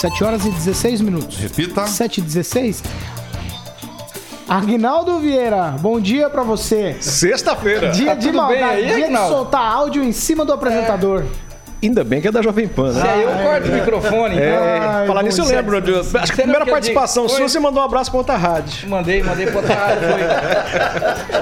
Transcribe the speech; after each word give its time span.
7 0.00 0.24
horas 0.24 0.44
e 0.46 0.50
16 0.50 1.00
minutos. 1.00 1.38
Repita. 1.38 1.86
7 1.86 2.18
e 2.18 2.22
16. 2.22 2.82
Agnaldo 4.48 5.18
Vieira, 5.18 5.72
bom 5.80 6.00
dia 6.00 6.30
pra 6.30 6.42
você. 6.42 6.96
Sexta-feira. 7.00 7.90
Dia 7.90 8.06
Tá 8.06 8.14
de 8.14 8.26
tudo 8.28 8.46
bem 8.46 8.60
maldade, 8.60 8.80
aí, 8.80 8.86
dia 8.86 8.96
de 8.96 9.04
Agnaldo? 9.04 9.34
soltar 9.34 9.60
áudio 9.60 10.02
em 10.02 10.12
cima 10.12 10.44
do 10.44 10.52
apresentador. 10.52 11.24
Ainda 11.82 12.02
bem 12.02 12.20
que 12.20 12.26
é 12.28 12.32
da 12.32 12.42
Jovem 12.42 12.66
Pan, 12.66 12.92
Se 12.92 12.98
né? 12.98 13.08
aí 13.08 13.22
eu 13.22 13.30
corto 13.30 13.68
o 13.68 13.72
microfone, 13.72 14.34
então. 14.34 14.42
É, 14.44 14.78
Ai, 14.80 15.06
falar 15.06 15.22
nisso 15.22 15.40
eu 15.40 15.46
lembro. 15.46 15.80
de- 15.80 15.94
acho 15.94 16.32
que 16.32 16.40
a 16.40 16.44
primeira 16.44 16.66
participação 16.66 17.26
digo? 17.26 17.36
sua, 17.38 17.48
você 17.48 17.60
mandou 17.60 17.80
um 17.82 17.86
abraço 17.86 18.10
pra 18.10 18.18
outra 18.18 18.36
rádio. 18.36 18.88
Mandei, 18.88 19.22
mandei 19.22 19.46
pra 19.46 19.56
outra 19.58 19.74
rádio. 19.74 20.08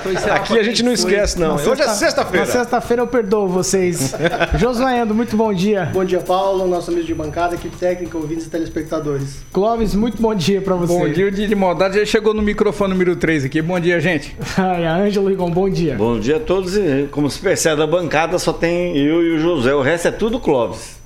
Foi, 0.02 0.16
foi 0.16 0.30
Aqui 0.30 0.58
a 0.58 0.62
gente 0.62 0.82
não 0.82 0.92
esquece, 0.92 1.38
não. 1.40 1.54
Hoje 1.54 1.70
é 1.70 1.76
sexta- 1.76 1.94
sexta-feira. 1.94 2.46
Na 2.46 2.52
sexta-feira 2.52 3.02
eu 3.02 3.06
perdoo 3.06 3.48
vocês. 3.48 4.14
Josué 4.58 5.00
Endo, 5.00 5.14
muito 5.14 5.36
bom 5.36 5.52
dia. 5.54 5.88
Bom 5.92 6.04
dia, 6.04 6.20
Paulo, 6.20 6.66
nosso 6.68 6.90
amigo 6.90 7.06
de 7.06 7.14
bancada, 7.14 7.54
equipe 7.54 7.76
técnica, 7.76 8.16
ouvintes 8.18 8.46
e 8.46 8.50
telespectadores. 8.50 9.38
Clóvis, 9.52 9.94
muito 9.94 10.20
bom 10.20 10.34
dia 10.34 10.60
pra 10.60 10.74
você. 10.74 10.92
Bom 10.92 11.08
dia, 11.08 11.26
o 11.28 11.30
dia 11.30 11.48
de 11.48 11.54
maldade 11.54 11.98
já 11.98 12.04
chegou 12.04 12.34
no 12.34 12.42
microfone 12.42 12.92
número 12.92 13.16
3 13.16 13.44
aqui. 13.46 13.62
Bom 13.62 13.80
dia, 13.80 13.98
gente. 14.00 14.36
Ai, 14.58 14.84
a 14.86 14.96
Ângelo 14.96 15.28
Rigon, 15.28 15.50
bom 15.50 15.68
dia. 15.70 15.94
Bom 15.96 16.18
dia 16.18 16.36
a 16.36 16.40
todos. 16.40 16.76
E, 16.76 17.08
Como 17.10 17.30
se 17.30 17.38
percebe, 17.38 17.76
da 17.76 17.86
bancada 17.86 18.38
só 18.38 18.52
tem 18.52 18.96
eu 18.96 19.22
e 19.22 19.36
o 19.36 19.38
José. 19.38 19.74
O 19.74 19.80
resto 19.82 20.08
é 20.08 20.10
tudo 20.10 20.25
Clóvis. 20.40 20.96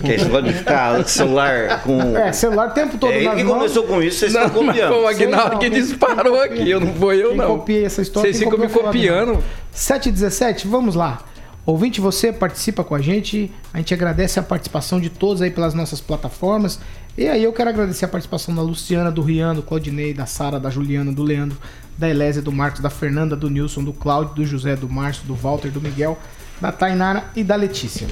Que 0.00 0.12
esse 0.12 0.24
negócio 0.26 0.46
de 0.46 0.52
ficar 0.52 1.04
celular 1.08 1.82
com. 1.82 2.16
É, 2.16 2.32
celular 2.32 2.68
o 2.68 2.70
tempo 2.70 2.96
todo 2.96 3.12
É 3.12 3.16
ele 3.24 3.28
que 3.30 3.42
mãos. 3.42 3.54
começou 3.56 3.82
com 3.84 4.00
isso, 4.00 4.18
vocês 4.20 4.32
Não, 4.32 4.46
estão 4.46 4.62
mas 4.62 4.76
foi 4.78 4.86
o 4.86 5.02
copiando. 5.02 5.58
Que 5.58 5.70
disparou 5.70 6.40
aqui. 6.40 6.70
Eu 6.70 6.80
não 6.80 6.94
foi 6.94 7.20
eu, 7.20 7.30
Quem 7.30 7.38
não. 7.38 7.58
copia 7.58 7.86
essa 7.86 8.00
história? 8.00 8.32
Vocês 8.32 8.44
ficam 8.44 8.56
me 8.58 8.68
copiando. 8.68 9.42
7 9.72 10.08
e 10.08 10.12
17, 10.12 10.68
vamos 10.68 10.94
lá. 10.94 11.18
Ouvinte, 11.66 12.00
você 12.00 12.32
participa 12.32 12.84
com 12.84 12.94
a 12.94 13.00
gente. 13.00 13.50
A 13.74 13.78
gente 13.78 13.92
agradece 13.92 14.38
a 14.38 14.42
participação 14.44 15.00
de 15.00 15.10
todos 15.10 15.42
aí 15.42 15.50
pelas 15.50 15.74
nossas 15.74 16.00
plataformas. 16.00 16.78
E 17.18 17.26
aí 17.26 17.42
eu 17.42 17.52
quero 17.52 17.68
agradecer 17.70 18.04
a 18.04 18.08
participação 18.08 18.54
da 18.54 18.62
Luciana, 18.62 19.10
do 19.10 19.20
Rian, 19.22 19.54
do 19.56 19.62
Claudinei, 19.62 20.14
da 20.14 20.24
Sara, 20.24 20.60
da 20.60 20.70
Juliana, 20.70 21.12
do 21.12 21.22
Leandro, 21.24 21.58
da 21.98 22.08
Elésia, 22.08 22.40
do 22.40 22.52
Marcos, 22.52 22.80
da 22.80 22.90
Fernanda, 22.90 23.34
do 23.34 23.50
Nilson, 23.50 23.82
do 23.82 23.92
Cláudio, 23.92 24.34
do 24.36 24.46
José, 24.46 24.76
do 24.76 24.88
Márcio, 24.88 25.24
do 25.26 25.34
Walter, 25.34 25.68
do 25.70 25.80
Miguel, 25.80 26.16
da 26.60 26.70
Tainara 26.70 27.24
e 27.34 27.42
da 27.42 27.56
Letícia. 27.56 28.06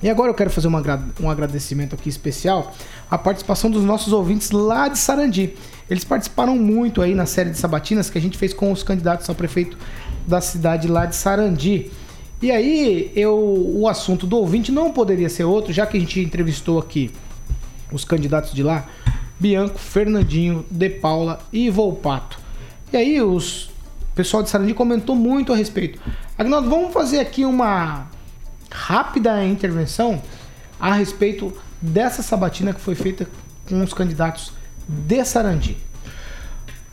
E 0.00 0.08
agora 0.08 0.30
eu 0.30 0.34
quero 0.34 0.48
fazer 0.48 0.68
um 0.68 1.28
agradecimento 1.28 1.94
aqui 1.94 2.08
especial 2.08 2.72
à 3.10 3.18
participação 3.18 3.68
dos 3.68 3.82
nossos 3.82 4.12
ouvintes 4.12 4.52
lá 4.52 4.86
de 4.86 4.96
Sarandi. 4.96 5.54
Eles 5.90 6.04
participaram 6.04 6.56
muito 6.56 7.02
aí 7.02 7.14
na 7.14 7.26
série 7.26 7.50
de 7.50 7.58
sabatinas 7.58 8.08
que 8.08 8.16
a 8.16 8.20
gente 8.20 8.38
fez 8.38 8.54
com 8.54 8.70
os 8.70 8.82
candidatos 8.82 9.28
a 9.28 9.34
prefeito 9.34 9.76
da 10.26 10.40
cidade 10.40 10.86
lá 10.86 11.04
de 11.04 11.16
Sarandi. 11.16 11.90
E 12.40 12.52
aí, 12.52 13.10
eu, 13.16 13.36
o 13.36 13.88
assunto 13.88 14.24
do 14.24 14.36
ouvinte 14.36 14.70
não 14.70 14.92
poderia 14.92 15.28
ser 15.28 15.42
outro, 15.42 15.72
já 15.72 15.84
que 15.84 15.96
a 15.96 16.00
gente 16.00 16.20
entrevistou 16.20 16.78
aqui 16.78 17.10
os 17.90 18.04
candidatos 18.04 18.52
de 18.52 18.62
lá, 18.62 18.86
Bianco, 19.40 19.78
Fernandinho, 19.78 20.64
De 20.70 20.88
Paula 20.88 21.40
e 21.52 21.68
Volpato. 21.70 22.38
E 22.92 22.96
aí 22.96 23.20
os 23.20 23.70
o 24.12 24.14
pessoal 24.18 24.42
de 24.42 24.50
Sarandi 24.50 24.74
comentou 24.74 25.14
muito 25.14 25.52
a 25.52 25.56
respeito. 25.56 26.00
Agnaldo, 26.36 26.68
vamos 26.68 26.92
fazer 26.92 27.20
aqui 27.20 27.44
uma 27.44 28.08
rápida 28.70 29.44
intervenção 29.44 30.22
a 30.78 30.94
respeito 30.94 31.52
dessa 31.80 32.22
sabatina 32.22 32.72
que 32.72 32.80
foi 32.80 32.94
feita 32.94 33.26
com 33.68 33.82
os 33.82 33.92
candidatos 33.92 34.52
de 34.86 35.24
Sarandi. 35.24 35.76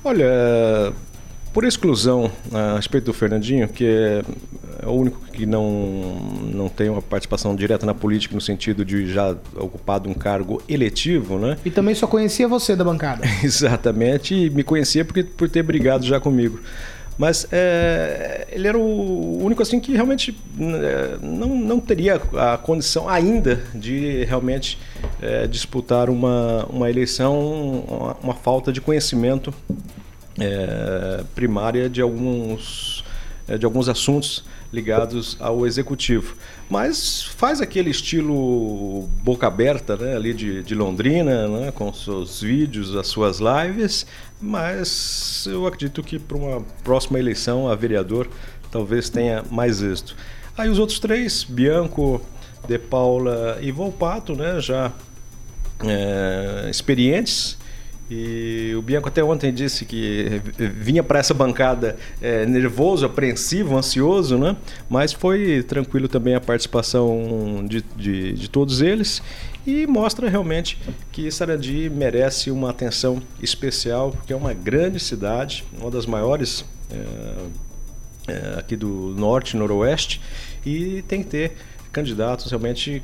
Olha, 0.03 0.93
por 1.55 1.63
exclusão 1.63 2.29
a 2.51 2.75
respeito 2.75 3.05
do 3.05 3.13
Fernandinho, 3.13 3.67
que 3.67 3.85
é 3.85 4.21
o 4.85 4.91
único 4.91 5.19
que 5.31 5.45
não, 5.45 6.15
não 6.53 6.67
tem 6.67 6.89
uma 6.89 7.01
participação 7.01 7.55
direta 7.55 7.85
na 7.85 7.93
política 7.93 8.35
no 8.35 8.41
sentido 8.41 8.83
de 8.83 9.11
já 9.11 9.35
ocupado 9.55 10.09
um 10.09 10.13
cargo 10.13 10.61
eletivo, 10.67 11.39
né? 11.39 11.57
E 11.63 11.71
também 11.71 11.95
só 11.95 12.07
conhecia 12.07 12.47
você 12.47 12.75
da 12.75 12.83
bancada. 12.83 13.23
Exatamente, 13.41 14.35
e 14.35 14.49
me 14.49 14.63
conhecia 14.63 15.05
porque, 15.05 15.23
por 15.23 15.49
ter 15.49 15.63
brigado 15.63 16.05
já 16.05 16.19
comigo. 16.19 16.59
Mas 17.17 17.47
é, 17.51 18.47
ele 18.51 18.67
era 18.67 18.77
o 18.77 19.41
único 19.41 19.61
assim 19.61 19.79
que 19.79 19.93
realmente 19.93 20.37
é, 20.59 21.17
não, 21.21 21.55
não 21.55 21.79
teria 21.79 22.15
a 22.15 22.57
condição 22.57 23.07
ainda 23.07 23.63
de 23.73 24.25
realmente 24.25 24.77
é, 25.21 25.47
disputar 25.47 26.09
uma, 26.09 26.65
uma 26.65 26.89
eleição, 26.89 27.85
uma, 27.87 28.17
uma 28.21 28.33
falta 28.33 28.71
de 28.71 28.81
conhecimento 28.81 29.53
é, 30.39 31.23
primária 31.33 31.89
de 31.89 32.01
alguns, 32.01 33.05
é, 33.47 33.57
de 33.57 33.65
alguns 33.65 33.87
assuntos 33.87 34.43
ligados 34.73 35.37
ao 35.39 35.65
executivo. 35.65 36.35
Mas 36.69 37.21
faz 37.21 37.61
aquele 37.61 37.91
estilo 37.91 39.07
boca 39.23 39.45
aberta 39.45 39.95
né, 39.95 40.15
ali 40.15 40.33
de, 40.33 40.63
de 40.63 40.73
Londrina, 40.73 41.47
né, 41.47 41.71
com 41.71 41.93
seus 41.93 42.41
vídeos, 42.41 42.95
as 42.95 43.07
suas 43.07 43.39
lives, 43.39 44.07
mas 44.41 45.45
eu 45.47 45.67
acredito 45.67 46.01
que 46.01 46.17
para 46.17 46.37
uma 46.37 46.61
próxima 46.83 47.19
eleição 47.19 47.67
a 47.67 47.75
vereador 47.75 48.27
talvez 48.71 49.09
tenha 49.09 49.43
mais 49.51 49.81
êxito. 49.81 50.15
Aí 50.57 50.67
os 50.67 50.79
outros 50.79 50.97
três, 50.99 51.43
Bianco, 51.43 52.19
De 52.67 52.79
Paula 52.79 53.59
e 53.61 53.71
Volpato, 53.71 54.35
né, 54.35 54.59
já 54.59 54.91
é, 55.83 56.67
experientes, 56.69 57.57
e 58.09 58.73
o 58.77 58.81
Bianco 58.83 59.07
até 59.07 59.23
ontem 59.23 59.51
disse 59.51 59.83
que 59.83 60.41
vinha 60.57 61.03
para 61.03 61.19
essa 61.19 61.33
bancada 61.33 61.97
é, 62.21 62.45
nervoso, 62.45 63.05
apreensivo, 63.05 63.75
ansioso, 63.75 64.37
né? 64.37 64.55
Mas 64.87 65.11
foi 65.11 65.63
tranquilo 65.63 66.07
também 66.07 66.35
a 66.35 66.41
participação 66.41 67.65
de, 67.67 67.83
de, 67.95 68.33
de 68.33 68.49
todos 68.49 68.81
eles 68.81 69.23
e 69.65 69.87
mostra 69.87 70.29
realmente 70.29 70.77
que 71.11 71.31
Sarandi 71.31 71.89
merece 71.89 72.51
uma 72.51 72.69
atenção 72.69 73.21
especial, 73.41 74.11
porque 74.11 74.31
é 74.31 74.35
uma 74.35 74.53
grande 74.53 74.99
cidade, 74.99 75.65
uma 75.79 75.89
das 75.89 76.05
maiores 76.05 76.63
é, 76.91 78.31
é, 78.31 78.59
aqui 78.59 78.75
do 78.75 79.15
norte, 79.17 79.57
noroeste, 79.57 80.21
e 80.63 81.01
tem 81.07 81.23
que 81.23 81.29
ter 81.29 81.53
candidatos 81.91 82.51
realmente 82.51 83.01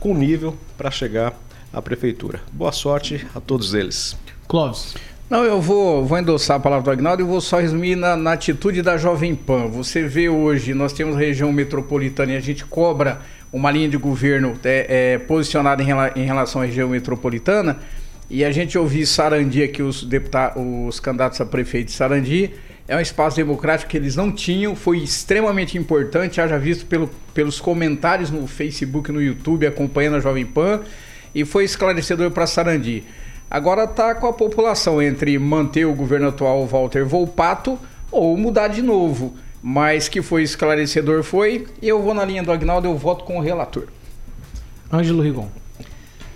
com 0.00 0.14
nível 0.14 0.56
para 0.76 0.90
chegar 0.90 1.38
à 1.74 1.82
prefeitura. 1.82 2.40
Boa 2.52 2.72
sorte 2.72 3.26
a 3.34 3.40
todos 3.40 3.74
eles. 3.74 4.16
Clóvis. 4.46 4.94
Não, 5.28 5.42
eu 5.42 5.60
vou, 5.60 6.04
vou 6.04 6.18
endossar 6.18 6.58
a 6.58 6.60
palavra 6.60 6.84
do 6.84 6.90
Agnaldo 6.90 7.22
e 7.22 7.26
vou 7.26 7.40
só 7.40 7.58
resumir 7.58 7.96
na, 7.96 8.14
na 8.14 8.32
atitude 8.32 8.82
da 8.82 8.96
Jovem 8.96 9.34
Pan. 9.34 9.66
Você 9.68 10.02
vê 10.02 10.28
hoje, 10.28 10.74
nós 10.74 10.92
temos 10.92 11.16
região 11.16 11.50
metropolitana 11.50 12.32
e 12.32 12.36
a 12.36 12.40
gente 12.40 12.64
cobra 12.64 13.20
uma 13.50 13.70
linha 13.70 13.88
de 13.88 13.96
governo 13.96 14.54
é, 14.62 15.14
é, 15.14 15.18
posicionada 15.18 15.82
em, 15.82 15.86
rela- 15.86 16.12
em 16.14 16.24
relação 16.24 16.60
à 16.60 16.66
região 16.66 16.90
metropolitana. 16.90 17.78
E 18.28 18.44
a 18.44 18.52
gente 18.52 18.76
ouvir 18.76 19.06
Sarandi 19.06 19.62
aqui, 19.62 19.82
os, 19.82 20.04
deputados, 20.04 20.62
os 20.88 21.00
candidatos 21.00 21.40
a 21.40 21.46
prefeito 21.46 21.86
de 21.86 21.92
Sarandi, 21.92 22.50
é 22.86 22.94
um 22.96 23.00
espaço 23.00 23.36
democrático 23.36 23.90
que 23.90 23.96
eles 23.96 24.14
não 24.14 24.30
tinham, 24.30 24.76
foi 24.76 24.98
extremamente 24.98 25.78
importante, 25.78 26.38
haja 26.38 26.58
visto 26.58 26.84
pelo, 26.84 27.08
pelos 27.32 27.60
comentários 27.60 28.30
no 28.30 28.46
Facebook, 28.46 29.10
no 29.10 29.22
YouTube, 29.22 29.66
acompanhando 29.66 30.16
a 30.16 30.20
Jovem 30.20 30.44
Pan, 30.44 30.80
e 31.34 31.44
foi 31.44 31.64
esclarecedor 31.64 32.30
para 32.30 32.46
Sarandi. 32.46 33.04
Agora 33.50 33.84
está 33.84 34.14
com 34.14 34.26
a 34.26 34.32
população 34.32 35.00
entre 35.00 35.38
manter 35.38 35.84
o 35.84 35.94
governo 35.94 36.28
atual 36.28 36.66
Walter 36.66 37.04
Volpato 37.04 37.78
ou 38.10 38.36
mudar 38.36 38.68
de 38.68 38.82
novo. 38.82 39.34
Mas 39.62 40.08
que 40.08 40.20
foi 40.20 40.42
esclarecedor 40.42 41.22
foi. 41.22 41.66
Eu 41.80 42.02
vou 42.02 42.14
na 42.14 42.24
linha 42.24 42.42
do 42.42 42.52
Agnaldo, 42.52 42.86
eu 42.86 42.96
voto 42.96 43.24
com 43.24 43.38
o 43.38 43.40
relator. 43.40 43.84
Ângelo 44.92 45.22
Rigon. 45.22 45.48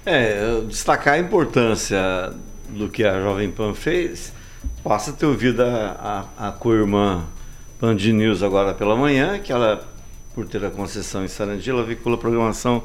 É, 0.06 0.62
destacar 0.66 1.14
a 1.14 1.18
importância 1.18 1.98
do 2.70 2.88
que 2.88 3.04
a 3.04 3.20
Jovem 3.20 3.50
Pan 3.50 3.74
fez. 3.74 4.32
Passa 4.82 5.10
a 5.10 5.12
ter 5.12 5.26
ouvido 5.26 5.62
a, 5.62 6.26
a, 6.38 6.48
a 6.48 6.52
co-irmã 6.52 7.26
Band 7.80 7.94
News 7.94 8.42
agora 8.42 8.74
pela 8.74 8.96
manhã, 8.96 9.38
que 9.38 9.52
ela, 9.52 9.86
por 10.34 10.46
ter 10.48 10.64
a 10.64 10.70
concessão 10.70 11.24
em 11.24 11.28
Sarandi, 11.28 11.68
ela 11.68 11.84
veicula 11.84 12.16
a 12.16 12.18
programação 12.18 12.82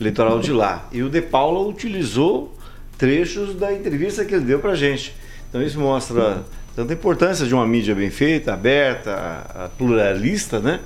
eleitoral 0.00 0.40
de 0.40 0.52
lá. 0.52 0.88
E 0.92 1.02
o 1.02 1.08
De 1.08 1.22
Paula 1.22 1.66
utilizou 1.66 2.56
trechos 2.98 3.54
da 3.54 3.72
entrevista 3.72 4.24
que 4.24 4.34
ele 4.34 4.44
deu 4.44 4.58
pra 4.58 4.74
gente. 4.74 5.14
Então 5.48 5.62
isso 5.62 5.78
mostra 5.78 6.44
tanta 6.74 6.92
importância 6.92 7.46
de 7.46 7.54
uma 7.54 7.66
mídia 7.66 7.94
bem 7.94 8.10
feita, 8.10 8.52
aberta, 8.52 9.70
pluralista, 9.78 10.60
né? 10.60 10.80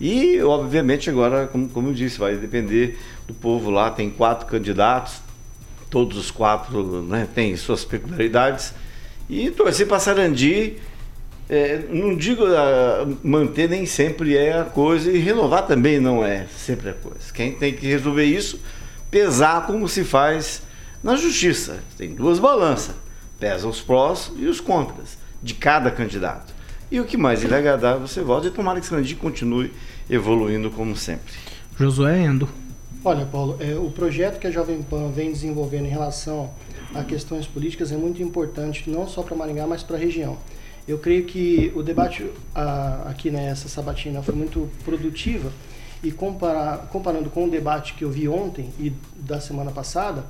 E, 0.00 0.40
obviamente, 0.42 1.10
agora, 1.10 1.46
como, 1.48 1.68
como 1.68 1.88
eu 1.88 1.92
disse, 1.92 2.18
vai 2.18 2.36
depender 2.36 2.98
do 3.26 3.34
povo 3.34 3.70
lá. 3.70 3.90
Tem 3.90 4.08
quatro 4.10 4.46
candidatos, 4.46 5.20
todos 5.90 6.16
os 6.16 6.30
quatro 6.30 7.02
né, 7.02 7.26
têm 7.34 7.56
suas 7.56 7.84
peculiaridades. 7.84 8.72
E 9.28 9.50
torcer 9.50 9.86
para 9.88 9.98
Sarandi, 9.98 10.76
é, 11.48 11.82
não 11.90 12.14
digo 12.14 12.44
ah, 12.44 13.06
manter 13.22 13.68
nem 13.68 13.86
sempre 13.86 14.36
é 14.36 14.60
a 14.60 14.64
coisa, 14.64 15.10
e 15.10 15.18
renovar 15.18 15.66
também 15.66 15.98
não 15.98 16.24
é 16.24 16.46
sempre 16.46 16.90
a 16.90 16.92
coisa. 16.92 17.32
Quem 17.32 17.52
tem 17.52 17.72
que 17.72 17.86
resolver 17.86 18.24
isso, 18.24 18.60
pesar 19.10 19.66
como 19.66 19.88
se 19.88 20.04
faz 20.04 20.62
na 21.02 21.16
justiça. 21.16 21.78
Tem 21.96 22.10
duas 22.10 22.38
balanças, 22.38 22.94
pesa 23.38 23.66
os 23.66 23.80
prós 23.80 24.30
e 24.36 24.46
os 24.46 24.60
contras 24.60 25.16
de 25.42 25.54
cada 25.54 25.90
candidato. 25.90 26.54
E 26.90 27.00
o 27.00 27.04
que 27.04 27.16
mais 27.16 27.42
lhe 27.42 27.54
agradar, 27.54 27.98
você 27.98 28.22
volta 28.22 28.48
e 28.48 28.50
tomara 28.50 28.80
que 28.80 28.86
Sarandi 28.86 29.14
continue 29.14 29.72
evoluindo 30.08 30.70
como 30.70 30.96
sempre. 30.96 31.34
Josué 31.78 32.24
Endo. 32.24 32.48
Olha, 33.04 33.24
Paulo, 33.26 33.56
é, 33.60 33.74
o 33.76 33.90
projeto 33.90 34.38
que 34.38 34.46
a 34.46 34.50
Jovem 34.50 34.82
Pan 34.82 35.10
vem 35.10 35.30
desenvolvendo 35.30 35.86
em 35.86 35.90
relação 35.90 36.50
a 36.94 37.04
questões 37.04 37.46
políticas 37.46 37.92
é 37.92 37.96
muito 37.96 38.22
importante, 38.22 38.88
não 38.90 39.06
só 39.06 39.22
para 39.22 39.36
Maringá, 39.36 39.66
mas 39.66 39.82
para 39.82 39.96
a 39.96 39.98
região. 39.98 40.38
Eu 40.88 40.98
creio 40.98 41.26
que 41.26 41.70
o 41.76 41.82
debate 41.82 42.30
a, 42.54 43.10
aqui 43.10 43.30
nessa 43.30 43.68
sabatina 43.68 44.22
foi 44.22 44.34
muito 44.34 44.70
produtiva 44.86 45.52
e 46.02 46.10
comparar, 46.10 46.88
comparando 46.90 47.28
com 47.28 47.44
o 47.44 47.50
debate 47.50 47.92
que 47.92 48.04
eu 48.04 48.10
vi 48.10 48.26
ontem 48.26 48.72
e 48.80 48.90
da 49.14 49.38
semana 49.38 49.70
passada, 49.70 50.24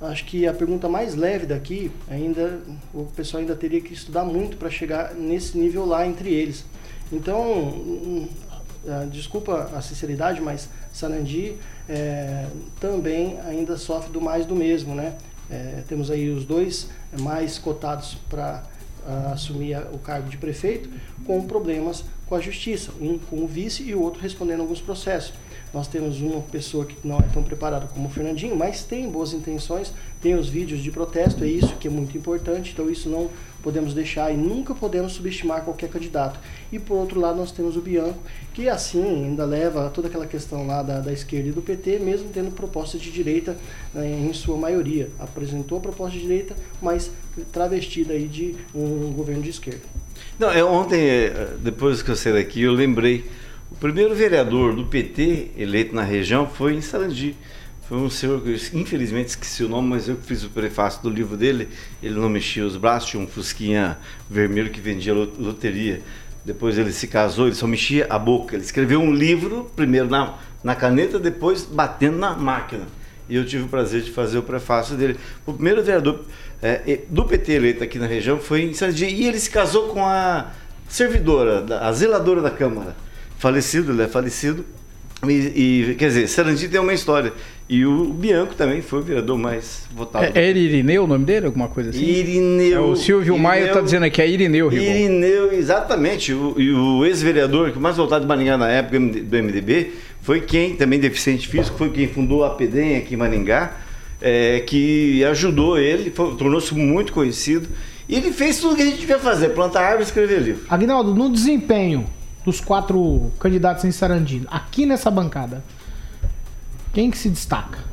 acho 0.00 0.24
que 0.24 0.48
a 0.48 0.52
pergunta 0.52 0.88
mais 0.88 1.14
leve 1.14 1.46
daqui 1.46 1.92
ainda 2.10 2.60
o 2.92 3.04
pessoal 3.04 3.40
ainda 3.40 3.54
teria 3.54 3.80
que 3.80 3.92
estudar 3.92 4.24
muito 4.24 4.56
para 4.56 4.68
chegar 4.68 5.14
nesse 5.14 5.56
nível 5.56 5.86
lá 5.86 6.04
entre 6.04 6.32
eles. 6.32 6.64
Então, 7.12 8.28
desculpa 9.12 9.70
a 9.74 9.80
sinceridade, 9.80 10.40
mas 10.40 10.68
Sarandi 10.92 11.54
é, 11.88 12.46
também 12.80 13.38
ainda 13.46 13.76
sofre 13.76 14.10
do 14.10 14.20
mais 14.20 14.44
do 14.44 14.56
mesmo, 14.56 14.92
né? 14.92 15.14
É, 15.48 15.82
temos 15.86 16.10
aí 16.10 16.30
os 16.30 16.44
dois 16.44 16.88
mais 17.20 17.58
cotados 17.58 18.16
para 18.28 18.62
uh, 19.06 19.32
assumir 19.32 19.74
a, 19.74 19.80
o 19.92 19.98
cargo 19.98 20.28
de 20.28 20.36
prefeito, 20.36 20.88
com 21.26 21.46
problemas 21.46 22.04
com 22.26 22.34
a 22.34 22.40
justiça, 22.40 22.92
um 23.00 23.18
com 23.18 23.42
o 23.42 23.46
vice 23.46 23.82
e 23.82 23.94
o 23.94 24.00
outro 24.00 24.20
respondendo 24.20 24.60
alguns 24.60 24.80
processos. 24.80 25.34
Nós 25.72 25.86
temos 25.86 26.20
uma 26.20 26.40
pessoa 26.42 26.84
que 26.84 26.96
não 27.06 27.18
é 27.18 27.22
tão 27.32 27.42
preparada 27.42 27.86
como 27.86 28.08
o 28.08 28.10
Fernandinho, 28.10 28.56
mas 28.56 28.82
tem 28.82 29.08
boas 29.08 29.32
intenções, 29.32 29.92
tem 30.20 30.34
os 30.34 30.48
vídeos 30.48 30.82
de 30.82 30.90
protesto, 30.90 31.44
é 31.44 31.48
isso 31.48 31.76
que 31.76 31.86
é 31.86 31.90
muito 31.90 32.16
importante, 32.16 32.72
então 32.72 32.90
isso 32.90 33.08
não 33.08 33.30
podemos 33.62 33.94
deixar 33.94 34.32
e 34.32 34.36
nunca 34.36 34.74
podemos 34.74 35.12
subestimar 35.12 35.62
qualquer 35.62 35.88
candidato. 35.88 36.38
E 36.72 36.78
por 36.78 36.94
outro 36.94 37.20
lado 37.20 37.36
nós 37.36 37.52
temos 37.52 37.76
o 37.76 37.80
Bianco, 37.80 38.18
que 38.52 38.68
assim 38.68 39.24
ainda 39.24 39.44
leva 39.44 39.90
toda 39.90 40.08
aquela 40.08 40.26
questão 40.26 40.66
lá 40.66 40.82
da, 40.82 41.00
da 41.00 41.12
esquerda 41.12 41.48
e 41.48 41.52
do 41.52 41.62
PT, 41.62 41.98
mesmo 41.98 42.28
tendo 42.32 42.50
propostas 42.50 43.00
de 43.00 43.10
direita 43.10 43.56
né, 43.94 44.08
em 44.08 44.32
sua 44.32 44.56
maioria. 44.56 45.08
Apresentou 45.18 45.78
a 45.78 45.80
proposta 45.80 46.12
de 46.12 46.22
direita, 46.22 46.54
mas 46.80 47.10
travestida 47.52 48.12
aí 48.12 48.26
de 48.26 48.56
um 48.74 49.12
governo 49.12 49.42
de 49.42 49.50
esquerda. 49.50 49.82
Não, 50.38 50.50
é, 50.50 50.64
ontem, 50.64 51.00
é, 51.00 51.54
depois 51.60 52.02
que 52.02 52.10
eu 52.10 52.16
saí 52.16 52.32
daqui, 52.32 52.62
eu 52.62 52.72
lembrei 52.72 53.24
o 53.70 53.76
primeiro 53.76 54.14
vereador 54.14 54.74
do 54.74 54.84
PT 54.84 55.52
eleito 55.56 55.94
na 55.94 56.02
região 56.02 56.46
foi 56.46 56.74
em 56.74 56.80
Sarandi. 56.80 57.36
Foi 57.90 57.98
um 57.98 58.08
senhor 58.08 58.40
que 58.40 58.50
eu 58.50 58.80
infelizmente 58.80 59.30
esqueci 59.30 59.64
o 59.64 59.68
nome, 59.68 59.88
mas 59.88 60.08
eu 60.08 60.14
fiz 60.14 60.44
o 60.44 60.48
prefácio 60.48 61.02
do 61.02 61.10
livro 61.10 61.36
dele. 61.36 61.68
Ele 62.00 62.14
não 62.14 62.28
mexia 62.28 62.64
os 62.64 62.76
braços, 62.76 63.10
tinha 63.10 63.20
um 63.20 63.26
fusquinha 63.26 63.98
vermelho 64.30 64.70
que 64.70 64.80
vendia 64.80 65.12
loteria. 65.12 66.00
Depois 66.44 66.78
ele 66.78 66.92
se 66.92 67.08
casou, 67.08 67.46
ele 67.46 67.56
só 67.56 67.66
mexia 67.66 68.06
a 68.08 68.16
boca. 68.16 68.54
Ele 68.54 68.62
escreveu 68.62 69.00
um 69.00 69.12
livro, 69.12 69.68
primeiro 69.74 70.08
na, 70.08 70.38
na 70.62 70.76
caneta, 70.76 71.18
depois 71.18 71.64
batendo 71.64 72.16
na 72.16 72.36
máquina. 72.36 72.86
E 73.28 73.34
eu 73.34 73.44
tive 73.44 73.64
o 73.64 73.68
prazer 73.68 74.02
de 74.02 74.12
fazer 74.12 74.38
o 74.38 74.42
prefácio 74.44 74.96
dele. 74.96 75.18
O 75.44 75.52
primeiro 75.52 75.82
vereador 75.82 76.24
é, 76.62 77.00
do 77.08 77.24
PT 77.24 77.54
eleito 77.54 77.82
aqui 77.82 77.98
na 77.98 78.06
região 78.06 78.38
foi 78.38 78.62
em 78.62 78.72
Sarandi. 78.72 79.06
E 79.06 79.26
ele 79.26 79.40
se 79.40 79.50
casou 79.50 79.88
com 79.88 80.06
a 80.06 80.52
servidora, 80.88 81.66
a 81.80 81.92
zeladora 81.92 82.40
da 82.40 82.52
Câmara 82.52 82.94
falecido, 83.36 83.90
ele 83.90 84.02
é 84.02 84.06
falecido. 84.06 84.64
E, 85.26 85.32
e, 85.90 85.94
quer 85.96 86.08
dizer, 86.08 86.28
Sarandi 86.28 86.68
tem 86.68 86.78
uma 86.78 86.94
história. 86.94 87.32
E 87.70 87.86
o 87.86 88.06
Bianco 88.06 88.56
também 88.56 88.82
foi 88.82 88.98
o 88.98 89.02
vereador 89.02 89.38
mais 89.38 89.86
votado. 89.94 90.36
É, 90.36 90.42
é 90.42 90.50
Irineu 90.50 91.04
o 91.04 91.06
nome 91.06 91.24
dele? 91.24 91.46
Alguma 91.46 91.68
coisa 91.68 91.90
assim? 91.90 92.04
Irineu. 92.04 92.76
É, 92.76 92.80
o 92.84 92.96
Silvio 92.96 93.34
Irineu, 93.34 93.38
Maia 93.38 93.66
está 93.66 93.80
dizendo 93.80 94.06
aqui, 94.06 94.20
é 94.20 94.28
Irineu, 94.28 94.66
Rigon. 94.66 94.82
Irineu, 94.82 95.52
exatamente. 95.52 96.32
O, 96.32 96.60
e 96.60 96.72
o 96.72 97.06
ex-vereador 97.06 97.70
que 97.70 97.78
mais 97.78 97.96
votado 97.96 98.22
de 98.22 98.26
Maringá 98.26 98.58
na 98.58 98.68
época 98.68 98.98
do 98.98 99.36
MDB 99.36 99.92
foi 100.20 100.40
quem, 100.40 100.74
também 100.74 100.98
deficiente 100.98 101.46
físico, 101.46 101.78
foi 101.78 101.90
quem 101.90 102.08
fundou 102.08 102.44
a 102.44 102.50
PEDEM 102.50 102.96
aqui 102.96 103.14
em 103.14 103.16
Maringá, 103.16 103.76
é, 104.20 104.58
que 104.66 105.22
ajudou 105.26 105.78
ele, 105.78 106.10
tornou-se 106.10 106.74
muito 106.74 107.12
conhecido. 107.12 107.68
E 108.08 108.16
ele 108.16 108.32
fez 108.32 108.58
tudo 108.58 108.72
o 108.72 108.76
que 108.76 108.82
a 108.82 108.86
gente 108.86 108.98
devia 108.98 109.20
fazer, 109.20 109.50
plantar 109.50 109.82
árvore 109.82 110.02
e 110.02 110.06
escrever 110.06 110.40
livro. 110.40 110.64
Agnaldo, 110.68 111.14
no 111.14 111.30
desempenho, 111.30 112.04
dos 112.44 112.60
quatro 112.60 113.30
candidatos 113.38 113.84
em 113.84 113.92
Sarandi, 113.92 114.42
aqui 114.50 114.84
nessa 114.86 115.08
bancada, 115.08 115.62
quem 116.92 117.10
que 117.10 117.18
se 117.18 117.28
destaca? 117.28 117.90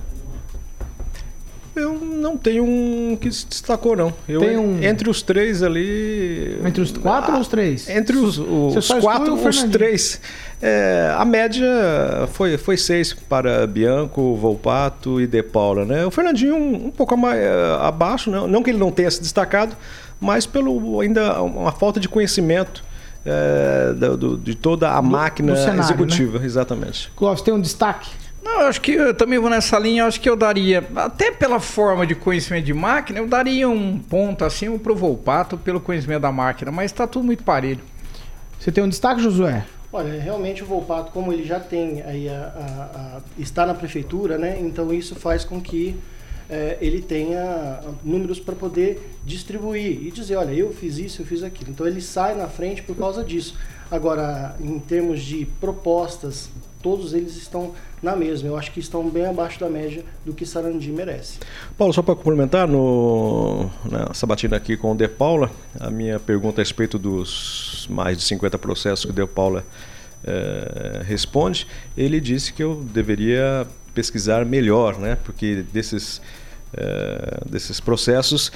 Eu 1.78 1.94
não 2.00 2.36
tenho 2.36 2.64
um 2.64 3.16
que 3.16 3.32
se 3.32 3.46
destacou, 3.46 3.96
não. 3.96 4.12
Eu, 4.28 4.42
um... 4.42 4.82
Entre 4.82 5.08
os 5.08 5.22
três 5.22 5.62
ali. 5.62 6.60
Entre 6.66 6.82
os 6.82 6.92
quatro 6.92 7.34
ah, 7.34 7.36
ou 7.36 7.42
os 7.42 7.48
três? 7.48 7.88
Entre 7.88 8.18
os, 8.18 8.40
os 8.40 8.88
quatro, 9.00 9.36
os 9.36 9.64
três. 9.66 10.20
É, 10.60 11.14
a 11.16 11.24
média 11.24 11.68
foi, 12.34 12.58
foi 12.58 12.78
seis 12.78 13.14
para 13.14 13.68
Bianco, 13.68 14.36
Volpato 14.36 15.22
e 15.22 15.28
De 15.28 15.44
Paula. 15.44 15.86
Né? 15.86 16.04
O 16.04 16.10
Fernandinho 16.10 16.56
um, 16.56 16.88
um 16.88 16.92
pouco 16.92 17.16
mais, 17.16 17.40
uh, 17.40 17.84
abaixo, 17.84 18.32
não, 18.32 18.48
não 18.48 18.64
que 18.64 18.72
ele 18.72 18.80
não 18.80 18.92
tenha 18.92 19.12
se 19.12 19.22
destacado, 19.22 19.78
mas 20.20 20.48
pelo 20.48 21.00
ainda 21.00 21.44
uma 21.44 21.72
falta 21.72 22.00
de 22.00 22.10
conhecimento 22.10 22.84
é, 23.24 23.94
do, 23.94 24.36
de 24.38 24.56
toda 24.56 24.90
a 24.90 25.02
do, 25.02 25.08
máquina 25.08 25.54
do 25.54 25.60
cenário, 25.60 25.82
executiva, 25.82 26.40
né? 26.40 26.46
exatamente. 26.46 27.12
Clóvis, 27.16 27.44
tem 27.44 27.54
um 27.54 27.62
destaque? 27.62 28.10
Não, 28.58 28.64
eu 28.64 28.70
acho 28.70 28.82
que 28.82 28.94
eu 28.94 29.14
também 29.14 29.38
vou 29.38 29.52
nessa 29.52 29.78
linha, 29.78 30.02
eu 30.02 30.08
acho 30.08 30.20
que 30.20 30.28
eu 30.28 30.36
daria, 30.36 30.84
até 30.96 31.32
pela 31.32 31.60
forma 31.60 32.08
de 32.08 32.16
conhecimento 32.16 32.66
de 32.66 32.74
máquina, 32.74 33.20
eu 33.20 33.28
daria 33.28 33.70
um 33.70 34.00
ponto 34.00 34.44
acima 34.44 34.80
pro 34.80 34.96
Volpato 34.96 35.60
pelo 35.60 35.80
conhecimento 35.80 36.22
da 36.22 36.32
máquina, 36.32 36.72
mas 36.72 36.86
está 36.90 37.06
tudo 37.06 37.24
muito 37.24 37.44
parelho. 37.44 37.82
Você 38.60 38.72
tem 38.72 38.84
um 38.84 38.90
destaque, 38.90 39.22
Josué? 39.22 39.64
Olha, 39.94 40.20
realmente 40.20 40.64
o 40.64 40.66
Volpato, 40.66 41.12
como 41.12 41.32
ele 41.32 41.44
já 41.44 41.60
tem 41.60 42.02
aí 42.02 42.28
a, 42.28 42.34
a, 42.34 43.00
a, 43.00 43.22
está 43.38 43.64
na 43.64 43.76
prefeitura, 43.76 44.40
né? 44.40 44.58
Então 44.60 44.92
isso 44.92 45.14
faz 45.14 45.46
com 45.46 45.62
que 45.62 45.96
é, 46.50 46.80
ele 46.82 47.00
tenha 47.00 47.80
números 48.04 48.40
para 48.40 48.56
poder 48.56 49.20
distribuir 49.24 50.02
e 50.02 50.10
dizer, 50.10 50.36
olha, 50.36 50.52
eu 50.52 50.74
fiz 50.74 50.98
isso, 50.98 51.22
eu 51.22 51.28
fiz 51.28 51.44
aquilo. 51.44 51.70
Então 51.70 51.86
ele 51.86 52.02
sai 52.02 52.34
na 52.34 52.48
frente 52.48 52.82
por 52.82 52.98
causa 52.98 53.24
disso. 53.24 53.56
Agora, 53.92 54.56
em 54.60 54.80
termos 54.80 55.22
de 55.22 55.46
propostas, 55.62 56.50
todos 56.82 57.14
eles 57.14 57.36
estão 57.36 57.74
na 58.02 58.16
mesma. 58.16 58.48
Eu 58.50 58.58
acho 58.58 58.72
que 58.72 58.80
estão 58.80 59.10
bem 59.10 59.26
abaixo 59.26 59.60
da 59.60 59.70
média 59.70 60.04
do 60.26 60.34
que 60.34 60.46
Sarandi 60.46 60.92
merece. 60.92 61.40
Paulo, 61.78 61.94
só 61.94 62.02
para 62.02 62.16
complementar 62.16 62.68
no, 62.68 63.70
na 63.86 64.14
sabatina 64.14 64.58
aqui 64.58 64.78
com 64.78 64.92
o 64.92 64.96
De 64.96 65.08
Paula, 65.08 65.52
a 65.80 65.90
minha 65.90 66.20
pergunta 66.20 66.62
a 66.62 66.64
respeito 66.64 66.98
dos 66.98 67.88
mais 67.90 68.18
de 68.18 68.24
50 68.24 68.58
processos 68.58 69.06
que 69.06 69.12
o 69.12 69.14
De 69.14 69.26
Paula 69.26 69.66
é, 70.24 71.04
responde, 71.04 71.68
ele 71.96 72.20
disse 72.20 72.54
que 72.54 72.64
eu 72.64 72.76
deveria 72.76 73.68
pesquisar 73.94 74.46
melhor, 74.46 75.00
né? 75.00 75.18
Porque 75.24 75.64
desses, 75.74 76.22
é, 76.74 77.40
desses 77.50 77.80
processos 77.80 78.52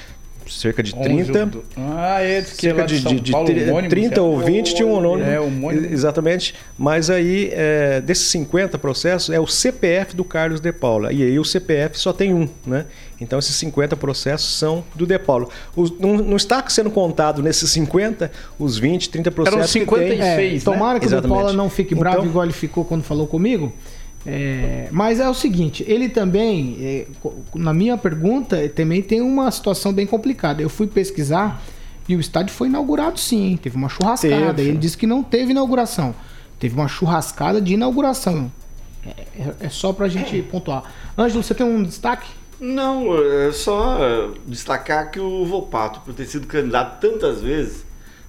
cerca 0.60 0.82
de 0.82 0.94
30. 0.94 1.50
Ah, 1.76 2.22
é, 2.22 2.42
cerca 2.42 2.84
de, 2.84 3.00
de, 3.00 3.14
de, 3.14 3.20
de 3.20 3.34
homônimo, 3.34 3.88
30 3.88 4.22
ou 4.22 4.38
20 4.38 4.74
tinha 4.74 4.86
um 4.86 4.98
anônimo. 4.98 5.28
É, 5.28 5.40
homônimo. 5.40 5.86
Exatamente. 5.86 6.54
Mas 6.78 7.10
aí, 7.10 7.50
é, 7.52 8.00
desses 8.00 8.28
50 8.28 8.78
processos, 8.78 9.30
é 9.30 9.40
o 9.40 9.46
CPF 9.46 10.14
do 10.14 10.24
Carlos 10.24 10.60
De 10.60 10.72
Paula. 10.72 11.12
E 11.12 11.22
aí 11.22 11.38
o 11.38 11.44
CPF 11.44 11.98
só 11.98 12.12
tem 12.12 12.34
um, 12.34 12.48
né? 12.66 12.86
Então 13.20 13.38
esses 13.38 13.54
50 13.56 13.96
processos 13.96 14.58
são 14.58 14.84
do 14.94 15.06
De 15.06 15.18
Paula. 15.18 15.48
Os, 15.76 15.96
não, 15.98 16.16
não, 16.16 16.36
está 16.36 16.62
sendo 16.68 16.90
contado 16.90 17.42
nesses 17.42 17.70
50 17.70 18.30
os 18.58 18.78
20, 18.78 19.10
30 19.10 19.30
processos 19.30 19.58
Eram 19.58 19.68
56, 19.68 20.10
que 20.10 20.16
tem. 20.16 20.48
É, 20.48 20.54
né? 20.54 20.60
Tomara 20.60 20.98
que 20.98 21.06
o 21.06 21.20
De 21.20 21.28
Paula 21.28 21.52
não 21.52 21.70
fique 21.70 21.94
bravo 21.94 22.18
então, 22.18 22.28
igual 22.28 22.44
ele 22.44 22.52
ficou 22.52 22.84
quando 22.84 23.02
falou 23.02 23.26
comigo. 23.26 23.72
É, 24.24 24.88
mas 24.92 25.18
é 25.18 25.28
o 25.28 25.34
seguinte, 25.34 25.84
ele 25.86 26.08
também, 26.08 26.76
é, 26.80 27.06
na 27.54 27.74
minha 27.74 27.96
pergunta, 27.96 28.68
também 28.68 29.02
tem 29.02 29.20
uma 29.20 29.50
situação 29.50 29.92
bem 29.92 30.06
complicada. 30.06 30.62
Eu 30.62 30.68
fui 30.68 30.86
pesquisar 30.86 31.60
e 32.08 32.14
o 32.14 32.20
estádio 32.20 32.54
foi 32.54 32.68
inaugurado 32.68 33.18
sim, 33.18 33.58
teve 33.60 33.76
uma 33.76 33.88
churrascada. 33.88 34.54
Teve. 34.54 34.68
Ele 34.70 34.78
disse 34.78 34.96
que 34.96 35.06
não 35.06 35.22
teve 35.22 35.50
inauguração, 35.50 36.14
teve 36.58 36.74
uma 36.74 36.88
churrascada 36.88 37.60
de 37.60 37.74
inauguração. 37.74 38.50
É, 39.04 39.10
é, 39.10 39.54
é 39.60 39.68
só 39.68 39.92
pra 39.92 40.08
gente 40.08 40.40
pontuar. 40.42 40.84
Ângelo, 41.18 41.42
você 41.42 41.54
tem 41.54 41.66
um 41.66 41.82
destaque? 41.82 42.30
Não, 42.60 43.20
é 43.20 43.50
só 43.50 44.32
destacar 44.46 45.10
que 45.10 45.18
o 45.18 45.44
Volpato, 45.44 46.00
por 46.02 46.14
ter 46.14 46.26
sido 46.26 46.46
candidato 46.46 47.00
tantas 47.00 47.40
vezes, 47.40 47.84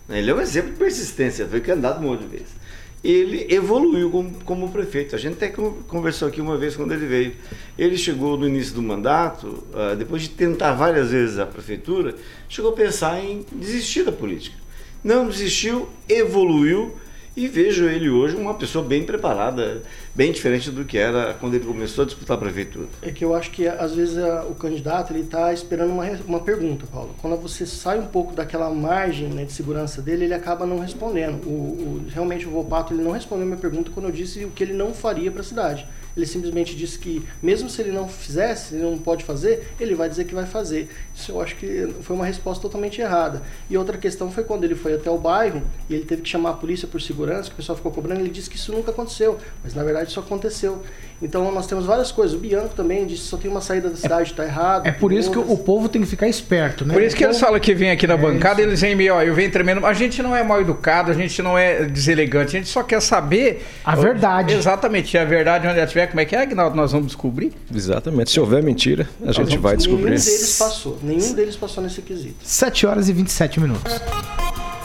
né, 0.08 0.18
ele 0.18 0.32
é 0.32 0.34
um 0.34 0.42
exemplo 0.42 0.72
de 0.72 0.80
persistência, 0.80 1.48
foi 1.48 1.62
candidato 1.62 2.00
um 2.00 2.08
monte 2.08 2.22
de 2.22 2.28
vezes 2.30 2.63
ele 3.04 3.54
evoluiu 3.54 4.10
como, 4.10 4.32
como, 4.46 4.72
prefeito. 4.72 5.16
A 5.16 5.20
gente 5.20 5.34
até 5.34 5.50
conversou 5.50 6.28
aqui 6.28 6.40
uma 6.40 6.58
vez 6.58 6.76
quando 6.76 6.94
ele 6.94 7.06
veio. 7.06 7.36
Ele 7.78 7.98
chegou 7.98 8.38
no 8.38 8.48
início 8.48 8.74
do 8.74 8.82
mandato, 8.82 9.64
uh, 9.74 9.96
depois 9.98 10.22
de 10.22 10.30
tentar 10.30 10.74
várias 10.74 11.12
vezes 11.12 11.38
a 11.38 11.46
prefeitura, 11.46 12.16
chegou 12.48 12.72
a 12.72 12.76
pensar 12.76 13.22
em 13.22 13.46
desistir 13.52 14.04
da 14.04 14.12
política. 14.12 14.56
Não 15.04 15.28
desistiu, 15.28 15.90
evoluiu 16.08 16.96
e 17.36 17.48
vejo 17.48 17.86
ele 17.86 18.10
hoje 18.10 18.36
uma 18.36 18.54
pessoa 18.54 18.86
bem 18.86 19.04
preparada, 19.04 19.82
bem 20.14 20.32
diferente 20.32 20.70
do 20.70 20.86
que 20.86 20.98
era 20.98 21.34
quando 21.34 21.56
ele 21.56 21.66
começou 21.66 22.04
a 22.04 22.06
disputar 22.06 22.38
a 22.38 22.40
prefeitura. 22.40 22.88
É 23.02 23.12
que 23.12 23.26
eu 23.26 23.36
acho 23.36 23.50
que 23.52 23.68
às 23.68 23.96
vezes 23.96 24.18
a, 24.18 24.44
o 24.44 24.54
candidato 24.54 25.12
ele 25.12 25.22
está 25.22 25.52
esperando 25.52 25.92
uma, 25.92 26.06
uma 26.28 26.40
pergunta, 26.40 26.86
Paulo. 26.92 27.16
Quando 27.20 27.36
você 27.38 27.66
sai 27.66 27.98
um 27.98 28.06
pouco 28.06 28.34
daquela 28.34 28.70
margem 28.70 29.30
né, 29.30 29.46
de 29.46 29.52
segurança 29.52 30.02
dele, 30.02 30.26
ele 30.26 30.34
acaba 30.34 30.66
não 30.66 30.80
respondendo. 30.80 31.44
O, 31.46 31.50
o, 31.50 32.06
realmente 32.10 32.48
o 32.48 32.52
Volpato 32.52 32.94
ele 32.94 33.04
não 33.04 33.12
respondeu 33.12 33.44
a 33.44 33.48
minha 33.48 33.60
pergunta 33.60 33.92
quando 33.92 34.08
eu 34.08 34.12
disse 34.12 34.46
o 34.46 34.52
que 34.52 34.64
ele 34.64 34.74
não 34.74 34.94
faria 34.94 35.32
para 35.32 35.42
a 35.42 35.46
cidade. 35.46 35.88
Ele 36.16 36.26
simplesmente 36.26 36.76
disse 36.76 37.00
que, 37.00 37.24
mesmo 37.42 37.70
se 37.70 37.82
ele 37.82 37.92
não 37.92 38.08
fizesse, 38.08 38.76
ele 38.76 38.84
não 38.84 38.98
pode 38.98 39.24
fazer, 39.24 39.74
ele 39.80 39.96
vai 39.96 40.08
dizer 40.08 40.26
que 40.26 40.36
vai 40.36 40.46
fazer. 40.46 40.90
Isso 41.16 41.32
eu 41.32 41.42
acho 41.42 41.56
que 41.56 41.94
foi 42.02 42.16
uma 42.16 42.26
resposta 42.26 42.62
totalmente 42.62 43.02
errada. 43.02 43.42
E 43.70 43.78
outra 43.78 43.98
questão 43.98 44.32
foi 44.32 44.44
quando 44.44 44.64
ele 44.64 44.76
foi 44.76 44.94
até 44.94 45.10
o 45.10 45.18
bairro 45.18 45.64
e 45.90 45.96
ele 45.96 46.06
teve 46.06 46.22
que 46.22 46.30
chamar 46.30 46.52
a 46.52 46.54
polícia 46.54 46.88
por 46.88 47.02
segurança, 47.02 47.50
que 47.50 47.54
o 47.54 47.58
pessoal 47.58 47.76
ficou 47.76 47.92
cobrando, 47.92 48.22
ele 48.22 48.30
disse 48.30 48.50
que 48.50 48.56
isso 48.56 48.72
nunca 48.72 48.92
aconteceu, 48.92 49.38
mas 49.64 49.74
na 49.74 49.84
verdade 49.84 50.10
isso 50.10 50.20
aconteceu. 50.20 50.84
Então 51.24 51.50
nós 51.52 51.66
temos 51.66 51.86
várias 51.86 52.12
coisas. 52.12 52.36
O 52.36 52.40
Bianco 52.40 52.76
também 52.76 53.06
disse 53.06 53.24
que 53.24 53.28
só 53.30 53.38
tem 53.38 53.50
uma 53.50 53.62
saída 53.62 53.90
da 53.90 53.96
cidade, 53.96 54.32
está 54.32 54.44
errado. 54.44 54.86
É 54.86 54.92
por 54.92 55.12
isso 55.14 55.32
que 55.32 55.40
o 55.40 55.58
povo 55.58 55.88
tem 55.88 56.02
que 56.02 56.08
ficar 56.08 56.28
esperto, 56.28 56.86
né? 56.86 56.94
Por 56.94 57.02
isso 57.02 57.16
que 57.16 57.24
O 57.24 57.28
eles 57.28 57.38
povo- 57.38 57.46
falam 57.48 57.60
que 57.62 57.74
vem 57.74 57.92
aqui 57.92 58.06
na 58.06 58.16
É 58.16 58.18
bancada, 58.18 58.62
isso. 58.62 58.70
eles 58.70 58.82
vêm 58.82 58.96
meio, 58.96 59.16
ó, 59.16 59.22
eu 59.24 59.34
venho 59.34 59.50
tremendo. 59.52 59.86
A 59.86 59.94
gente 59.94 60.22
não 60.22 60.36
é 60.36 60.44
mal 60.44 60.60
educado, 60.62 61.10
a 61.12 61.14
gente 61.14 61.42
não 61.42 61.58
é 61.58 61.86
deselegante, 61.86 62.56
a 62.58 62.60
gente 62.60 62.70
só 62.70 62.84
quer 62.84 63.02
saber 63.02 63.66
A 63.86 63.96
verdade. 63.96 64.54
Exatamente, 64.54 65.18
a 65.18 65.24
verdade 65.26 65.66
onde 65.66 65.78
ela 65.78 65.86
estiver, 65.86 66.08
como 66.08 66.20
é 66.20 66.26
que 66.26 66.36
é, 66.36 66.42
Agnaldo? 66.42 66.76
Nós 66.76 66.92
vamos 66.92 67.08
descobrir. 67.08 67.54
Exatamente. 67.74 68.32
Se 68.32 68.40
houver 68.40 68.62
mentira, 68.62 69.08
a 69.26 69.32
gente 69.32 69.58
vai 69.58 69.78
descobrir. 69.78 70.04
Nenhum 70.12 70.24
deles 70.26 70.58
passou. 70.60 71.00
Nenhum 71.02 71.34
deles 71.34 71.56
passou 71.56 71.82
nesse 71.84 72.02
quesito. 72.02 72.36
7 72.44 72.86
horas 72.86 73.08
e 73.08 73.14
27 73.14 73.60
minutos. 73.62 73.94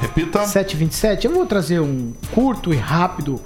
Repita. 0.00 0.46
7 0.46 0.74
e 0.74 0.76
27 0.76 1.26
Eu 1.26 1.32
vou 1.32 1.44
trazer 1.44 1.80
um 1.80 2.12
curto 2.32 2.72
e 2.72 2.76
rápido 2.76 3.40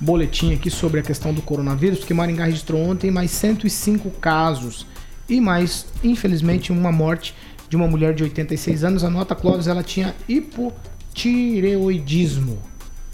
boletim 0.00 0.54
aqui 0.54 0.70
sobre 0.70 1.00
a 1.00 1.02
questão 1.02 1.32
do 1.32 1.40
coronavírus, 1.42 1.98
porque 1.98 2.14
Maringá 2.14 2.44
registrou 2.44 2.80
ontem 2.82 3.10
mais 3.10 3.30
105 3.30 4.10
casos 4.12 4.86
e 5.28 5.40
mais, 5.40 5.86
infelizmente, 6.04 6.70
uma 6.72 6.92
morte 6.92 7.34
de 7.68 7.74
uma 7.76 7.88
mulher 7.88 8.14
de 8.14 8.22
86 8.22 8.84
anos. 8.84 9.02
A 9.04 9.10
nota 9.10 9.34
Clóvis, 9.34 9.66
ela 9.66 9.82
tinha 9.82 10.14
hipotireoidismo. 10.28 12.58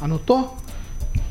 Anotou? 0.01 0.57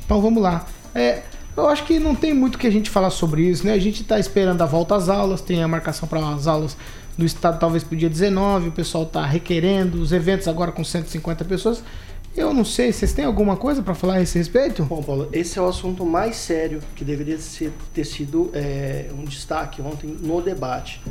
Então 0.05 0.21
vamos 0.21 0.41
lá. 0.41 0.65
É, 0.95 1.23
eu 1.55 1.69
acho 1.69 1.85
que 1.85 1.99
não 1.99 2.15
tem 2.15 2.33
muito 2.33 2.57
que 2.57 2.65
a 2.65 2.71
gente 2.71 2.89
falar 2.89 3.09
sobre 3.09 3.43
isso, 3.43 3.65
né? 3.65 3.73
A 3.73 3.79
gente 3.79 4.03
tá 4.03 4.19
esperando 4.19 4.61
a 4.61 4.65
volta 4.65 4.95
às 4.95 5.09
aulas, 5.09 5.41
tem 5.41 5.61
a 5.61 5.67
marcação 5.67 6.07
para 6.07 6.25
as 6.29 6.47
aulas 6.47 6.77
do 7.17 7.25
estado 7.25 7.59
talvez 7.59 7.83
pro 7.83 7.97
dia 7.97 8.09
19, 8.09 8.69
o 8.69 8.71
pessoal 8.71 9.05
tá 9.05 9.25
requerendo 9.25 10.01
os 10.01 10.11
eventos 10.11 10.47
agora 10.47 10.71
com 10.71 10.83
150 10.83 11.45
pessoas. 11.45 11.83
Eu 12.35 12.53
não 12.53 12.63
sei, 12.63 12.93
vocês 12.93 13.11
têm 13.11 13.25
alguma 13.25 13.57
coisa 13.57 13.81
para 13.81 13.93
falar 13.93 14.15
a 14.15 14.21
esse 14.21 14.37
respeito? 14.37 14.83
Bom, 14.85 15.03
Paulo, 15.03 15.27
esse 15.33 15.59
é 15.59 15.61
o 15.61 15.67
assunto 15.67 16.05
mais 16.05 16.37
sério 16.37 16.79
que 16.95 17.03
deveria 17.03 17.37
ser, 17.37 17.73
ter 17.93 18.05
sido 18.05 18.49
é, 18.53 19.07
um 19.13 19.25
destaque 19.25 19.81
ontem 19.81 20.15
no 20.21 20.41
debate. 20.41 21.01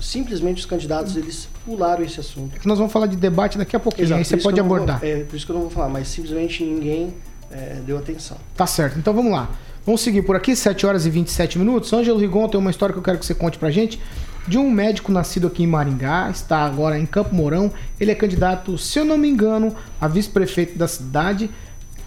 Simplesmente 0.00 0.58
os 0.60 0.66
candidatos 0.66 1.16
eles 1.16 1.48
pularam 1.64 2.04
esse 2.04 2.20
assunto. 2.20 2.58
Nós 2.66 2.76
vamos 2.78 2.92
falar 2.92 3.06
de 3.06 3.16
debate 3.16 3.56
daqui 3.56 3.76
a 3.76 3.80
pouquinho, 3.80 4.06
Exato, 4.06 4.18
aí 4.18 4.24
você 4.24 4.36
pode 4.36 4.58
não 4.60 4.66
vou- 4.68 4.76
abordar. 4.76 5.00
é, 5.02 5.22
por 5.24 5.36
isso 5.36 5.46
que 5.46 5.52
eu 5.52 5.54
não 5.54 5.62
vou 5.62 5.70
falar, 5.70 5.88
mas 5.88 6.08
simplesmente 6.08 6.62
ninguém 6.64 7.14
é, 7.50 7.76
deu 7.86 7.96
atenção. 7.96 8.36
Tá 8.56 8.66
certo, 8.66 8.98
então 8.98 9.14
vamos 9.14 9.32
lá. 9.32 9.50
Vamos 9.86 10.00
seguir 10.00 10.22
por 10.22 10.36
aqui, 10.36 10.54
7 10.54 10.86
horas 10.86 11.06
e 11.06 11.10
27 11.10 11.58
minutos. 11.58 11.92
Ângelo 11.92 12.18
Rigon 12.18 12.48
tem 12.48 12.58
uma 12.60 12.70
história 12.70 12.92
que 12.92 12.98
eu 12.98 13.02
quero 13.02 13.18
que 13.18 13.26
você 13.26 13.34
conte 13.34 13.58
pra 13.58 13.70
gente. 13.70 14.00
De 14.46 14.58
um 14.58 14.68
médico 14.70 15.12
nascido 15.12 15.46
aqui 15.46 15.62
em 15.62 15.66
Maringá, 15.66 16.28
está 16.30 16.58
agora 16.64 16.98
em 16.98 17.06
Campo 17.06 17.34
Mourão. 17.34 17.70
Ele 18.00 18.10
é 18.10 18.14
candidato, 18.14 18.76
se 18.76 18.98
eu 18.98 19.04
não 19.04 19.16
me 19.16 19.28
engano, 19.28 19.74
a 20.00 20.08
vice-prefeito 20.08 20.76
da 20.76 20.88
cidade. 20.88 21.48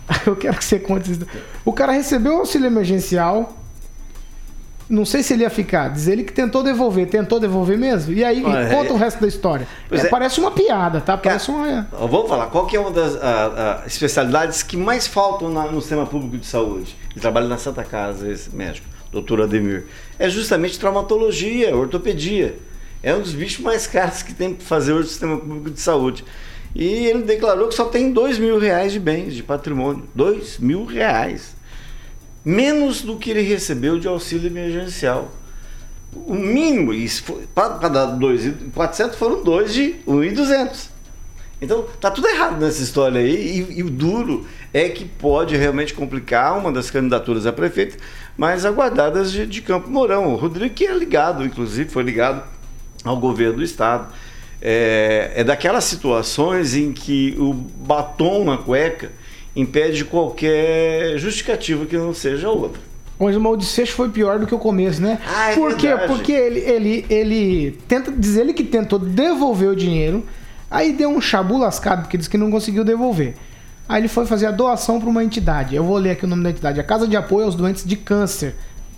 Eu 0.28 0.36
quero 0.36 0.58
que 0.58 0.66
você 0.66 0.78
conte 0.78 1.12
isso. 1.12 1.26
O 1.64 1.72
cara 1.72 1.92
recebeu 1.94 2.34
o 2.36 2.40
auxílio 2.40 2.68
emergencial. 2.68 3.58
Não 4.88 5.04
sei 5.04 5.24
se 5.24 5.34
ele 5.34 5.42
ia 5.42 5.50
ficar. 5.50 5.88
Diz 5.90 6.08
ele 6.08 6.24
que 6.24 6.32
tentou 6.32 6.62
devolver. 6.62 7.08
Tentou 7.08 7.40
devolver 7.40 7.76
mesmo? 7.76 8.14
E 8.14 8.24
aí, 8.24 8.44
Olha, 8.46 8.70
conta 8.70 8.90
é- 8.90 8.92
o 8.92 8.98
resto 8.98 9.20
da 9.20 9.28
história. 9.28 9.68
É, 9.90 9.98
é. 9.98 10.06
Parece 10.10 10.40
uma 10.40 10.52
piada, 10.52 11.02
tá? 11.02 11.18
Parece 11.18 11.50
uma. 11.50 11.88
Vamos 11.92 12.30
falar, 12.30 12.48
qual 12.48 12.68
que 12.68 12.76
é 12.76 12.80
uma 12.80 12.92
das 12.92 13.16
ah, 13.16 13.82
ah, 13.82 13.88
especialidades 13.88 14.62
que 14.62 14.78
mais 14.78 15.08
faltam 15.08 15.50
na- 15.50 15.72
no 15.72 15.82
sistema 15.82 16.06
público 16.06 16.38
de 16.38 16.46
saúde? 16.46 16.96
Ele 17.12 17.20
trabalha 17.20 17.48
na 17.48 17.58
Santa 17.58 17.84
Casa, 17.84 18.30
esse 18.32 18.56
médico, 18.56 18.86
doutor 19.12 19.42
Ademir. 19.42 19.88
É 20.18 20.30
justamente 20.30 20.80
traumatologia, 20.80 21.76
ortopedia. 21.76 22.58
É 23.04 23.14
um 23.14 23.22
dos 23.22 23.34
bichos 23.34 23.64
mais 23.64 23.86
caros 23.86 24.24
que 24.24 24.34
tem 24.34 24.54
para 24.54 24.66
fazer 24.66 24.94
hoje 24.94 25.04
no 25.04 25.10
sistema 25.10 25.38
público 25.38 25.70
de 25.70 25.80
saúde. 25.80 26.24
E 26.74 26.84
ele 27.06 27.24
declarou 27.24 27.68
que 27.68 27.76
só 27.76 27.86
tem 27.86 28.12
dois 28.12 28.38
mil 28.38 28.58
reais 28.60 28.92
de 28.92 29.00
bens, 29.00 29.34
de 29.34 29.44
patrimônio. 29.44 30.08
Dois 30.14 30.58
mil 30.58 30.86
reais. 30.86 31.56
Menos 32.44 33.02
do 33.02 33.18
que 33.18 33.32
ele 33.32 33.42
recebeu 33.42 34.00
de 34.00 34.08
auxílio 34.08 34.48
emergencial. 34.48 35.32
O 36.14 36.34
mínimo, 36.34 36.94
para 37.54 37.90
dar 37.90 38.06
2,400 38.06 39.18
foram 39.18 39.44
dois 39.44 39.74
de 39.74 39.96
1,200. 40.08 40.95
Então, 41.62 41.86
tá 42.02 42.12
tudo 42.12 42.28
errado 42.28 42.60
nessa 42.60 42.84
história 42.84 43.20
aí. 43.20 43.66
E, 43.70 43.80
e 43.80 43.84
o 43.84 43.90
duro 43.90 44.46
é 44.74 44.90
que 44.90 45.06
pode 45.06 45.56
realmente 45.56 45.94
complicar 45.94 46.58
uma 46.58 46.72
das 46.72 46.92
candidaturas 46.92 47.46
a 47.46 47.54
prefeito 47.54 47.98
mais 48.38 48.66
aguardadas 48.66 49.32
de, 49.32 49.46
de 49.46 49.62
Campo 49.62 49.90
Mourão. 49.90 50.34
O 50.34 50.36
Rodrigo, 50.36 50.74
que 50.74 50.86
é 50.86 50.94
ligado, 50.94 51.46
inclusive, 51.46 51.90
foi 51.90 52.04
ligado 52.04 52.44
ao 53.04 53.18
governo 53.18 53.58
do 53.58 53.64
Estado. 53.64 54.14
É, 54.62 55.32
é 55.36 55.44
daquelas 55.44 55.84
situações 55.84 56.76
em 56.76 56.92
que 56.92 57.36
o 57.38 57.54
batom 57.54 58.44
na 58.44 58.58
cueca 58.58 59.12
impede 59.56 60.04
qualquer 60.04 61.18
justificativa 61.18 61.86
que 61.86 61.96
não 61.96 62.14
seja 62.14 62.50
outra. 62.50 62.82
Mas 63.18 63.38
o 63.38 63.56
desfecho 63.56 63.94
foi 63.94 64.10
pior 64.10 64.40
do 64.40 64.46
que 64.46 64.54
o 64.54 64.60
começo, 64.60 65.02
né? 65.02 65.20
Ah, 65.26 65.52
é 65.52 65.56
Por 65.56 65.76
quê? 65.76 65.88
verdade. 65.88 66.14
Porque 66.14 66.34
ele, 66.34 66.60
ele, 66.60 67.06
ele 67.10 67.80
tenta 67.88 68.12
diz 68.12 68.36
ele 68.36 68.54
que 68.54 68.64
tentou 68.64 69.00
devolver 69.00 69.70
o 69.70 69.76
dinheiro, 69.76 70.26
aí 70.76 70.92
deu 70.92 71.10
um 71.10 71.22
chabu 71.22 71.58
lascado 71.58 72.02
porque 72.02 72.18
disse 72.18 72.30
que 72.30 72.38
não 72.38 72.52
conseguiu 72.52 72.84
devolver. 72.84 73.36
Aí 73.88 74.02
ele 74.02 74.08
foi 74.08 74.26
fazer 74.26 74.48
a 74.48 74.52
doação 74.52 75.00
para 75.00 75.10
uma 75.10 75.24
entidade. 75.24 75.76
Eu 75.76 75.84
vou 75.84 75.98
ler 75.98 76.12
aqui 76.12 76.26
o 76.26 76.28
nome 76.28 76.44
da 76.44 76.50
entidade: 76.50 76.80
a 76.80 76.84
Casa 76.84 77.08
de 77.08 77.16
Apoio 77.16 77.46
aos 77.46 77.56
Doentes 77.56 77.86
de 77.86 77.96
Câncer, 77.96 78.56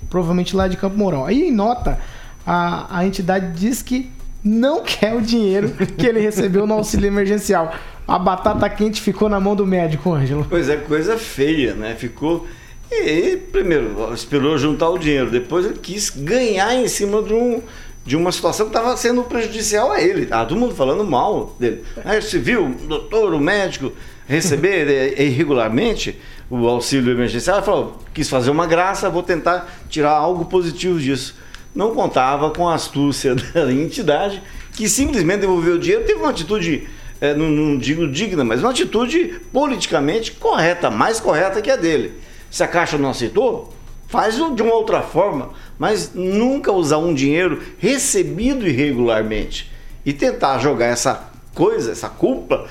provavelmente 0.10 0.56
lá 0.56 0.68
de 0.68 0.78
Campo 0.78 0.98
Mourão. 0.98 1.26
Aí 1.26 1.50
em 1.50 1.52
nota 1.52 2.00
a, 2.46 3.00
a 3.00 3.06
entidade 3.06 3.52
diz 3.60 3.82
que 3.82 4.10
não 4.44 4.82
quer 4.84 5.14
o 5.14 5.22
dinheiro 5.22 5.70
que 5.98 6.06
ele 6.06 6.20
recebeu 6.20 6.66
no 6.66 6.74
auxílio 6.74 7.08
emergencial. 7.08 7.74
A 8.08 8.18
batata 8.18 8.70
quente 8.70 9.02
ficou 9.02 9.28
na 9.28 9.40
mão 9.40 9.54
do 9.56 9.68
médico, 9.68 10.14
Ângelo. 10.14 10.48
Pois 10.50 10.70
é, 10.70 10.78
coisa 10.78 11.18
feia, 11.18 11.76
né? 11.76 11.94
Ficou. 11.96 12.48
E 12.90 13.36
primeiro, 13.52 14.14
esperou 14.14 14.58
juntar 14.58 14.90
o 14.90 14.98
dinheiro, 14.98 15.30
depois 15.30 15.66
ele 15.66 15.78
quis 15.78 16.10
ganhar 16.10 16.74
em 16.74 16.88
cima 16.88 17.22
de, 17.22 17.34
um, 17.34 17.62
de 18.08 18.16
uma 18.16 18.32
situação 18.32 18.68
que 18.68 18.76
estava 18.76 18.96
sendo 18.96 19.22
prejudicial 19.24 19.92
a 19.92 20.02
ele. 20.02 20.30
Ah, 20.32 20.46
todo 20.46 20.58
mundo 20.58 20.74
falando 20.74 21.04
mal 21.04 21.54
dele. 21.60 21.84
Aí 22.06 22.22
você 22.22 22.40
viu 22.40 22.68
o 22.68 22.88
doutor, 22.88 23.34
o 23.34 23.40
médico, 23.40 23.92
receber 24.26 25.20
irregularmente 25.20 26.18
o 26.50 26.66
auxílio 26.70 27.12
emergencial. 27.12 27.62
Falou: 27.62 27.98
quis 28.14 28.30
fazer 28.30 28.50
uma 28.50 28.66
graça, 28.66 29.10
vou 29.10 29.22
tentar 29.22 29.70
tirar 29.90 30.12
algo 30.12 30.46
positivo 30.46 30.98
disso. 30.98 31.36
Não 31.76 31.94
contava 31.94 32.50
com 32.52 32.70
a 32.70 32.76
astúcia 32.76 33.36
da 33.54 33.72
entidade, 33.72 34.42
que 34.74 34.88
simplesmente 34.88 35.42
devolveu 35.42 35.76
o 35.76 35.80
dinheiro, 35.80 36.06
teve 36.06 36.20
uma 36.20 36.30
atitude 36.30 36.88
é, 37.20 37.34
não, 37.34 37.50
não 37.50 37.78
digo 37.78 38.08
digna, 38.08 38.46
mas 38.46 38.62
uma 38.62 38.70
atitude 38.70 39.42
politicamente 39.52 40.32
correta, 40.32 40.90
mais 40.90 41.20
correta 41.20 41.62
que 41.62 41.70
a 41.70 41.76
dele. 41.76 42.14
Se 42.50 42.64
a 42.64 42.68
Caixa 42.68 42.98
não 42.98 43.10
aceitou, 43.10 43.74
faz 44.08 44.36
de 44.36 44.62
uma 44.62 44.74
outra 44.74 45.02
forma, 45.02 45.50
mas 45.78 46.12
nunca 46.14 46.72
usar 46.72 46.98
um 46.98 47.14
dinheiro 47.14 47.62
recebido 47.78 48.68
irregularmente 48.68 49.72
e 50.06 50.14
tentar 50.14 50.60
jogar 50.60 50.86
essa 50.86 51.30
coisa, 51.54 51.92
essa 51.92 52.08
culpa, 52.10 52.66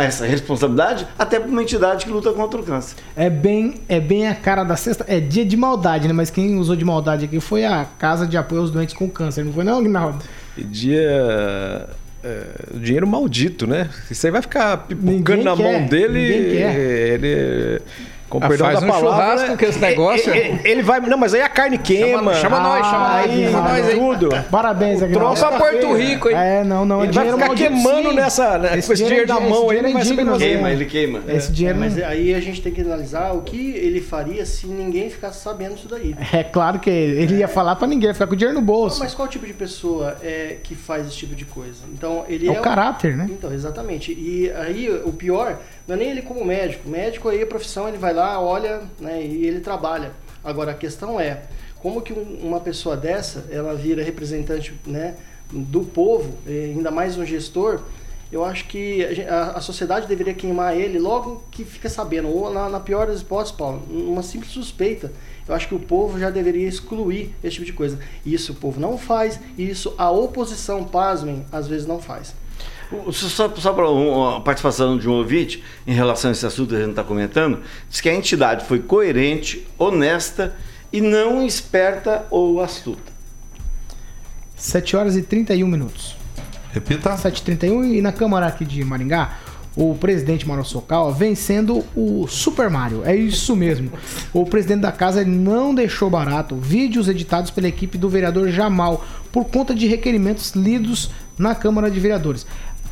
essa 0.00 0.24
responsabilidade 0.24 1.06
até 1.18 1.38
para 1.38 1.48
uma 1.48 1.62
entidade 1.62 2.06
que 2.06 2.10
luta 2.10 2.32
contra 2.32 2.60
o 2.60 2.62
câncer. 2.62 2.96
É 3.14 3.28
bem, 3.28 3.74
é 3.88 4.00
bem 4.00 4.26
a 4.26 4.34
cara 4.34 4.64
da 4.64 4.76
sexta. 4.76 5.04
É 5.06 5.20
dia 5.20 5.44
de 5.44 5.56
maldade, 5.56 6.08
né? 6.08 6.14
Mas 6.14 6.30
quem 6.30 6.58
usou 6.58 6.74
de 6.74 6.84
maldade 6.84 7.24
aqui 7.26 7.40
foi 7.40 7.64
a 7.64 7.84
Casa 7.98 8.26
de 8.26 8.36
Apoio 8.36 8.62
aos 8.62 8.70
Doentes 8.70 8.94
com 8.94 9.08
Câncer, 9.08 9.44
não 9.44 9.52
foi 9.52 9.64
não, 9.64 9.78
Aguinaldo? 9.78 10.24
E 10.56 10.64
dia. 10.64 11.88
é, 12.24 12.44
dinheiro 12.74 13.06
maldito, 13.06 13.66
né? 13.66 13.88
Isso 14.10 14.26
aí 14.26 14.32
vai 14.32 14.42
ficar 14.42 14.76
pipocando 14.78 15.42
na 15.42 15.56
quer, 15.56 15.62
mão 15.62 15.86
dele. 15.86 16.20
ninguém 16.20 16.56
quer. 16.56 16.78
Ele. 16.78 17.82
Com 18.32 18.38
Ah, 18.42 18.48
perdão 18.48 18.66
faz 18.68 18.80
da 18.80 18.86
um 18.86 18.88
palavra. 18.88 19.10
churrasco 19.36 19.58
com 19.58 19.64
esse 19.66 19.78
negócio. 19.78 20.32
Ele, 20.34 20.60
ele 20.64 20.82
vai. 20.82 21.00
Não, 21.00 21.18
mas 21.18 21.34
aí 21.34 21.42
a 21.42 21.50
carne 21.50 21.76
queima. 21.76 22.32
chama 22.32 22.60
nós, 22.60 22.86
chama 22.86 22.98
nós, 22.98 23.30
aí, 23.30 23.44
chama 23.50 23.68
nós 23.68 23.88
aí. 23.88 23.94
tudo. 23.98 24.28
Parabéns, 24.50 25.02
Aguinaldo. 25.02 25.36
troço 25.36 25.46
Pra 25.46 25.58
Porto 25.58 25.92
Rico, 25.94 26.30
hein? 26.30 26.36
É, 26.38 26.64
não, 26.64 26.86
não. 26.86 27.02
é 27.02 27.04
Ele 27.04 27.12
vai 27.12 27.24
ficar 27.30 27.46
maldito, 27.46 27.68
queimando 27.70 28.08
sim. 28.08 28.16
nessa- 28.16 28.58
né, 28.58 28.68
com 28.70 28.76
esse 28.78 28.94
dinheiro 29.04 29.28
na 29.28 29.36
é- 29.36 29.48
mão 29.50 29.68
aí, 29.68 29.82
não 29.82 29.92
vai 29.92 30.00
é 30.00 30.04
saber 30.06 30.24
fazer. 30.24 30.44
Queima, 30.46 30.62
né? 30.68 30.72
ele 30.72 30.84
queima. 30.86 31.20
Esse 31.28 31.52
dinheiro 31.52 31.78
Mas 31.78 31.98
aí 32.02 32.34
a 32.34 32.40
gente 32.40 32.62
tem 32.62 32.72
que 32.72 32.80
analisar 32.80 33.32
o 33.34 33.42
que 33.42 33.72
ele 33.76 34.00
faria 34.00 34.46
se 34.46 34.66
ninguém 34.66 35.10
ficasse 35.10 35.42
sabendo 35.42 35.74
isso 35.74 35.86
daí. 35.86 36.16
É 36.32 36.42
claro 36.42 36.78
que 36.78 36.88
ele 36.88 37.36
ia 37.36 37.48
falar 37.48 37.76
pra 37.76 37.86
ninguém, 37.86 38.08
ia 38.08 38.14
ficar 38.14 38.26
com 38.26 38.32
o 38.32 38.36
dinheiro 38.36 38.58
no 38.58 38.64
bolso. 38.64 38.98
Mas 38.98 39.12
qual 39.14 39.28
tipo 39.28 39.46
de 39.46 39.52
pessoa 39.52 40.16
é 40.22 40.56
que 40.62 40.74
faz 40.74 41.06
esse 41.06 41.16
tipo 41.16 41.34
de 41.34 41.44
coisa? 41.44 41.80
Então 41.92 42.24
ele 42.28 42.48
É 42.48 42.54
é, 42.54 42.58
o 42.58 42.62
caráter, 42.62 43.14
né? 43.14 43.26
Então, 43.28 43.52
exatamente. 43.52 44.10
E 44.12 44.50
aí 44.56 44.88
o 45.04 45.12
pior 45.12 45.58
não 45.86 45.94
é 45.94 45.98
nem 45.98 46.10
ele 46.10 46.22
como 46.22 46.44
médico. 46.44 46.88
Médico 46.88 47.28
aí 47.28 47.42
a 47.42 47.46
profissão 47.46 47.88
ele 47.88 47.98
vai 47.98 48.12
lá, 48.12 48.40
olha, 48.40 48.82
né, 49.00 49.22
e 49.22 49.46
ele 49.46 49.60
trabalha. 49.60 50.12
Agora 50.42 50.72
a 50.72 50.74
questão 50.74 51.20
é 51.20 51.42
como 51.78 52.00
que 52.00 52.12
um- 52.12 52.38
uma 52.42 52.60
pessoa 52.60 52.96
dessa 52.96 53.46
ela 53.50 53.74
vira 53.74 54.02
representante, 54.02 54.74
né, 54.86 55.16
do 55.52 55.80
povo, 55.80 56.38
eh, 56.46 56.72
ainda 56.74 56.90
mais 56.90 57.18
um 57.18 57.26
gestor 57.26 57.82
eu 58.32 58.42
acho 58.42 58.66
que 58.66 59.04
a, 59.28 59.58
a, 59.58 59.60
sociedade 59.60 60.06
deveria 60.06 60.32
queimar 60.32 60.74
ele 60.74 60.98
logo 60.98 61.44
que 61.50 61.66
fica 61.66 61.90
sabendo, 61.90 62.28
ou 62.28 62.50
na, 62.50 62.66
na 62.66 62.80
pior 62.80 63.06
das 63.06 63.20
hipóteses, 63.20 63.52
Paulo, 63.54 63.82
uma 63.90 64.22
simples 64.22 64.52
suspeita. 64.52 65.12
Eu 65.46 65.54
acho 65.54 65.68
que 65.68 65.74
o 65.74 65.78
povo 65.78 66.18
já 66.18 66.30
deveria 66.30 66.66
excluir 66.66 67.34
esse 67.44 67.56
tipo 67.56 67.66
de 67.66 67.74
coisa. 67.74 67.98
Isso 68.24 68.52
o 68.52 68.54
povo 68.54 68.80
não 68.80 68.96
faz, 68.96 69.38
e 69.58 69.68
isso 69.68 69.94
a 69.98 70.10
oposição, 70.10 70.82
pasmem, 70.82 71.44
às 71.52 71.68
vezes 71.68 71.86
não 71.86 72.00
faz. 72.00 72.34
Só, 73.12 73.48
só 73.54 73.72
para 73.72 73.88
uma 73.88 74.40
participação 74.40 74.98
de 74.98 75.08
um 75.08 75.12
ouvinte 75.12 75.62
em 75.86 75.92
relação 75.92 76.30
a 76.30 76.32
esse 76.32 76.44
assunto 76.46 76.70
que 76.70 76.76
a 76.76 76.80
gente 76.80 76.90
está 76.90 77.04
comentando, 77.04 77.60
diz 77.88 78.00
que 78.00 78.08
a 78.08 78.14
entidade 78.14 78.64
foi 78.64 78.80
coerente, 78.80 79.66
honesta 79.78 80.54
e 80.92 81.00
não 81.00 81.44
esperta 81.44 82.26
ou 82.30 82.62
astuta. 82.62 83.12
7 84.56 84.96
horas 84.96 85.16
e 85.16 85.22
31 85.22 85.66
minutos. 85.66 86.16
Repita. 86.72 87.14
7h31 87.16 87.96
e 87.96 88.00
na 88.00 88.12
Câmara 88.12 88.46
aqui 88.46 88.64
de 88.64 88.82
Maringá, 88.84 89.38
o 89.76 89.94
presidente 89.94 90.46
Mauro 90.46 90.64
Socal 90.64 91.12
vem 91.12 91.34
sendo 91.34 91.84
o 91.96 92.26
Super 92.26 92.70
Mario. 92.70 93.02
É 93.04 93.14
isso 93.16 93.56
mesmo. 93.56 93.90
O 94.32 94.44
presidente 94.44 94.80
da 94.80 94.92
casa 94.92 95.24
não 95.24 95.74
deixou 95.74 96.08
barato 96.10 96.56
vídeos 96.56 97.08
editados 97.08 97.50
pela 97.50 97.68
equipe 97.68 97.96
do 97.96 98.08
vereador 98.08 98.48
Jamal 98.50 99.04
por 99.30 99.46
conta 99.46 99.74
de 99.74 99.86
requerimentos 99.86 100.52
lidos 100.52 101.10
na 101.38 101.54
Câmara 101.54 101.90
de 101.90 101.98
Vereadores. 101.98 102.46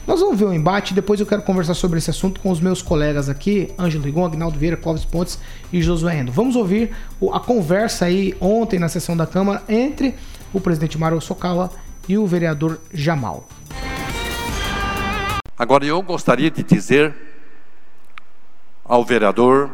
Nós 0.06 0.20
vamos 0.20 0.38
ver 0.38 0.46
o 0.46 0.52
embate, 0.52 0.94
depois 0.94 1.20
eu 1.20 1.26
quero 1.26 1.42
conversar 1.42 1.74
sobre 1.74 1.98
esse 1.98 2.10
assunto 2.10 2.40
com 2.40 2.50
os 2.50 2.58
meus 2.58 2.80
colegas 2.80 3.28
aqui, 3.28 3.72
Ângelo 3.78 4.02
Rigon, 4.02 4.24
Agnaldo 4.24 4.58
Vieira, 4.58 4.76
Clóvis 4.76 5.04
Pontes 5.04 5.38
e 5.72 5.82
Josué 5.82 6.18
Endo. 6.18 6.32
Vamos 6.32 6.56
ouvir 6.56 6.94
a 7.32 7.38
conversa 7.38 8.06
aí 8.06 8.34
ontem 8.40 8.78
na 8.78 8.88
sessão 8.88 9.16
da 9.16 9.26
Câmara 9.26 9.62
entre 9.68 10.14
o 10.52 10.60
presidente 10.60 10.98
Mário 10.98 11.20
Sokawa 11.20 11.70
e 12.08 12.16
o 12.16 12.26
vereador 12.26 12.80
Jamal. 12.92 13.46
Agora 15.56 15.84
eu 15.84 16.00
gostaria 16.02 16.50
de 16.50 16.62
dizer 16.62 17.14
ao 18.82 19.04
vereador, 19.04 19.70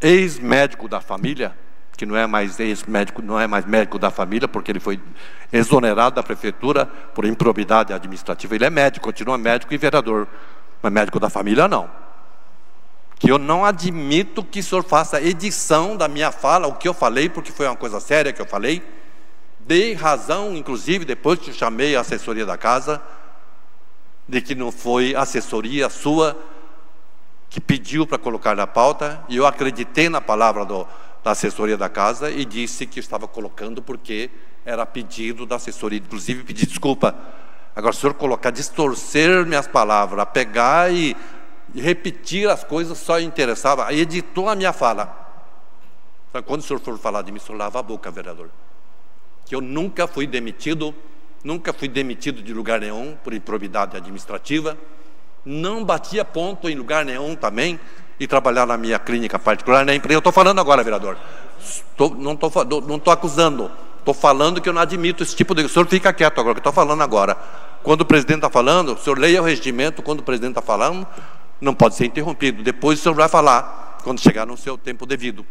ex-médico 0.00 0.88
da 0.88 1.00
família, 1.00 1.52
que 1.96 2.04
não 2.04 2.16
é 2.16 2.26
mais 2.26 2.60
ex-médico, 2.60 3.22
não 3.22 3.40
é 3.40 3.46
mais 3.46 3.64
médico 3.64 3.98
da 3.98 4.10
família, 4.10 4.46
porque 4.46 4.70
ele 4.70 4.80
foi 4.80 5.00
exonerado 5.52 6.16
da 6.16 6.22
prefeitura 6.22 6.86
por 6.86 7.24
improbidade 7.24 7.92
administrativa. 7.92 8.54
Ele 8.54 8.66
é 8.66 8.70
médico, 8.70 9.06
continua 9.06 9.38
médico 9.38 9.72
e 9.72 9.78
vereador, 9.78 10.28
mas 10.82 10.92
médico 10.92 11.18
da 11.18 11.30
família 11.30 11.66
não. 11.66 11.88
Que 13.18 13.30
eu 13.30 13.38
não 13.38 13.64
admito 13.64 14.44
que 14.44 14.60
o 14.60 14.62
senhor 14.62 14.84
faça 14.84 15.22
edição 15.22 15.96
da 15.96 16.06
minha 16.06 16.30
fala, 16.30 16.66
o 16.66 16.74
que 16.74 16.86
eu 16.86 16.92
falei, 16.92 17.30
porque 17.30 17.50
foi 17.50 17.66
uma 17.66 17.76
coisa 17.76 17.98
séria 17.98 18.32
que 18.32 18.42
eu 18.42 18.46
falei. 18.46 18.82
Dei 19.60 19.94
razão, 19.94 20.54
inclusive, 20.54 21.04
depois 21.04 21.38
que 21.38 21.52
chamei 21.52 21.96
a 21.96 22.00
assessoria 22.00 22.44
da 22.44 22.58
casa, 22.58 23.00
de 24.28 24.42
que 24.42 24.54
não 24.54 24.70
foi 24.70 25.14
assessoria 25.14 25.88
sua 25.88 26.36
que 27.48 27.60
pediu 27.60 28.06
para 28.06 28.18
colocar 28.18 28.54
na 28.54 28.66
pauta, 28.66 29.24
e 29.28 29.36
eu 29.36 29.46
acreditei 29.46 30.10
na 30.10 30.20
palavra 30.20 30.64
do, 30.64 30.86
da 31.26 31.32
assessoria 31.32 31.76
da 31.76 31.88
casa 31.88 32.30
e 32.30 32.44
disse 32.44 32.86
que 32.86 33.00
estava 33.00 33.26
colocando 33.26 33.82
porque 33.82 34.30
era 34.64 34.86
pedido 34.86 35.44
da 35.44 35.56
assessoria, 35.56 35.98
inclusive 35.98 36.44
pedi 36.44 36.64
desculpa. 36.66 37.16
Agora, 37.74 37.92
o 37.92 37.98
senhor 37.98 38.14
colocar, 38.14 38.52
distorcer 38.52 39.44
minhas 39.44 39.66
palavras, 39.66 40.24
pegar 40.32 40.92
e, 40.92 41.16
repetir 41.74 42.48
as 42.48 42.62
coisas 42.62 42.96
só 42.98 43.18
interessava, 43.18 43.92
editou 43.92 44.48
a 44.48 44.54
minha 44.54 44.72
fala. 44.72 45.42
Então, 46.30 46.40
quando 46.44 46.60
o 46.60 46.62
senhor 46.62 46.78
for 46.78 46.96
falar 46.96 47.22
de 47.22 47.32
mim, 47.32 47.38
o 47.38 47.40
senhor 47.40 47.58
lava 47.58 47.80
a 47.80 47.82
boca, 47.82 48.08
vereador. 48.08 48.48
Que 49.44 49.56
eu 49.56 49.60
nunca 49.60 50.06
fui 50.06 50.28
demitido, 50.28 50.94
nunca 51.42 51.72
fui 51.72 51.88
demitido 51.88 52.40
de 52.40 52.54
lugar 52.54 52.78
nenhum 52.78 53.16
por 53.24 53.34
improbidade 53.34 53.96
administrativa, 53.96 54.78
não 55.44 55.84
batia 55.84 56.24
ponto 56.24 56.68
em 56.68 56.76
lugar 56.76 57.04
nenhum 57.04 57.34
também, 57.34 57.80
e 58.18 58.26
trabalhar 58.26 58.66
na 58.66 58.76
minha 58.76 58.98
clínica 58.98 59.38
particular, 59.38 59.84
na 59.84 59.94
empresa. 59.94 60.16
Eu 60.16 60.18
estou 60.18 60.32
falando 60.32 60.60
agora, 60.60 60.82
vereador. 60.82 61.16
Tô, 61.96 62.10
não 62.10 62.32
estou 62.32 62.50
não 62.86 62.98
tô 62.98 63.10
acusando. 63.10 63.70
Estou 63.98 64.14
falando 64.14 64.60
que 64.60 64.68
eu 64.68 64.72
não 64.72 64.80
admito 64.80 65.22
esse 65.22 65.34
tipo 65.34 65.54
de. 65.54 65.64
O 65.64 65.68
senhor 65.68 65.86
fica 65.88 66.12
quieto 66.12 66.40
agora, 66.40 66.54
que 66.54 66.60
estou 66.60 66.72
falando 66.72 67.02
agora. 67.02 67.36
Quando 67.82 68.02
o 68.02 68.04
presidente 68.04 68.38
está 68.38 68.50
falando, 68.50 68.94
o 68.94 68.98
senhor 68.98 69.18
leia 69.18 69.42
o 69.42 69.44
regimento, 69.44 70.02
quando 70.02 70.20
o 70.20 70.22
presidente 70.22 70.50
está 70.50 70.62
falando, 70.62 71.06
não 71.60 71.74
pode 71.74 71.96
ser 71.96 72.06
interrompido. 72.06 72.62
Depois 72.62 72.98
o 72.98 73.02
senhor 73.02 73.14
vai 73.14 73.28
falar, 73.28 73.98
quando 74.04 74.20
chegar 74.20 74.46
no 74.46 74.56
seu 74.56 74.78
tempo 74.78 75.06
devido. 75.06 75.44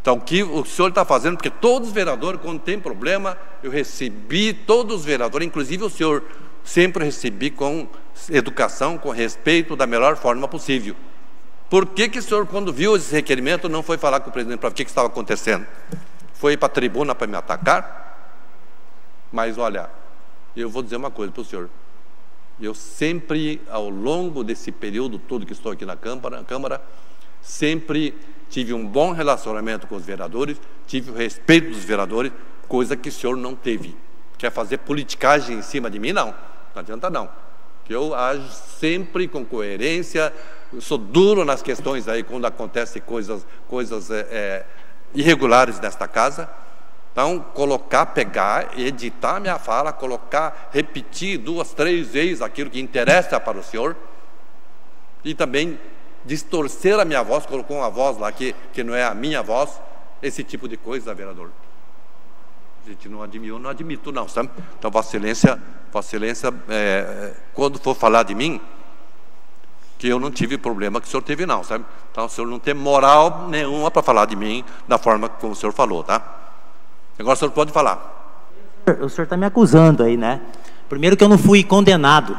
Então, 0.00 0.14
o 0.14 0.20
que 0.20 0.42
o 0.42 0.64
senhor 0.64 0.88
está 0.88 1.04
fazendo, 1.04 1.36
porque 1.36 1.50
todos 1.50 1.88
os 1.88 1.94
vereadores, 1.94 2.40
quando 2.40 2.58
tem 2.58 2.78
problema, 2.78 3.38
eu 3.62 3.70
recebi, 3.70 4.52
todos 4.52 4.96
os 4.96 5.04
vereadores, 5.04 5.46
inclusive 5.46 5.84
o 5.84 5.90
senhor, 5.90 6.24
sempre 6.64 7.04
recebi 7.04 7.50
com 7.50 7.86
educação, 8.30 8.98
com 8.98 9.10
respeito, 9.10 9.76
da 9.76 9.86
melhor 9.86 10.16
forma 10.16 10.48
possível. 10.48 10.96
Por 11.72 11.86
que, 11.86 12.06
que 12.06 12.18
o 12.18 12.22
senhor, 12.22 12.46
quando 12.46 12.70
viu 12.70 12.94
esse 12.96 13.10
requerimento, 13.14 13.66
não 13.66 13.82
foi 13.82 13.96
falar 13.96 14.20
com 14.20 14.28
o 14.28 14.32
presidente 14.32 14.58
para 14.58 14.68
ver 14.68 14.74
o 14.74 14.76
que, 14.76 14.84
que 14.84 14.90
estava 14.90 15.08
acontecendo? 15.08 15.66
Foi 16.34 16.54
para 16.54 16.66
a 16.66 16.68
tribuna 16.68 17.14
para 17.14 17.26
me 17.26 17.34
atacar? 17.34 18.44
Mas 19.32 19.56
olha, 19.56 19.88
eu 20.54 20.68
vou 20.68 20.82
dizer 20.82 20.96
uma 20.96 21.10
coisa 21.10 21.32
para 21.32 21.40
o 21.40 21.44
senhor. 21.46 21.70
Eu 22.60 22.74
sempre, 22.74 23.58
ao 23.70 23.88
longo 23.88 24.44
desse 24.44 24.70
período 24.70 25.18
todo 25.18 25.46
que 25.46 25.54
estou 25.54 25.72
aqui 25.72 25.86
na 25.86 25.96
Câmara, 25.96 26.44
Câmara, 26.44 26.82
sempre 27.40 28.14
tive 28.50 28.74
um 28.74 28.86
bom 28.86 29.12
relacionamento 29.12 29.86
com 29.86 29.96
os 29.96 30.04
vereadores, 30.04 30.60
tive 30.86 31.10
o 31.10 31.14
respeito 31.14 31.70
dos 31.70 31.84
vereadores, 31.84 32.32
coisa 32.68 32.98
que 32.98 33.08
o 33.08 33.12
senhor 33.12 33.38
não 33.38 33.54
teve. 33.54 33.96
Quer 34.36 34.52
fazer 34.52 34.76
politicagem 34.76 35.56
em 35.56 35.62
cima 35.62 35.90
de 35.90 35.98
mim? 35.98 36.12
Não, 36.12 36.34
não 36.74 36.80
adianta 36.82 37.08
não. 37.08 37.30
Que 37.86 37.94
eu 37.94 38.14
ajo 38.14 38.46
sempre 38.78 39.26
com 39.26 39.42
coerência, 39.42 40.30
eu 40.72 40.80
sou 40.80 40.96
duro 40.96 41.44
nas 41.44 41.62
questões 41.62 42.08
aí 42.08 42.22
quando 42.22 42.46
acontecem 42.46 43.02
coisas, 43.02 43.46
coisas 43.68 44.10
é, 44.10 44.20
é, 44.30 44.66
irregulares 45.14 45.78
nesta 45.78 46.08
casa. 46.08 46.48
Então, 47.12 47.40
colocar, 47.40 48.06
pegar, 48.06 48.78
editar 48.78 49.38
minha 49.38 49.58
fala, 49.58 49.92
colocar, 49.92 50.70
repetir 50.72 51.36
duas, 51.36 51.74
três 51.74 52.08
vezes 52.08 52.40
aquilo 52.40 52.70
que 52.70 52.80
interessa 52.80 53.38
para 53.38 53.58
o 53.58 53.62
senhor. 53.62 53.94
E 55.22 55.34
também 55.34 55.78
distorcer 56.24 56.98
a 56.98 57.04
minha 57.04 57.22
voz, 57.22 57.44
colocou 57.44 57.76
uma 57.76 57.90
voz 57.90 58.16
lá 58.16 58.32
que, 58.32 58.54
que 58.72 58.82
não 58.82 58.94
é 58.94 59.04
a 59.04 59.14
minha 59.14 59.42
voz, 59.42 59.78
esse 60.22 60.42
tipo 60.42 60.66
de 60.66 60.78
coisa, 60.78 61.12
vereador. 61.12 61.50
A 62.84 62.88
gente 62.88 63.08
não 63.10 63.22
admite, 63.22 63.50
eu 63.50 63.58
não 63.58 63.68
admito 63.68 64.10
não, 64.10 64.26
sabe? 64.26 64.48
Então, 64.78 64.90
Vossa 64.90 65.10
Excelência, 65.10 65.60
Vossa 65.92 66.08
Excelência, 66.08 66.52
é, 66.68 67.34
quando 67.52 67.78
for 67.78 67.94
falar 67.94 68.22
de 68.22 68.34
mim, 68.34 68.58
que 70.02 70.08
eu 70.08 70.18
não 70.18 70.32
tive 70.32 70.58
problema 70.58 71.00
que 71.00 71.06
o 71.06 71.10
senhor 71.10 71.22
teve, 71.22 71.46
não, 71.46 71.62
sabe? 71.62 71.84
Então 72.10 72.26
o 72.26 72.28
senhor 72.28 72.48
não 72.48 72.58
tem 72.58 72.74
moral 72.74 73.46
nenhuma 73.48 73.88
para 73.88 74.02
falar 74.02 74.26
de 74.26 74.34
mim 74.34 74.64
da 74.88 74.98
forma 74.98 75.28
como 75.28 75.52
o 75.52 75.54
senhor 75.54 75.72
falou, 75.72 76.02
tá? 76.02 76.20
Agora 77.16 77.36
o 77.36 77.38
senhor 77.38 77.52
pode 77.52 77.70
falar. 77.70 78.42
O 79.00 79.08
senhor 79.08 79.22
está 79.22 79.36
me 79.36 79.46
acusando 79.46 80.02
aí, 80.02 80.16
né? 80.16 80.40
Primeiro 80.88 81.16
que 81.16 81.22
eu 81.22 81.28
não 81.28 81.38
fui 81.38 81.62
condenado, 81.62 82.36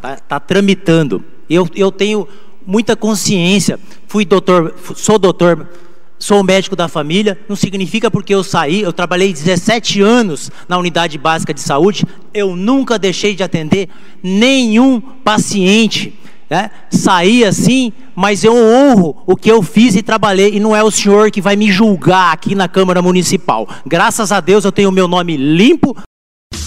tá, 0.00 0.18
tá 0.18 0.38
tramitando. 0.38 1.24
Eu, 1.48 1.68
eu 1.74 1.90
tenho 1.90 2.28
muita 2.64 2.94
consciência. 2.94 3.80
Fui 4.06 4.24
doutor, 4.24 4.72
sou 4.94 5.18
doutor, 5.18 5.68
sou 6.16 6.44
médico 6.44 6.76
da 6.76 6.86
família. 6.86 7.36
Não 7.48 7.56
significa 7.56 8.08
porque 8.08 8.32
eu 8.32 8.44
saí, 8.44 8.82
eu 8.82 8.92
trabalhei 8.92 9.32
17 9.32 10.00
anos 10.00 10.48
na 10.68 10.78
unidade 10.78 11.18
básica 11.18 11.52
de 11.52 11.60
saúde, 11.60 12.06
eu 12.32 12.54
nunca 12.54 13.00
deixei 13.00 13.34
de 13.34 13.42
atender 13.42 13.88
nenhum 14.22 15.00
paciente 15.00 16.16
né? 16.50 16.70
Saí 16.90 17.44
assim, 17.44 17.92
mas 18.14 18.42
eu 18.42 18.54
honro 18.54 19.22
o 19.24 19.36
que 19.36 19.50
eu 19.50 19.62
fiz 19.62 19.94
e 19.94 20.02
trabalhei, 20.02 20.56
e 20.56 20.60
não 20.60 20.74
é 20.74 20.82
o 20.82 20.90
senhor 20.90 21.30
que 21.30 21.40
vai 21.40 21.54
me 21.54 21.70
julgar 21.70 22.32
aqui 22.32 22.56
na 22.56 22.68
Câmara 22.68 23.00
Municipal. 23.00 23.68
Graças 23.86 24.32
a 24.32 24.40
Deus 24.40 24.64
eu 24.64 24.72
tenho 24.72 24.88
o 24.88 24.92
meu 24.92 25.06
nome 25.06 25.36
limpo. 25.36 25.96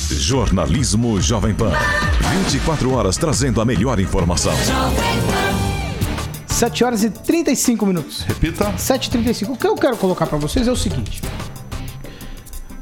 Jornalismo 0.10 1.20
Jovem 1.20 1.54
Pan. 1.54 1.72
24 2.46 2.92
horas 2.94 3.18
trazendo 3.18 3.60
a 3.60 3.66
melhor 3.66 4.00
informação. 4.00 4.54
7 6.48 6.84
horas 6.84 7.04
e 7.04 7.10
35 7.10 7.86
minutos. 7.86 8.22
Repita. 8.22 8.72
7h35. 8.74 9.50
O 9.50 9.58
que 9.58 9.68
eu 9.68 9.76
quero 9.76 9.98
colocar 9.98 10.28
para 10.28 10.38
vocês 10.38 10.68
é 10.68 10.72
o 10.72 10.78
seguinte. 10.78 11.22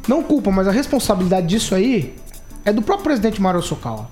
Não 0.08 0.22
culpa, 0.22 0.52
mas 0.52 0.68
a 0.68 0.72
responsabilidade 0.72 1.48
disso 1.48 1.74
aí 1.74 2.16
é 2.64 2.72
do 2.72 2.82
próprio 2.82 3.06
presidente 3.06 3.42
Mário 3.42 3.62
Sokawa. 3.62 4.10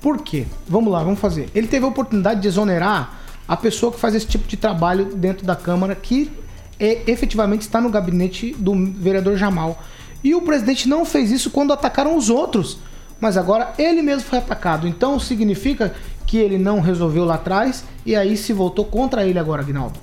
Por 0.00 0.22
quê? 0.22 0.46
Vamos 0.66 0.92
lá, 0.92 1.02
vamos 1.02 1.20
fazer. 1.20 1.48
Ele 1.54 1.66
teve 1.66 1.84
a 1.84 1.88
oportunidade 1.88 2.40
de 2.40 2.48
exonerar 2.48 3.20
a 3.46 3.56
pessoa 3.56 3.92
que 3.92 3.98
faz 3.98 4.14
esse 4.14 4.26
tipo 4.26 4.48
de 4.48 4.56
trabalho 4.56 5.14
dentro 5.14 5.44
da 5.44 5.54
Câmara, 5.54 5.94
que 5.94 6.30
é, 6.78 7.02
efetivamente 7.06 7.62
está 7.62 7.80
no 7.80 7.90
gabinete 7.90 8.54
do 8.58 8.74
vereador 8.94 9.36
Jamal. 9.36 9.82
E 10.22 10.34
o 10.34 10.42
presidente 10.42 10.88
não 10.88 11.04
fez 11.04 11.30
isso 11.30 11.50
quando 11.50 11.72
atacaram 11.72 12.16
os 12.16 12.30
outros. 12.30 12.78
Mas 13.20 13.36
agora 13.36 13.74
ele 13.78 14.00
mesmo 14.00 14.22
foi 14.22 14.38
atacado. 14.38 14.88
Então 14.88 15.18
significa 15.20 15.94
que 16.26 16.38
ele 16.38 16.58
não 16.58 16.80
resolveu 16.80 17.24
lá 17.24 17.34
atrás 17.34 17.84
e 18.06 18.16
aí 18.16 18.36
se 18.36 18.52
voltou 18.52 18.84
contra 18.84 19.26
ele 19.26 19.38
agora, 19.38 19.62
Agnaldo. 19.62 19.98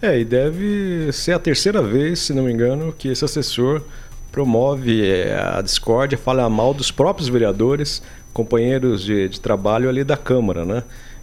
É, 0.00 0.18
e 0.20 0.24
deve 0.24 1.10
ser 1.12 1.32
a 1.32 1.38
terceira 1.38 1.82
vez, 1.82 2.20
se 2.20 2.32
não 2.32 2.44
me 2.44 2.52
engano, 2.52 2.94
que 2.96 3.08
esse 3.08 3.24
assessor 3.24 3.82
promove 4.30 5.04
é, 5.04 5.36
a 5.36 5.60
discórdia, 5.60 6.16
fala 6.16 6.48
mal 6.48 6.72
dos 6.72 6.92
próprios 6.92 7.28
vereadores, 7.28 8.00
companheiros 8.32 9.02
de, 9.02 9.28
de 9.28 9.40
trabalho 9.40 9.88
ali 9.88 10.04
da 10.04 10.16
Câmara, 10.16 10.64
né? 10.64 10.82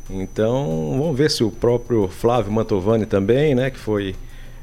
Então, 0.10 0.96
vamos 1.00 1.18
ver 1.18 1.32
se 1.32 1.44
o 1.44 1.50
próprio 1.50 2.08
Flávio 2.08 2.52
Mantovani 2.52 3.06
também, 3.06 3.56
né, 3.56 3.72
que 3.72 3.80
foi 3.80 4.16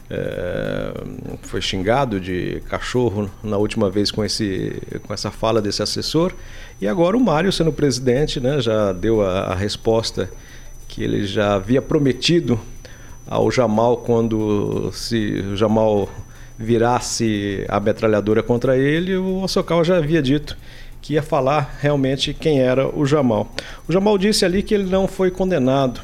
é, 0.08 0.92
foi 1.40 1.62
xingado 1.62 2.20
de 2.20 2.62
cachorro 2.68 3.30
na 3.42 3.56
última 3.56 3.88
vez 3.88 4.10
com, 4.10 4.22
esse, 4.22 4.80
com 5.06 5.14
essa 5.14 5.30
fala 5.30 5.62
desse 5.62 5.82
assessor. 5.82 6.32
E 6.80 6.86
agora 6.86 7.16
o 7.16 7.20
Mário, 7.20 7.50
sendo 7.50 7.72
presidente, 7.72 8.38
né, 8.38 8.60
já 8.60 8.92
deu 8.92 9.22
a, 9.22 9.44
a 9.44 9.54
resposta 9.54 10.30
que 10.86 11.02
ele 11.02 11.26
já 11.26 11.54
havia 11.54 11.80
prometido 11.80 12.60
ao 13.26 13.50
Jamal 13.50 13.98
quando 13.98 14.90
se 14.92 15.42
o 15.52 15.56
Jamal 15.56 16.10
virasse 16.58 17.64
a 17.68 17.80
metralhadora 17.80 18.42
contra 18.42 18.76
ele, 18.76 19.16
o 19.16 19.42
Ossocal 19.42 19.82
já 19.82 19.96
havia 19.96 20.20
dito 20.20 20.56
que 21.02 21.14
ia 21.14 21.22
falar 21.22 21.76
realmente 21.80 22.32
quem 22.32 22.60
era 22.60 22.88
o 22.88 23.04
Jamal. 23.04 23.50
O 23.88 23.92
Jamal 23.92 24.16
disse 24.16 24.44
ali 24.44 24.62
que 24.62 24.72
ele 24.72 24.88
não 24.88 25.08
foi 25.08 25.32
condenado, 25.32 26.00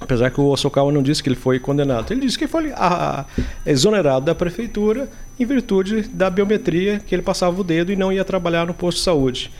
apesar 0.00 0.30
que 0.30 0.40
o 0.40 0.46
Ossocal 0.46 0.90
não 0.92 1.02
disse 1.02 1.20
que 1.20 1.28
ele 1.28 1.36
foi 1.36 1.58
condenado. 1.58 2.12
Ele 2.12 2.20
disse 2.20 2.38
que 2.38 2.46
foi 2.46 2.72
exonerado 3.66 4.24
da 4.24 4.34
prefeitura 4.34 5.08
em 5.38 5.44
virtude 5.44 6.02
da 6.02 6.30
biometria 6.30 7.00
que 7.00 7.14
ele 7.14 7.22
passava 7.22 7.60
o 7.60 7.64
dedo 7.64 7.92
e 7.92 7.96
não 7.96 8.12
ia 8.12 8.24
trabalhar 8.24 8.66
no 8.66 8.72
posto 8.72 8.98
de 8.98 9.04
saúde. 9.04 9.50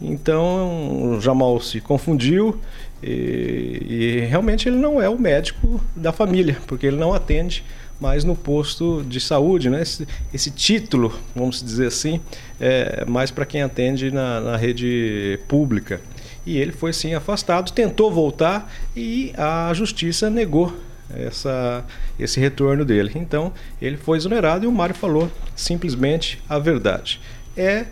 Então, 0.00 1.12
o 1.16 1.20
Jamal 1.20 1.60
se 1.60 1.80
confundiu 1.80 2.58
e, 3.02 3.86
e 3.88 4.26
realmente 4.28 4.68
ele 4.68 4.76
não 4.76 5.02
é 5.02 5.08
o 5.08 5.18
médico 5.18 5.80
da 5.94 6.12
família, 6.12 6.56
porque 6.66 6.86
ele 6.86 6.96
não 6.96 7.12
atende 7.12 7.64
mais 8.00 8.24
no 8.24 8.34
posto 8.34 9.04
de 9.06 9.20
saúde, 9.20 9.68
né? 9.68 9.82
Esse, 9.82 10.08
esse 10.32 10.50
título, 10.50 11.14
vamos 11.36 11.62
dizer 11.62 11.88
assim, 11.88 12.20
é 12.58 13.04
mais 13.06 13.30
para 13.30 13.44
quem 13.44 13.62
atende 13.62 14.10
na, 14.10 14.40
na, 14.40 14.56
rede 14.56 15.38
pública. 15.46 16.00
E 16.46 16.56
ele 16.56 16.72
foi 16.72 16.92
sim 16.92 17.14
afastado, 17.14 17.70
tentou 17.72 18.10
voltar 18.10 18.72
e 18.96 19.32
a 19.36 19.70
justiça 19.74 20.30
negou 20.30 20.74
essa, 21.14 21.84
esse 22.18 22.40
retorno 22.40 22.84
dele. 22.84 23.12
Então 23.14 23.52
ele 23.80 23.98
foi 23.98 24.16
exonerado 24.16 24.64
e 24.64 24.68
o 24.68 24.72
Mário 24.72 24.94
falou 24.94 25.30
simplesmente 25.54 26.42
a 26.48 26.58
verdade. 26.58 27.20
É 27.54 27.84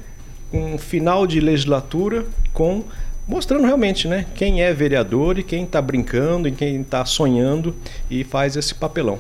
um 0.51 0.79
final 0.79 1.27
de 1.27 1.40
legislatura 1.40 2.25
com 2.55 2.83
mostrando 3.27 3.66
realmente 3.66 4.09
né, 4.09 4.25
quem 4.35 4.62
é 4.62 4.73
vereador 4.73 5.38
e 5.38 5.42
quem 5.42 5.64
está 5.64 5.83
brincando 5.83 6.49
e 6.49 6.53
quem 6.53 6.81
está 6.81 7.05
sonhando 7.05 7.77
e 8.11 8.25
faz 8.25 8.57
esse 8.57 8.75
papelão. 8.75 9.18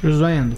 Josuendo. 0.00 0.56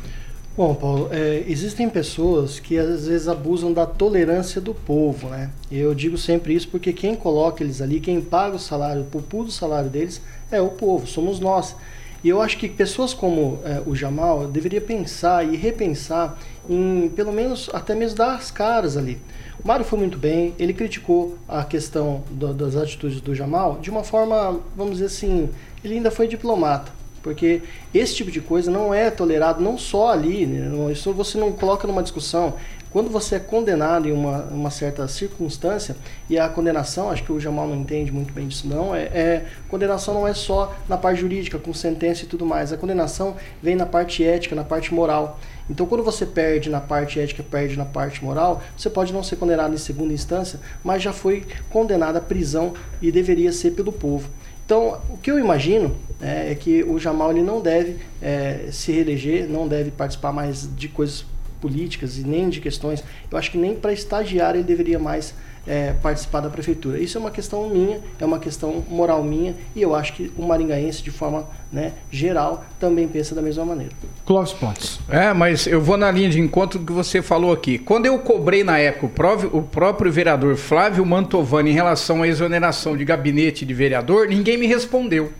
Bom, 0.56 0.74
Paulo, 0.74 1.08
é, 1.10 1.44
existem 1.46 1.88
pessoas 1.88 2.60
que 2.60 2.76
às 2.76 3.06
vezes 3.06 3.28
abusam 3.28 3.72
da 3.72 3.86
tolerância 3.86 4.60
do 4.60 4.74
povo, 4.74 5.28
né? 5.28 5.50
Eu 5.70 5.94
digo 5.94 6.18
sempre 6.18 6.54
isso 6.54 6.68
porque 6.68 6.92
quem 6.92 7.14
coloca 7.14 7.62
eles 7.64 7.80
ali, 7.80 8.00
quem 8.00 8.20
paga 8.20 8.56
o 8.56 8.58
salário, 8.58 9.02
o 9.02 9.04
pupu 9.06 9.44
do 9.44 9.50
salário 9.50 9.88
deles, 9.88 10.20
é 10.50 10.60
o 10.60 10.68
povo, 10.68 11.06
somos 11.06 11.40
nós. 11.40 11.76
E 12.22 12.28
eu 12.28 12.42
acho 12.42 12.58
que 12.58 12.68
pessoas 12.68 13.14
como 13.14 13.60
é, 13.64 13.80
o 13.86 13.94
Jamal 13.94 14.46
deveria 14.48 14.80
pensar 14.80 15.46
e 15.46 15.56
repensar 15.56 16.38
em, 16.68 17.08
pelo 17.16 17.32
menos, 17.32 17.70
até 17.72 17.94
mesmo 17.94 18.18
dar 18.18 18.34
as 18.34 18.50
caras 18.50 18.96
ali. 18.98 19.18
O 19.64 19.66
Mário 19.66 19.84
foi 19.84 19.98
muito 19.98 20.18
bem, 20.18 20.54
ele 20.58 20.74
criticou 20.74 21.38
a 21.48 21.64
questão 21.64 22.22
do, 22.30 22.52
das 22.52 22.76
atitudes 22.76 23.20
do 23.22 23.34
Jamal 23.34 23.78
de 23.80 23.88
uma 23.88 24.04
forma, 24.04 24.60
vamos 24.76 24.94
dizer 24.94 25.06
assim, 25.06 25.48
ele 25.82 25.94
ainda 25.94 26.10
foi 26.10 26.28
diplomata. 26.28 26.99
Porque 27.22 27.62
esse 27.92 28.14
tipo 28.14 28.30
de 28.30 28.40
coisa 28.40 28.70
não 28.70 28.94
é 28.94 29.10
tolerado 29.10 29.62
não 29.62 29.76
só 29.76 30.10
ali, 30.10 30.46
né? 30.46 30.90
isso 30.90 31.12
você 31.12 31.36
não 31.36 31.52
coloca 31.52 31.86
numa 31.86 32.02
discussão. 32.02 32.54
Quando 32.90 33.08
você 33.08 33.36
é 33.36 33.38
condenado 33.38 34.08
em 34.08 34.12
uma, 34.12 34.42
uma 34.46 34.70
certa 34.70 35.06
circunstância, 35.06 35.94
e 36.28 36.36
a 36.36 36.48
condenação, 36.48 37.08
acho 37.08 37.22
que 37.22 37.30
o 37.30 37.38
Jamal 37.38 37.68
não 37.68 37.76
entende 37.76 38.10
muito 38.10 38.32
bem 38.32 38.48
disso 38.48 38.66
não, 38.66 38.92
é, 38.92 39.02
é, 39.02 39.46
condenação 39.68 40.12
não 40.12 40.26
é 40.26 40.34
só 40.34 40.74
na 40.88 40.96
parte 40.96 41.20
jurídica, 41.20 41.56
com 41.56 41.72
sentença 41.72 42.24
e 42.24 42.26
tudo 42.26 42.44
mais. 42.44 42.72
A 42.72 42.76
condenação 42.76 43.36
vem 43.62 43.76
na 43.76 43.86
parte 43.86 44.24
ética, 44.24 44.56
na 44.56 44.64
parte 44.64 44.92
moral. 44.92 45.38
Então, 45.68 45.86
quando 45.86 46.02
você 46.02 46.26
perde 46.26 46.68
na 46.68 46.80
parte 46.80 47.20
ética, 47.20 47.44
perde 47.44 47.76
na 47.76 47.84
parte 47.84 48.24
moral, 48.24 48.60
você 48.76 48.90
pode 48.90 49.12
não 49.12 49.22
ser 49.22 49.36
condenado 49.36 49.72
em 49.72 49.78
segunda 49.78 50.12
instância, 50.12 50.58
mas 50.82 51.00
já 51.00 51.12
foi 51.12 51.46
condenado 51.68 52.16
à 52.16 52.20
prisão 52.20 52.74
e 53.00 53.12
deveria 53.12 53.52
ser 53.52 53.70
pelo 53.70 53.92
povo. 53.92 54.28
Então, 54.66 55.00
o 55.08 55.16
que 55.16 55.30
eu 55.30 55.38
imagino 55.38 55.94
é, 56.20 56.52
é 56.52 56.54
que 56.54 56.82
o 56.84 56.98
Jamal 56.98 57.30
ele 57.30 57.42
não 57.42 57.60
deve 57.60 57.96
é, 58.20 58.68
se 58.70 58.92
reeleger, 58.92 59.48
não 59.48 59.66
deve 59.66 59.90
participar 59.90 60.32
mais 60.32 60.68
de 60.74 60.88
coisas 60.88 61.24
políticas 61.60 62.18
e 62.18 62.22
nem 62.22 62.48
de 62.48 62.60
questões. 62.60 63.04
Eu 63.30 63.38
acho 63.38 63.50
que 63.50 63.58
nem 63.58 63.74
para 63.74 63.92
estagiário 63.92 64.58
ele 64.58 64.64
deveria 64.64 64.98
mais 64.98 65.34
é, 65.66 65.92
participar 66.02 66.40
da 66.40 66.48
prefeitura. 66.48 66.98
Isso 66.98 67.18
é 67.18 67.20
uma 67.20 67.30
questão 67.30 67.68
minha, 67.68 68.00
é 68.18 68.24
uma 68.24 68.38
questão 68.38 68.82
moral 68.88 69.22
minha 69.22 69.54
e 69.74 69.82
eu 69.82 69.94
acho 69.94 70.14
que 70.14 70.32
o 70.36 70.42
maringaense, 70.42 71.02
de 71.02 71.10
forma 71.10 71.46
né, 71.72 71.92
geral, 72.10 72.64
também 72.78 73.06
pensa 73.06 73.34
da 73.34 73.42
mesma 73.42 73.64
maneira. 73.64 73.92
Clóvis 74.24 74.52
Pontes. 74.52 74.98
É, 75.08 75.32
mas 75.32 75.66
eu 75.66 75.80
vou 75.80 75.96
na 75.96 76.10
linha 76.10 76.30
de 76.30 76.40
encontro 76.40 76.78
do 76.78 76.86
que 76.86 76.92
você 76.92 77.20
falou 77.22 77.52
aqui. 77.52 77.78
Quando 77.78 78.06
eu 78.06 78.18
cobrei 78.18 78.64
na 78.64 78.78
época 78.78 79.06
o 79.06 79.10
próprio, 79.10 79.56
o 79.56 79.62
próprio 79.62 80.10
vereador 80.10 80.56
Flávio 80.56 81.04
Mantovani 81.04 81.70
em 81.70 81.74
relação 81.74 82.22
à 82.22 82.28
exoneração 82.28 82.96
de 82.96 83.04
gabinete 83.04 83.64
de 83.66 83.74
vereador, 83.74 84.28
ninguém 84.28 84.56
me 84.56 84.66
respondeu. 84.66 85.32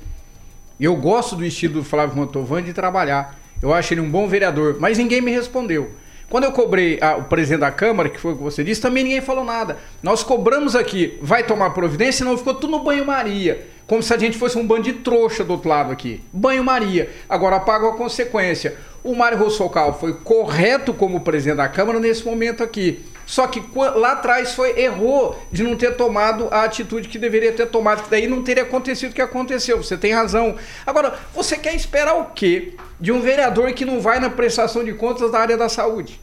Eu 0.81 0.97
gosto 0.97 1.37
do 1.37 1.45
estilo 1.45 1.75
do 1.75 1.85
Flávio 1.85 2.16
Mantovani 2.16 2.69
de 2.69 2.73
trabalhar. 2.73 3.38
Eu 3.61 3.75
acho 3.75 3.93
ele 3.93 4.01
um 4.01 4.09
bom 4.09 4.27
vereador, 4.27 4.79
mas 4.81 4.97
ninguém 4.97 5.21
me 5.21 5.31
respondeu. 5.31 5.90
Quando 6.31 6.45
eu 6.45 6.53
cobrei 6.53 6.99
a, 7.03 7.16
o 7.19 7.25
presidente 7.25 7.61
da 7.61 7.71
Câmara, 7.71 8.09
que 8.09 8.19
foi 8.19 8.33
o 8.33 8.37
que 8.37 8.43
você 8.43 8.64
disse, 8.64 8.81
também 8.81 9.05
ninguém 9.05 9.21
falou 9.21 9.45
nada. 9.45 9.77
Nós 10.03 10.23
cobramos 10.23 10.75
aqui, 10.75 11.19
vai 11.21 11.43
tomar 11.43 11.71
providência, 11.71 12.25
não 12.25 12.38
ficou 12.38 12.55
tudo 12.55 12.71
no 12.71 12.83
banho-maria. 12.83 13.66
Como 13.87 14.03
se 14.03 14.14
a 14.14 14.16
gente 14.16 14.38
fosse 14.38 14.57
um 14.57 14.66
bando 14.66 14.85
de 14.85 14.95
trouxa 14.95 15.45
do 15.45 15.53
outro 15.53 15.69
lado 15.69 15.93
aqui. 15.93 16.23
Banho-maria. 16.33 17.11
Agora 17.29 17.61
paga 17.61 17.90
a 17.90 17.93
consequência. 17.93 18.75
O 19.05 19.14
Mário 19.14 19.37
Rossocal 19.37 19.99
foi 20.01 20.14
correto 20.14 20.95
como 20.95 21.21
presidente 21.21 21.59
da 21.59 21.69
Câmara 21.69 22.01
nesse 22.01 22.25
momento 22.25 22.62
aqui. 22.62 23.05
Só 23.31 23.47
que 23.47 23.62
lá 23.95 24.11
atrás 24.11 24.55
foi 24.55 24.77
errou 24.77 25.40
de 25.53 25.62
não 25.62 25.77
ter 25.77 25.95
tomado 25.95 26.49
a 26.51 26.64
atitude 26.64 27.07
que 27.07 27.16
deveria 27.16 27.53
ter 27.53 27.66
tomado, 27.66 28.03
que 28.03 28.11
daí 28.11 28.27
não 28.27 28.43
teria 28.43 28.64
acontecido 28.64 29.12
o 29.12 29.14
que 29.14 29.23
aconteceu. 29.23 29.77
Você 29.77 29.97
tem 29.97 30.12
razão. 30.12 30.57
Agora, 30.85 31.16
você 31.33 31.57
quer 31.57 31.73
esperar 31.73 32.16
o 32.16 32.25
quê 32.35 32.75
de 32.99 33.12
um 33.12 33.21
vereador 33.21 33.73
que 33.73 33.85
não 33.85 34.01
vai 34.01 34.19
na 34.19 34.29
prestação 34.29 34.83
de 34.83 34.95
contas 34.95 35.31
da 35.31 35.38
área 35.38 35.57
da 35.57 35.69
saúde? 35.69 36.21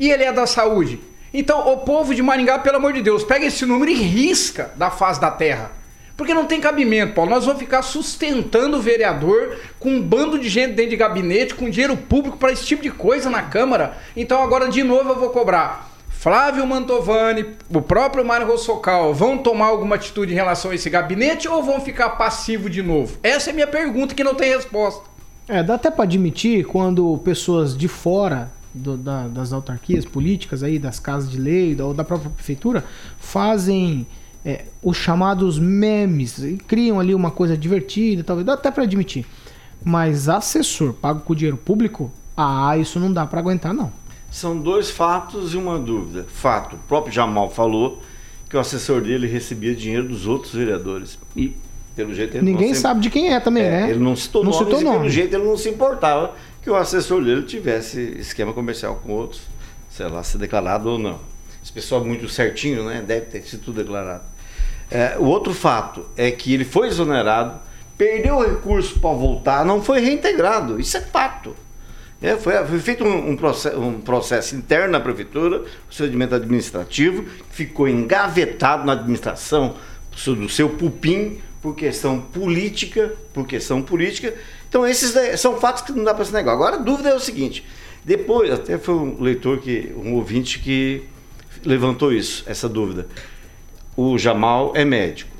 E 0.00 0.10
ele 0.10 0.24
é 0.24 0.32
da 0.32 0.48
saúde. 0.48 0.98
Então, 1.32 1.72
o 1.72 1.76
povo 1.76 2.12
de 2.12 2.24
Maringá, 2.24 2.58
pelo 2.58 2.78
amor 2.78 2.92
de 2.92 3.02
Deus, 3.02 3.22
pega 3.22 3.46
esse 3.46 3.64
número 3.64 3.92
e 3.92 3.94
risca 3.94 4.72
da 4.74 4.90
face 4.90 5.20
da 5.20 5.30
terra. 5.30 5.70
Porque 6.16 6.34
não 6.34 6.46
tem 6.46 6.60
cabimento, 6.60 7.14
Paulo. 7.14 7.30
Nós 7.30 7.44
vamos 7.44 7.60
ficar 7.60 7.82
sustentando 7.82 8.78
o 8.78 8.82
vereador 8.82 9.58
com 9.78 9.90
um 9.90 10.02
bando 10.02 10.40
de 10.40 10.48
gente 10.48 10.72
dentro 10.72 10.90
de 10.90 10.96
gabinete, 10.96 11.54
com 11.54 11.70
dinheiro 11.70 11.96
público 11.96 12.36
para 12.36 12.50
esse 12.50 12.66
tipo 12.66 12.82
de 12.82 12.90
coisa 12.90 13.30
na 13.30 13.42
Câmara. 13.42 13.96
Então 14.16 14.42
agora 14.42 14.68
de 14.68 14.82
novo 14.82 15.10
eu 15.10 15.20
vou 15.20 15.30
cobrar. 15.30 15.95
Flávio 16.26 16.66
Mantovani, 16.66 17.46
o 17.72 17.80
próprio 17.80 18.24
Mário 18.24 18.48
Rossocal 18.48 19.14
vão 19.14 19.38
tomar 19.38 19.66
alguma 19.66 19.94
atitude 19.94 20.32
em 20.32 20.34
relação 20.34 20.72
a 20.72 20.74
esse 20.74 20.90
gabinete 20.90 21.46
ou 21.46 21.62
vão 21.62 21.80
ficar 21.80 22.10
passivo 22.16 22.68
de 22.68 22.82
novo? 22.82 23.16
Essa 23.22 23.50
é 23.50 23.52
a 23.52 23.54
minha 23.54 23.66
pergunta 23.68 24.12
que 24.12 24.24
não 24.24 24.34
tem 24.34 24.50
resposta. 24.50 25.08
É, 25.46 25.62
dá 25.62 25.74
até 25.74 25.88
para 25.88 26.02
admitir 26.02 26.66
quando 26.66 27.16
pessoas 27.18 27.76
de 27.76 27.86
fora 27.86 28.50
do, 28.74 28.96
da, 28.96 29.28
das 29.28 29.52
autarquias 29.52 30.04
políticas 30.04 30.64
aí, 30.64 30.80
das 30.80 30.98
casas 30.98 31.30
de 31.30 31.38
lei 31.38 31.80
ou 31.80 31.94
da 31.94 32.02
própria 32.02 32.28
prefeitura, 32.28 32.84
fazem 33.18 34.04
é, 34.44 34.64
os 34.82 34.96
chamados 34.96 35.60
memes 35.60 36.38
e 36.38 36.56
criam 36.56 36.98
ali 36.98 37.14
uma 37.14 37.30
coisa 37.30 37.56
divertida, 37.56 38.24
talvez 38.24 38.44
dá 38.44 38.54
até 38.54 38.72
para 38.72 38.82
admitir. 38.82 39.24
Mas 39.84 40.28
assessor 40.28 40.92
pago 40.92 41.20
com 41.20 41.36
dinheiro 41.36 41.56
público, 41.56 42.10
ah, 42.36 42.76
isso 42.76 42.98
não 42.98 43.12
dá 43.12 43.24
para 43.24 43.38
aguentar 43.38 43.72
não. 43.72 43.92
São 44.36 44.54
dois 44.54 44.90
fatos 44.90 45.54
e 45.54 45.56
uma 45.56 45.78
dúvida. 45.78 46.26
Fato, 46.28 46.76
o 46.76 46.78
próprio 46.80 47.10
Jamal 47.10 47.50
falou 47.50 48.02
que 48.50 48.54
o 48.54 48.60
assessor 48.60 49.00
dele 49.00 49.26
recebia 49.26 49.74
dinheiro 49.74 50.06
dos 50.06 50.26
outros 50.26 50.52
vereadores. 50.52 51.18
E, 51.34 51.56
pelo 51.94 52.12
jeito, 52.12 52.36
ele 52.36 52.44
Ninguém 52.44 52.74
se... 52.74 52.82
sabe 52.82 53.00
de 53.00 53.08
quem 53.08 53.32
é 53.32 53.40
também, 53.40 53.62
é, 53.62 53.70
né? 53.70 53.90
Ele 53.92 53.98
não 53.98 54.14
citou 54.14 54.44
não 54.44 54.50
nomes 54.50 54.66
citou 54.66 54.82
nome. 54.82 54.98
pelo 54.98 55.08
jeito, 55.08 55.34
ele 55.34 55.42
não 55.42 55.56
se 55.56 55.70
importava 55.70 56.34
que 56.62 56.68
o 56.68 56.76
assessor 56.76 57.24
dele 57.24 57.44
tivesse 57.44 57.98
esquema 58.18 58.52
comercial 58.52 59.00
com 59.02 59.14
outros, 59.14 59.40
sei 59.88 60.06
lá, 60.06 60.22
se 60.22 60.36
declarado 60.36 60.90
ou 60.90 60.98
não. 60.98 61.18
Esse 61.64 61.72
pessoal 61.72 62.02
é 62.02 62.04
muito 62.04 62.28
certinho, 62.28 62.84
né? 62.84 63.02
Deve 63.06 63.24
ter 63.24 63.40
sido 63.40 63.64
tudo 63.64 63.82
declarado. 63.82 64.24
É, 64.90 65.16
o 65.18 65.24
outro 65.24 65.54
fato 65.54 66.04
é 66.14 66.30
que 66.30 66.52
ele 66.52 66.66
foi 66.66 66.88
exonerado, 66.88 67.58
perdeu 67.96 68.36
o 68.36 68.44
recurso 68.44 69.00
para 69.00 69.16
voltar, 69.16 69.64
não 69.64 69.82
foi 69.82 70.00
reintegrado. 70.00 70.78
Isso 70.78 70.94
é 70.98 71.00
fato. 71.00 71.56
É, 72.20 72.36
foi, 72.36 72.54
foi, 72.64 72.78
feito 72.78 73.04
um, 73.04 73.30
um, 73.30 73.36
processo, 73.36 73.78
um, 73.78 74.00
processo, 74.00 74.56
interno 74.56 74.92
na 74.92 75.00
prefeitura, 75.00 75.64
procedimento 75.86 76.34
administrativo, 76.34 77.26
ficou 77.50 77.86
engavetado 77.86 78.86
na 78.86 78.92
administração 78.92 79.76
do 80.24 80.48
seu 80.48 80.70
pupim 80.70 81.40
por 81.60 81.74
questão 81.74 82.20
política, 82.20 83.14
por 83.34 83.46
questão 83.46 83.82
política. 83.82 84.34
Então 84.68 84.86
esses 84.86 85.14
são 85.38 85.60
fatos 85.60 85.82
que 85.82 85.92
não 85.92 86.04
dá 86.04 86.14
para 86.14 86.24
se 86.24 86.32
negar. 86.32 86.52
Agora 86.52 86.76
a 86.76 86.78
dúvida 86.78 87.10
é 87.10 87.14
o 87.14 87.20
seguinte: 87.20 87.64
Depois, 88.04 88.50
até 88.50 88.78
foi 88.78 88.94
um 88.94 89.20
leitor 89.20 89.58
que, 89.58 89.92
um 89.96 90.14
ouvinte 90.14 90.58
que 90.58 91.04
levantou 91.64 92.12
isso, 92.12 92.44
essa 92.46 92.68
dúvida. 92.68 93.06
O 93.96 94.16
Jamal 94.16 94.72
é 94.74 94.84
médico. 94.84 95.30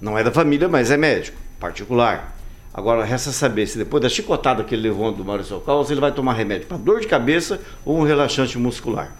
Não 0.00 0.18
é 0.18 0.24
da 0.24 0.32
família, 0.32 0.68
mas 0.68 0.90
é 0.90 0.96
médico, 0.96 1.38
particular. 1.58 2.35
Agora, 2.76 3.02
resta 3.04 3.32
saber 3.32 3.66
se 3.66 3.78
depois 3.78 4.02
da 4.02 4.08
chicotada 4.08 4.62
que 4.62 4.74
ele 4.74 4.82
levou 4.82 5.10
do 5.10 5.24
Maurício 5.24 5.58
Caos, 5.60 5.90
ele 5.90 5.98
vai 5.98 6.12
tomar 6.12 6.34
remédio 6.34 6.66
para 6.66 6.76
dor 6.76 7.00
de 7.00 7.06
cabeça 7.06 7.58
ou 7.86 7.96
um 7.98 8.02
relaxante 8.02 8.58
muscular. 8.58 9.16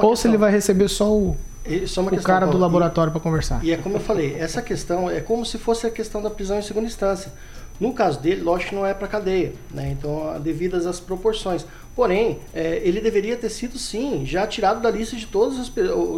ou 0.00 0.14
se 0.14 0.28
ele 0.28 0.36
vai 0.36 0.52
receber 0.52 0.86
só 0.88 1.12
o, 1.12 1.36
só 1.88 2.02
o 2.02 2.22
cara 2.22 2.46
do 2.46 2.56
laboratório 2.56 3.10
para 3.10 3.20
conversar. 3.20 3.64
E 3.64 3.72
é 3.72 3.76
como 3.76 3.96
eu 3.96 4.00
falei, 4.00 4.36
essa 4.38 4.62
questão 4.62 5.10
é 5.10 5.20
como 5.20 5.44
se 5.44 5.58
fosse 5.58 5.88
a 5.88 5.90
questão 5.90 6.22
da 6.22 6.30
prisão 6.30 6.56
em 6.56 6.62
segunda 6.62 6.86
instância. 6.86 7.32
No 7.80 7.92
caso 7.92 8.20
dele, 8.20 8.42
lógico 8.42 8.70
que 8.70 8.76
não 8.76 8.84
é 8.84 8.92
para 8.92 9.06
cadeia, 9.06 9.52
né? 9.72 9.90
então 9.96 10.40
devidas 10.40 10.86
às 10.86 10.98
proporções. 10.98 11.64
Porém, 11.94 12.40
é, 12.54 12.80
ele 12.84 13.00
deveria 13.00 13.36
ter 13.36 13.48
sido 13.48 13.78
sim 13.78 14.24
já 14.24 14.46
tirado 14.46 14.80
da 14.80 14.90
lista 14.90 15.16
de 15.16 15.26
todos 15.26 15.58
os, 15.58 15.72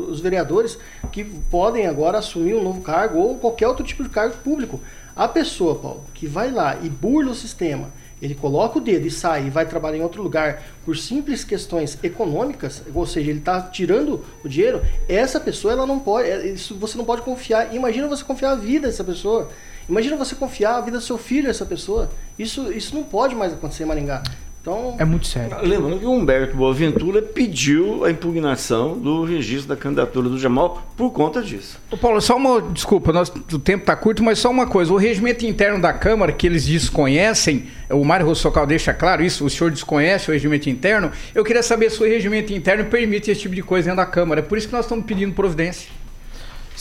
os, 0.09 0.21
vereadores 0.21 0.79
que 1.11 1.25
podem 1.25 1.87
agora 1.87 2.19
assumir 2.19 2.55
um 2.55 2.63
novo 2.63 2.83
cargo 2.83 3.19
ou 3.19 3.37
qualquer 3.37 3.67
outro 3.69 3.85
tipo 3.85 4.03
de 4.03 4.11
cargo 4.11 4.37
público. 4.45 4.81
A 5.21 5.29
pessoa, 5.29 5.75
Paulo, 5.75 6.03
que 6.15 6.27
vai 6.27 6.51
lá 6.51 6.79
e 6.83 6.89
burla 6.89 7.33
o 7.33 7.35
sistema, 7.35 7.93
ele 8.23 8.35
coloca 8.35 8.79
o 8.79 8.81
dedo 8.81 9.07
e 9.07 9.11
sai 9.11 9.47
e 9.47 9.51
vai 9.51 9.67
trabalhar 9.67 9.99
em 9.99 10.03
outro 10.03 10.23
lugar 10.23 10.63
por 10.83 10.97
simples 10.97 11.45
questões 11.45 12.03
econômicas, 12.03 12.83
ou 12.95 13.05
seja, 13.05 13.29
ele 13.29 13.41
está 13.41 13.61
tirando 13.61 14.25
o 14.43 14.49
dinheiro, 14.49 14.81
essa 15.07 15.39
pessoa 15.39 15.75
ela 15.75 15.85
não 15.85 16.01
pode, 16.01 16.27
é, 16.27 16.47
isso 16.47 16.75
você 16.75 16.97
não 16.97 17.05
pode 17.05 17.21
confiar. 17.21 17.75
Imagina 17.75 18.09
você 18.09 18.25
confiar 18.25 18.53
a 18.53 18.55
vida 18.55 18.87
dessa 18.87 19.05
pessoa. 19.05 19.51
Imagina 19.87 20.17
você 20.17 20.35
confiar 20.35 20.77
a 20.77 20.81
vida 20.81 20.97
do 20.97 21.05
seu 21.05 21.19
filho 21.19 21.49
a 21.49 21.51
essa 21.51 21.67
pessoa. 21.67 22.09
Isso, 22.39 22.73
isso 22.73 22.95
não 22.95 23.03
pode 23.03 23.35
mais 23.35 23.53
acontecer 23.53 23.83
em 23.83 23.87
Maringá. 23.87 24.23
Então, 24.71 24.97
é 24.99 25.05
muito 25.05 25.27
sério. 25.27 25.57
Lembrando 25.63 25.99
que 25.99 26.07
o 26.07 26.13
Humberto 26.13 26.57
Boaventura 26.57 27.21
pediu 27.21 28.05
a 28.05 28.11
impugnação 28.11 28.97
do 28.97 29.25
registro 29.25 29.69
da 29.69 29.77
candidatura 29.77 30.29
do 30.29 30.39
Jamal 30.39 30.87
por 30.97 31.11
conta 31.11 31.43
disso. 31.43 31.79
Ô 31.91 31.97
Paulo, 31.97 32.21
só 32.21 32.37
uma. 32.37 32.63
Desculpa, 32.63 33.13
nós, 33.13 33.33
o 33.53 33.59
tempo 33.59 33.83
está 33.83 33.97
curto, 33.97 34.23
mas 34.23 34.39
só 34.39 34.49
uma 34.49 34.67
coisa. 34.67 34.93
O 34.93 34.97
regimento 34.97 35.45
interno 35.45 35.81
da 35.81 35.93
Câmara, 35.93 36.33
que 36.33 36.47
eles 36.47 36.67
desconhecem, 36.67 37.67
o 37.91 38.05
Mário 38.05 38.27
Rossocal 38.27 38.67
deixa 38.67 38.95
claro 38.95 39.25
isso, 39.25 39.45
o 39.45 39.51
senhor 39.51 39.71
desconhece 39.71 40.31
o 40.31 40.33
regimento 40.33 40.71
interno. 40.71 41.11
Eu 41.35 41.45
queria 41.45 41.63
saber 41.63 41.91
se 41.91 42.01
o 42.01 42.07
regimento 42.07 42.53
interno 42.53 42.85
permite 42.85 43.31
esse 43.31 43.41
tipo 43.41 43.55
de 43.55 43.63
coisa 43.63 43.91
dentro 43.91 44.05
da 44.05 44.11
Câmara. 44.11 44.41
É 44.41 44.43
por 44.43 44.57
isso 44.57 44.69
que 44.69 44.75
nós 44.75 44.85
estamos 44.85 45.05
pedindo 45.05 45.35
providência. 45.35 45.91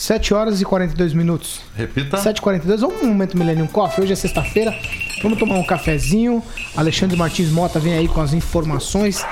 7 0.00 0.32
horas 0.32 0.62
e 0.62 0.64
42 0.64 1.12
minutos. 1.12 1.60
Repita. 1.76 2.16
7h42. 2.16 2.78
Vamos 2.78 3.02
um 3.02 3.08
momento 3.08 3.36
Millennium 3.36 3.66
Coffee. 3.66 4.02
Hoje 4.02 4.14
é 4.14 4.16
sexta-feira. 4.16 4.74
Vamos 5.22 5.38
tomar 5.38 5.56
um 5.56 5.62
cafezinho. 5.62 6.42
Alexandre 6.74 7.18
Martins 7.18 7.50
Mota 7.50 7.78
vem 7.78 7.92
aí 7.92 8.08
com 8.08 8.22
as 8.22 8.32
informações 8.32 9.22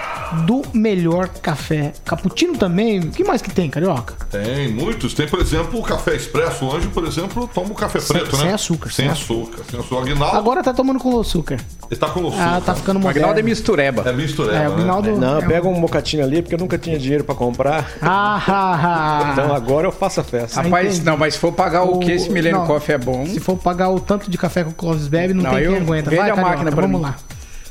do 0.45 0.63
melhor 0.75 1.29
café. 1.29 1.95
Cappuccino 2.05 2.59
também. 2.59 3.01
O 3.01 3.11
que 3.11 3.25
mais 3.25 3.41
que 3.41 3.51
tem, 3.51 3.71
Carioca? 3.71 4.15
Tem 4.27 4.69
muitos. 4.69 5.15
Tem, 5.15 5.27
por 5.27 5.41
exemplo, 5.41 5.81
o 5.81 5.83
café 5.83 6.15
expresso. 6.15 6.67
O 6.67 6.77
Anjo, 6.77 6.91
por 6.91 7.07
exemplo, 7.07 7.49
toma 7.49 7.71
o 7.71 7.75
café 7.75 7.99
sem, 7.99 8.19
preto, 8.19 8.37
sem 8.37 8.45
né? 8.45 8.53
Açúcar, 8.53 8.91
sem, 8.91 9.07
sem 9.07 9.09
açúcar. 9.09 9.55
açúcar. 9.55 9.71
Sem 9.71 9.81
açúcar. 9.81 10.03
Aguinaldo... 10.03 10.37
Agora 10.37 10.63
tá 10.63 10.75
tomando 10.75 10.99
com 10.99 11.19
açúcar. 11.19 11.59
Ele 11.91 11.99
tá 11.99 12.09
com 12.09 12.21
açúcar. 12.29 12.57
Ah, 12.57 12.61
tá 12.61 12.75
ficando 12.75 13.01
moderno. 13.01 13.11
Aguinaldo 13.11 13.41
é 13.41 13.43
mistureba. 13.43 14.09
É 14.09 14.13
mistureba, 14.13 14.57
é, 14.57 14.69
o 14.69 14.73
Aguinaldo... 14.75 15.11
né? 15.13 15.27
Não, 15.27 15.43
pega 15.43 15.67
um 15.67 15.73
mocatinho 15.73 16.23
ali, 16.23 16.43
porque 16.43 16.55
eu 16.55 16.59
nunca 16.59 16.77
tinha 16.77 16.99
dinheiro 16.99 17.25
para 17.25 17.35
comprar. 17.35 17.91
Ah, 18.03 18.43
ah, 18.47 18.81
ah. 18.83 19.31
Então 19.33 19.55
agora 19.55 19.87
eu 19.87 19.93
faço 19.93 20.21
a 20.21 20.25
festa. 20.25 20.61
Rapaz, 20.61 21.03
não, 21.03 21.17
mas 21.17 21.35
se 21.35 21.41
for 21.41 21.53
pagar 21.53 21.85
o, 21.85 21.97
o 21.97 21.99
que 21.99 22.13
esse 22.13 22.31
Milênio 22.31 22.65
Coffee 22.67 22.95
é 22.95 22.99
bom... 22.99 23.25
Se 23.27 23.41
for 23.41 23.57
pagar 23.57 23.89
o 23.89 23.99
tanto 23.99 24.31
de 24.31 24.37
café 24.37 24.65
que 24.65 24.71
o 24.71 24.75
Clóvis 24.75 25.09
bebe, 25.09 25.33
não, 25.33 25.45
não 25.45 25.51
tem 25.51 25.67
quem 25.67 25.77
aguenta. 25.77 26.11
Vai, 26.15 26.31
a 26.31 26.37
máquina 26.37 26.71
pra 26.71 26.83
vamos 26.83 27.01
mim. 27.01 27.07
lá. 27.07 27.17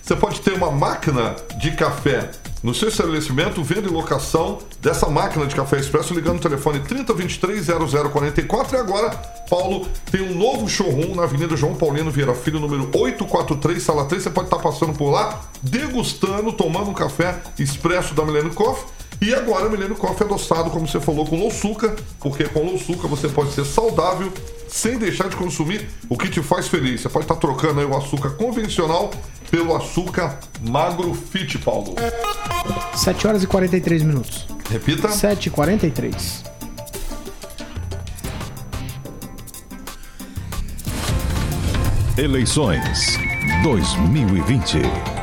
Você 0.02 0.16
pode 0.16 0.42
ter 0.42 0.54
uma 0.54 0.72
máquina 0.72 1.36
de 1.60 1.72
café 1.72 2.30
no 2.64 2.74
seu 2.74 2.90
estabelecimento, 2.90 3.64
venda 3.64 3.88
e 3.88 3.92
locação 3.92 4.58
dessa 4.82 5.08
máquina 5.08 5.46
de 5.46 5.56
café 5.56 5.80
expresso 5.80 6.14
ligando 6.14 6.36
no 6.36 6.42
telefone 6.42 6.80
3023-0044. 6.80 8.74
E 8.74 8.76
agora, 8.76 9.10
Paulo, 9.50 9.88
tem 10.12 10.22
um 10.22 10.36
novo 10.36 10.68
showroom 10.68 11.16
na 11.16 11.24
Avenida 11.24 11.56
João 11.56 11.76
Paulino 11.76 12.10
Vieira 12.10 12.34
Filho, 12.34 12.60
número 12.60 12.90
843, 12.94 13.82
sala 13.82 14.06
3. 14.06 14.24
Você 14.24 14.30
pode 14.30 14.48
estar 14.48 14.60
passando 14.60 14.94
por 14.94 15.12
lá, 15.12 15.42
degustando, 15.62 16.52
tomando 16.52 16.90
um 16.90 16.94
café 16.94 17.42
expresso 17.60 18.14
da 18.14 18.26
Milênio 18.26 18.54
Coffee. 18.54 18.97
E 19.20 19.34
agora, 19.34 19.68
Milênio 19.68 19.96
Coffee 19.96 20.22
é 20.22 20.26
adoçado, 20.26 20.70
como 20.70 20.88
você 20.88 21.00
falou, 21.00 21.26
com 21.26 21.38
louçuca, 21.38 21.96
porque 22.20 22.44
com 22.46 22.64
louçuca 22.64 23.08
você 23.08 23.28
pode 23.28 23.52
ser 23.52 23.66
saudável 23.66 24.32
sem 24.68 24.98
deixar 24.98 25.28
de 25.28 25.36
consumir 25.36 25.90
o 26.08 26.18
que 26.18 26.30
te 26.30 26.42
faz 26.42 26.68
feliz. 26.68 27.02
Você 27.02 27.10
pode 27.10 27.26
estar 27.26 27.36
trocando 27.36 27.80
aí 27.80 27.86
o 27.86 27.98
açúcar 27.98 28.32
convencional 28.32 29.12
pelo 29.50 29.76
açúcar 29.76 30.40
magro 30.62 31.14
fit, 31.14 31.58
Paulo. 31.58 31.96
7 32.96 33.28
horas 33.28 33.44
e 33.44 33.48
43 33.48 34.04
minutos. 34.04 34.46
Repita. 34.70 35.10
7 35.10 35.48
e 35.48 35.50
43. 35.50 36.44
Eleições 42.18 43.18
2020. 43.64 45.17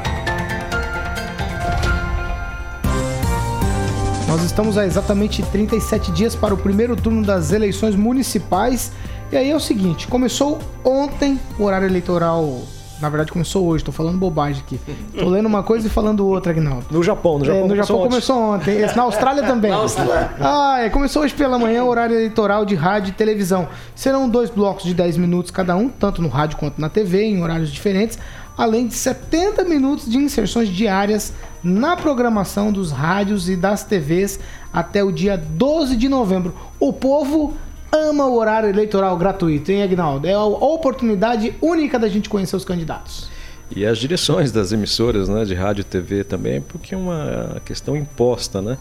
Nós 4.35 4.43
estamos 4.43 4.77
há 4.77 4.85
exatamente 4.85 5.45
37 5.45 6.11
dias 6.11 6.35
para 6.35 6.53
o 6.53 6.57
primeiro 6.57 6.97
turno 6.97 7.25
das 7.25 7.53
eleições 7.53 7.95
municipais. 7.95 8.91
E 9.31 9.37
aí 9.37 9.49
é 9.49 9.55
o 9.55 9.61
seguinte: 9.61 10.09
começou 10.09 10.59
ontem 10.85 11.39
o 11.57 11.63
horário 11.63 11.87
eleitoral 11.87 12.63
na 13.01 13.09
verdade 13.09 13.31
começou 13.31 13.65
hoje, 13.67 13.85
tô 13.85 13.93
falando 13.93 14.19
bobagem 14.19 14.61
aqui. 14.67 14.81
Tô 15.17 15.29
lendo 15.29 15.47
uma 15.47 15.63
coisa 15.63 15.87
e 15.87 15.91
falando 15.91 16.27
outra, 16.27 16.51
Agnaldo. 16.51 16.87
No 16.91 17.03
Japão, 17.03 17.39
no 17.39 17.45
Japão. 17.45 17.65
É, 17.65 17.69
no 17.69 17.77
Japão 17.77 17.99
começou 17.99 18.37
ontem. 18.37 18.85
ontem. 18.85 18.97
Na 18.97 19.03
Austrália 19.03 19.43
também. 19.47 19.71
Na 19.71 19.77
Austrália. 19.77 20.31
Ah, 20.41 20.81
é, 20.81 20.91
começou 20.91 21.23
hoje 21.23 21.35
pela 21.35 21.57
manhã 21.57 21.85
o 21.85 21.89
horário 21.89 22.17
eleitoral 22.17 22.65
de 22.65 22.75
rádio 22.75 23.11
e 23.11 23.13
televisão. 23.13 23.69
Serão 23.95 24.29
dois 24.29 24.51
blocos 24.51 24.85
de 24.85 24.95
10 24.95 25.17
minutos 25.17 25.53
cada 25.53 25.77
um, 25.77 25.89
tanto 25.89 26.21
no 26.21 26.29
rádio 26.29 26.57
quanto 26.57 26.81
na 26.81 26.89
TV, 26.89 27.25
em 27.25 27.43
horários 27.43 27.71
diferentes, 27.71 28.19
além 28.57 28.89
de 28.89 28.95
70 28.95 29.65
minutos 29.65 30.11
de 30.11 30.17
inserções 30.17 30.69
diárias 30.69 31.33
na 31.65 31.97
programação 31.97 32.71
dos 32.71 32.93
rádios 32.93 33.49
e 33.49 33.57
das 33.57 33.83
TVs 33.83 34.39
até 34.73 35.03
o 35.03 35.11
dia 35.11 35.37
12 35.37 35.97
de 35.97 36.09
novembro. 36.09 36.55
O 36.79 36.93
povo 36.93 37.55
ama 37.91 38.27
o 38.27 38.37
horário 38.37 38.69
eleitoral 38.69 39.17
gratuito, 39.17 39.73
hein, 39.73 39.83
Agnaldo? 39.83 40.27
É 40.27 40.35
a 40.35 40.43
oportunidade 40.45 41.55
única 41.63 41.99
da 41.99 42.09
gente 42.09 42.29
conhecer 42.29 42.57
os 42.57 42.65
candidatos. 42.65 43.29
E 43.75 43.87
as 43.87 43.99
direções 43.99 44.53
das 44.53 44.73
emissoras 44.73 45.29
né, 45.29 45.45
de 45.45 45.55
rádio 45.55 45.81
e 45.81 45.85
TV 45.85 46.23
também, 46.23 46.61
porque 46.61 46.95
é 46.95 46.99
uma 46.99 47.61
questão 47.65 47.97
imposta, 47.97 48.61
né? 48.61 48.77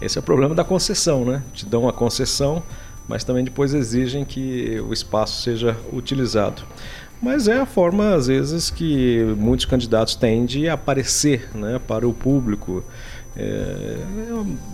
Esse 0.00 0.18
é 0.18 0.20
o 0.20 0.22
problema 0.22 0.54
da 0.54 0.62
concessão, 0.62 1.24
né? 1.24 1.42
Te 1.54 1.64
dão 1.64 1.82
uma 1.82 1.92
concessão, 1.92 2.62
mas 3.08 3.24
também 3.24 3.44
depois 3.44 3.72
exigem 3.72 4.24
que 4.24 4.78
o 4.86 4.92
espaço 4.92 5.40
seja 5.42 5.76
utilizado. 5.92 6.62
Mas 7.20 7.48
é 7.48 7.58
a 7.58 7.66
forma, 7.66 8.14
às 8.14 8.26
vezes, 8.26 8.70
que 8.70 9.24
muitos 9.38 9.64
candidatos 9.64 10.14
têm 10.14 10.44
de 10.44 10.68
aparecer 10.68 11.48
né, 11.54 11.80
para 11.86 12.06
o 12.06 12.12
público. 12.12 12.84
É, 13.36 13.96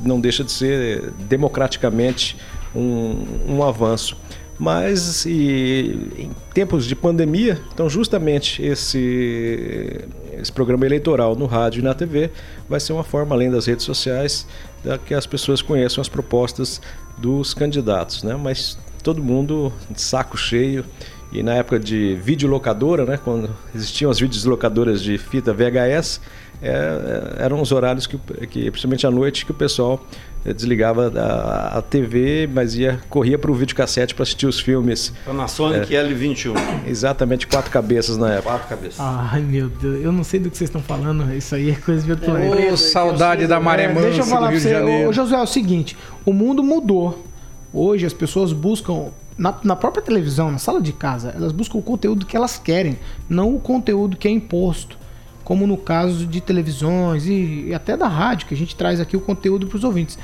não 0.04 0.20
deixa 0.20 0.44
de 0.44 0.52
ser 0.52 1.10
democraticamente 1.28 2.36
um, 2.74 3.24
um 3.48 3.62
avanço. 3.62 4.16
Mas 4.58 5.26
em 5.26 6.30
tempos 6.54 6.84
de 6.86 6.94
pandemia, 6.94 7.60
então 7.72 7.90
justamente 7.90 8.62
esse, 8.62 10.06
esse 10.34 10.52
programa 10.52 10.86
eleitoral 10.86 11.34
no 11.34 11.46
rádio 11.46 11.80
e 11.80 11.82
na 11.82 11.94
TV 11.94 12.30
vai 12.68 12.78
ser 12.78 12.92
uma 12.92 13.02
forma, 13.02 13.34
além 13.34 13.50
das 13.50 13.66
redes 13.66 13.84
sociais, 13.84 14.46
da 14.84 14.98
que 14.98 15.14
as 15.14 15.26
pessoas 15.26 15.62
conheçam 15.62 16.00
as 16.00 16.08
propostas 16.08 16.80
dos 17.18 17.54
candidatos. 17.54 18.22
Né? 18.22 18.36
Mas 18.36 18.78
todo 19.02 19.22
mundo 19.22 19.72
de 19.90 20.00
saco 20.00 20.36
cheio. 20.36 20.84
E 21.32 21.42
na 21.42 21.54
época 21.54 21.80
de 21.80 22.14
videolocadora, 22.16 23.06
né, 23.06 23.18
quando 23.22 23.48
existiam 23.74 24.10
as 24.10 24.20
videolocadoras 24.20 25.02
de 25.02 25.16
fita 25.16 25.52
VHS, 25.52 26.20
é, 26.60 26.68
é, 26.68 27.44
eram 27.44 27.60
os 27.60 27.72
horários 27.72 28.06
que, 28.06 28.16
que, 28.46 28.70
principalmente 28.70 29.06
à 29.06 29.10
noite, 29.10 29.44
que 29.44 29.50
o 29.50 29.54
pessoal 29.54 30.04
eh, 30.44 30.52
desligava 30.52 31.10
a, 31.16 31.78
a 31.78 31.82
TV, 31.82 32.48
mas 32.52 32.76
ia 32.76 33.00
corria 33.08 33.36
para 33.36 33.50
o 33.50 33.54
videocassete 33.54 34.14
para 34.14 34.22
assistir 34.22 34.46
os 34.46 34.60
filmes. 34.60 35.12
Panasonic 35.24 35.96
é, 35.96 36.04
L21. 36.04 36.54
Exatamente, 36.86 37.48
quatro 37.48 37.70
cabeças 37.70 38.16
na 38.16 38.34
época. 38.34 38.50
Quatro 38.50 38.68
cabeças. 38.68 39.00
Ai, 39.00 39.40
meu 39.40 39.68
Deus, 39.68 40.04
eu 40.04 40.12
não 40.12 40.22
sei 40.22 40.38
do 40.38 40.50
que 40.50 40.56
vocês 40.56 40.68
estão 40.68 40.82
falando, 40.82 41.34
isso 41.34 41.54
aí 41.54 41.70
é 41.70 41.74
coisa 41.74 42.06
virtual. 42.06 42.36
É, 42.36 42.76
saudade 42.76 43.46
da 43.46 43.58
maré 43.58 43.84
é, 43.84 43.92
Deixa 43.94 44.20
eu 44.20 44.24
falar 44.24 44.48
para 44.48 44.60
você, 44.60 44.76
ô, 44.76 45.12
José, 45.12 45.34
é 45.34 45.42
o 45.42 45.46
seguinte, 45.46 45.96
o 46.24 46.32
mundo 46.32 46.62
mudou. 46.62 47.24
Hoje 47.72 48.04
as 48.04 48.12
pessoas 48.12 48.52
buscam 48.52 49.10
na, 49.36 49.54
na, 49.62 49.76
própria 49.76 50.02
televisão, 50.02 50.50
na 50.50 50.58
sala 50.58 50.80
de 50.80 50.92
casa, 50.92 51.32
elas 51.36 51.52
buscam 51.52 51.78
o 51.78 51.82
conteúdo 51.82 52.26
que 52.26 52.36
elas 52.36 52.58
querem, 52.58 52.98
não 53.28 53.54
o 53.54 53.60
conteúdo 53.60 54.16
que 54.16 54.28
é 54.28 54.30
imposto 54.30 55.02
como 55.44 55.66
no 55.66 55.76
caso 55.76 56.26
de 56.26 56.40
televisões 56.40 57.26
e, 57.26 57.66
e 57.68 57.74
até 57.74 57.96
da 57.96 58.08
rádio, 58.08 58.46
que 58.46 58.54
a 58.54 58.56
gente 58.56 58.76
traz 58.76 59.00
aqui 59.00 59.16
o 59.16 59.20
conteúdo 59.20 59.66
para 59.66 59.76
os 59.76 59.84
ouvintes. 59.84 60.18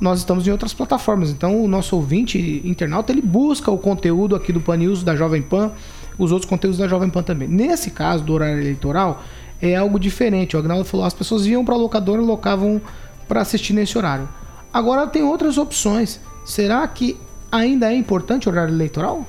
Nós 0.00 0.18
estamos 0.18 0.46
em 0.46 0.50
outras 0.50 0.74
plataformas, 0.74 1.30
então 1.30 1.64
o 1.64 1.68
nosso 1.68 1.96
ouvinte 1.96 2.60
internauta 2.64 3.12
ele 3.12 3.22
busca 3.22 3.70
o 3.70 3.78
conteúdo 3.78 4.36
aqui 4.36 4.52
do 4.52 4.60
Pan 4.60 4.76
News, 4.76 5.02
da 5.02 5.16
Jovem 5.16 5.40
Pan, 5.40 5.72
os 6.18 6.32
outros 6.32 6.48
conteúdos 6.48 6.78
da 6.78 6.86
Jovem 6.86 7.08
Pan 7.08 7.22
também. 7.22 7.48
Nesse 7.48 7.90
caso 7.90 8.22
do 8.22 8.34
horário 8.34 8.60
eleitoral, 8.60 9.22
é 9.60 9.74
algo 9.74 9.98
diferente. 9.98 10.56
O 10.56 10.58
Agnaldo 10.58 10.84
falou, 10.84 11.06
as 11.06 11.14
pessoas 11.14 11.46
iam 11.46 11.64
para 11.64 11.74
a 11.74 11.78
locadora 11.78 12.20
e 12.20 12.24
locavam 12.24 12.80
para 13.26 13.40
assistir 13.40 13.72
nesse 13.72 13.96
horário. 13.96 14.28
Agora 14.72 15.06
tem 15.06 15.22
outras 15.22 15.56
opções. 15.56 16.20
Será 16.44 16.86
que 16.86 17.16
ainda 17.50 17.92
é 17.92 17.94
importante 17.96 18.48
o 18.48 18.52
horário 18.52 18.74
eleitoral? 18.74 19.26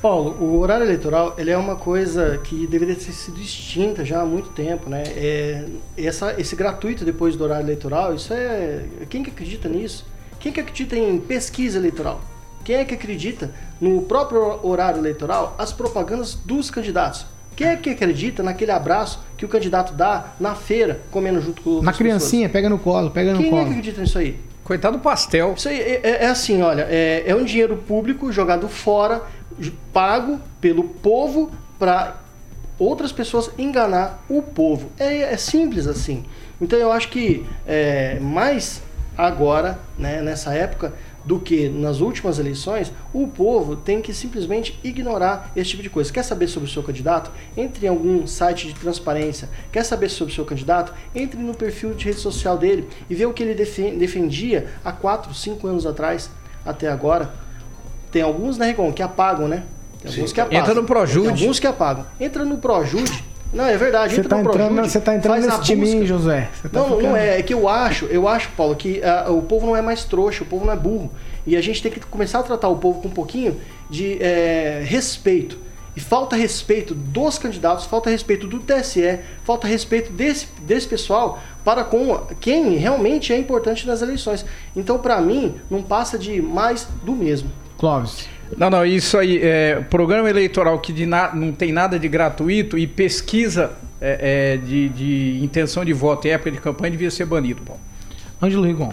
Paulo, 0.00 0.36
o 0.40 0.58
horário 0.58 0.84
eleitoral 0.84 1.34
ele 1.38 1.50
é 1.50 1.56
uma 1.56 1.76
coisa 1.76 2.38
que 2.42 2.66
deveria 2.66 2.96
ter 2.96 3.12
sido 3.12 3.40
extinta 3.40 4.04
já 4.04 4.20
há 4.20 4.24
muito 4.24 4.50
tempo, 4.50 4.90
né? 4.90 5.04
É, 5.06 5.64
essa, 5.96 6.34
esse 6.40 6.56
gratuito 6.56 7.04
depois 7.04 7.36
do 7.36 7.44
horário 7.44 7.64
eleitoral, 7.64 8.12
isso 8.12 8.34
é 8.34 8.84
quem 9.08 9.22
que 9.22 9.30
acredita 9.30 9.68
nisso? 9.68 10.04
Quem 10.40 10.50
que 10.50 10.58
acredita 10.58 10.96
em 10.96 11.20
pesquisa 11.20 11.78
eleitoral? 11.78 12.20
Quem 12.64 12.76
é 12.76 12.84
que 12.84 12.94
acredita 12.94 13.52
no 13.80 14.02
próprio 14.02 14.58
horário 14.66 14.98
eleitoral 14.98 15.54
as 15.56 15.72
propagandas 15.72 16.34
dos 16.34 16.68
candidatos? 16.68 17.24
Quem 17.54 17.68
é 17.68 17.76
que 17.76 17.90
acredita 17.90 18.42
naquele 18.42 18.72
abraço 18.72 19.20
que 19.36 19.44
o 19.44 19.48
candidato 19.48 19.92
dá 19.92 20.32
na 20.40 20.54
feira, 20.56 21.00
comendo 21.12 21.40
junto 21.40 21.62
com 21.62 21.82
Na 21.82 21.92
criancinha, 21.92 22.48
pessoas? 22.48 22.52
pega 22.52 22.68
no 22.68 22.78
colo, 22.78 23.10
pega 23.10 23.32
no 23.32 23.38
Quem 23.38 23.50
colo. 23.50 23.62
Quem 23.62 23.70
é 23.70 23.74
que 23.74 23.78
acredita 23.78 24.00
nisso 24.00 24.18
aí? 24.18 24.40
Coitado 24.64 24.96
do 24.96 25.02
pastel. 25.02 25.54
Isso 25.56 25.68
aí 25.68 25.80
é, 25.80 26.00
é, 26.02 26.24
é 26.24 26.26
assim, 26.26 26.62
olha, 26.62 26.86
é, 26.88 27.24
é 27.26 27.34
um 27.34 27.44
dinheiro 27.44 27.76
público 27.76 28.30
jogado 28.32 28.68
fora 28.68 29.22
pago 29.92 30.40
pelo 30.60 30.84
povo 30.84 31.50
para 31.78 32.16
outras 32.78 33.12
pessoas 33.12 33.50
enganar 33.58 34.24
o 34.28 34.42
povo. 34.42 34.90
É, 34.98 35.32
é, 35.32 35.36
simples 35.36 35.86
assim. 35.86 36.24
Então 36.60 36.78
eu 36.78 36.90
acho 36.92 37.08
que 37.08 37.46
é, 37.66 38.18
mais 38.20 38.82
agora, 39.16 39.78
né, 39.98 40.22
nessa 40.22 40.54
época, 40.54 40.94
do 41.24 41.38
que 41.38 41.68
nas 41.68 42.00
últimas 42.00 42.38
eleições, 42.38 42.92
o 43.12 43.28
povo 43.28 43.76
tem 43.76 44.00
que 44.00 44.12
simplesmente 44.12 44.78
ignorar 44.82 45.52
esse 45.54 45.70
tipo 45.70 45.82
de 45.82 45.90
coisa. 45.90 46.12
Quer 46.12 46.22
saber 46.22 46.48
sobre 46.48 46.68
o 46.68 46.72
seu 46.72 46.82
candidato? 46.82 47.30
Entre 47.56 47.86
em 47.86 47.88
algum 47.88 48.26
site 48.26 48.66
de 48.66 48.74
transparência. 48.74 49.48
Quer 49.70 49.84
saber 49.84 50.08
sobre 50.08 50.32
o 50.32 50.34
seu 50.34 50.44
candidato? 50.44 50.92
Entre 51.14 51.40
no 51.40 51.54
perfil 51.54 51.94
de 51.94 52.06
rede 52.06 52.20
social 52.20 52.58
dele 52.58 52.88
e 53.08 53.14
vê 53.14 53.24
o 53.26 53.32
que 53.32 53.42
ele 53.42 53.54
defendia 53.54 54.68
há 54.84 54.92
4, 54.92 55.32
5 55.32 55.66
anos 55.66 55.86
atrás 55.86 56.30
até 56.64 56.88
agora. 56.88 57.32
Tem 58.10 58.22
alguns, 58.22 58.58
né, 58.58 58.66
Rigon, 58.66 58.92
que 58.92 59.02
apagam, 59.02 59.48
né? 59.48 59.64
Tem 60.00 60.10
alguns 60.10 60.32
que 60.32 60.40
apagam. 60.40 60.60
Entra 60.60 60.74
no 60.74 60.84
Projude. 60.84 61.28
Tem 61.28 61.40
alguns 61.40 61.60
que 61.60 61.66
apagam. 61.66 62.06
Entra 62.20 62.44
no 62.44 62.58
Projude. 62.58 63.24
Não, 63.52 63.66
é 63.66 63.76
verdade. 63.76 64.14
Você 64.14 64.24
tá, 64.24 64.40
entrando, 64.40 64.82
você 64.82 65.00
tá 65.00 65.14
entrando 65.14 65.44
nesse 65.44 65.60
time, 65.62 66.06
José. 66.06 66.48
Tá 66.62 66.68
não, 66.72 66.84
ficando... 66.84 67.02
não 67.02 67.16
é. 67.16 67.38
É 67.38 67.42
que 67.42 67.52
eu 67.52 67.68
acho, 67.68 68.06
eu 68.06 68.26
acho, 68.26 68.50
Paulo, 68.56 68.74
que 68.74 69.00
uh, 69.00 69.32
o 69.32 69.42
povo 69.42 69.66
não 69.66 69.76
é 69.76 69.82
mais 69.82 70.04
trouxa, 70.04 70.42
o 70.42 70.46
povo 70.46 70.64
não 70.64 70.72
é 70.72 70.76
burro. 70.76 71.10
E 71.46 71.56
a 71.56 71.60
gente 71.60 71.82
tem 71.82 71.92
que 71.92 72.00
começar 72.00 72.38
a 72.38 72.42
tratar 72.42 72.68
o 72.68 72.76
povo 72.76 73.02
com 73.02 73.08
um 73.08 73.12
pouquinho 73.12 73.60
de 73.90 74.22
é, 74.22 74.82
respeito. 74.84 75.58
E 75.94 76.00
falta 76.00 76.34
respeito 76.34 76.94
dos 76.94 77.36
candidatos, 77.36 77.84
falta 77.84 78.08
respeito 78.08 78.46
do 78.46 78.60
TSE, 78.60 79.18
falta 79.44 79.66
respeito 79.66 80.10
desse, 80.10 80.48
desse 80.62 80.88
pessoal 80.88 81.38
para 81.62 81.84
com 81.84 82.16
quem 82.40 82.76
realmente 82.76 83.32
é 83.32 83.38
importante 83.38 83.86
nas 83.86 84.00
eleições. 84.00 84.44
Então, 84.74 84.98
para 84.98 85.20
mim, 85.20 85.56
não 85.70 85.82
passa 85.82 86.18
de 86.18 86.40
mais 86.40 86.88
do 87.02 87.12
mesmo. 87.12 87.50
Clóvis. 87.76 88.26
Não, 88.56 88.68
não, 88.68 88.84
isso 88.84 89.16
aí, 89.16 89.40
é, 89.42 89.80
programa 89.88 90.28
eleitoral 90.28 90.78
que 90.78 90.92
de 90.92 91.06
na, 91.06 91.34
não 91.34 91.52
tem 91.52 91.72
nada 91.72 91.98
de 91.98 92.08
gratuito 92.08 92.76
e 92.76 92.86
pesquisa 92.86 93.72
é, 94.00 94.54
é, 94.54 94.56
de, 94.56 94.88
de, 94.90 95.40
intenção 95.42 95.84
de 95.84 95.92
voto 95.92 96.26
em 96.26 96.30
época 96.32 96.50
de 96.50 96.58
campanha 96.58 96.90
devia 96.90 97.10
ser 97.10 97.24
banido, 97.24 97.62
Paulo. 97.62 97.80
Ângelo 98.42 98.64
Rigon. 98.64 98.92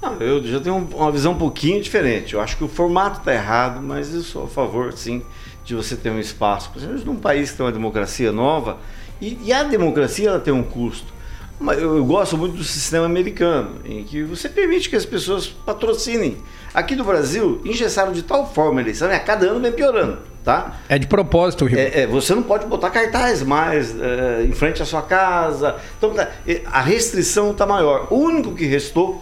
Não, 0.00 0.14
eu 0.14 0.44
já 0.44 0.60
tenho 0.60 0.76
uma 0.76 1.12
visão 1.12 1.32
um 1.32 1.38
pouquinho 1.38 1.82
diferente. 1.82 2.34
Eu 2.34 2.40
acho 2.40 2.56
que 2.56 2.64
o 2.64 2.68
formato 2.68 3.18
está 3.18 3.34
errado, 3.34 3.80
mas 3.82 4.14
eu 4.14 4.22
sou 4.22 4.44
a 4.44 4.48
favor, 4.48 4.92
sim, 4.92 5.22
de 5.64 5.74
você 5.74 5.96
ter 5.96 6.10
um 6.10 6.18
espaço. 6.18 6.70
Por 6.70 6.78
exemplo, 6.78 7.04
num 7.04 7.16
país 7.16 7.50
que 7.50 7.56
tem 7.56 7.66
uma 7.66 7.72
democracia 7.72 8.32
nova, 8.32 8.78
e, 9.20 9.38
e 9.44 9.52
a 9.52 9.64
democracia 9.64 10.28
ela 10.28 10.40
tem 10.40 10.52
um 10.52 10.62
custo. 10.62 11.12
Eu 11.60 12.04
gosto 12.04 12.38
muito 12.38 12.56
do 12.56 12.62
sistema 12.62 13.04
americano, 13.04 13.80
em 13.84 14.04
que 14.04 14.22
você 14.22 14.48
permite 14.48 14.88
que 14.88 14.94
as 14.94 15.04
pessoas 15.04 15.48
patrocinem. 15.48 16.36
Aqui 16.72 16.94
no 16.94 17.02
Brasil, 17.02 17.60
engessaram 17.64 18.12
de 18.12 18.22
tal 18.22 18.52
forma 18.52 18.78
a 18.78 18.82
eleição, 18.82 19.10
a 19.10 19.18
cada 19.18 19.46
ano 19.46 19.58
vem 19.58 19.72
piorando, 19.72 20.18
tá? 20.44 20.78
É 20.88 20.96
de 20.98 21.08
propósito, 21.08 21.64
Rio. 21.64 21.78
É, 21.78 22.02
é, 22.02 22.06
você 22.06 22.32
não 22.32 22.44
pode 22.44 22.64
botar 22.66 22.90
cartaz 22.90 23.42
mais 23.42 23.92
é, 24.00 24.44
em 24.44 24.52
frente 24.52 24.80
à 24.82 24.86
sua 24.86 25.02
casa. 25.02 25.76
Então, 25.98 26.14
tá, 26.14 26.30
a 26.66 26.80
restrição 26.80 27.50
está 27.50 27.66
maior. 27.66 28.06
O 28.10 28.16
único 28.16 28.54
que 28.54 28.64
restou 28.64 29.20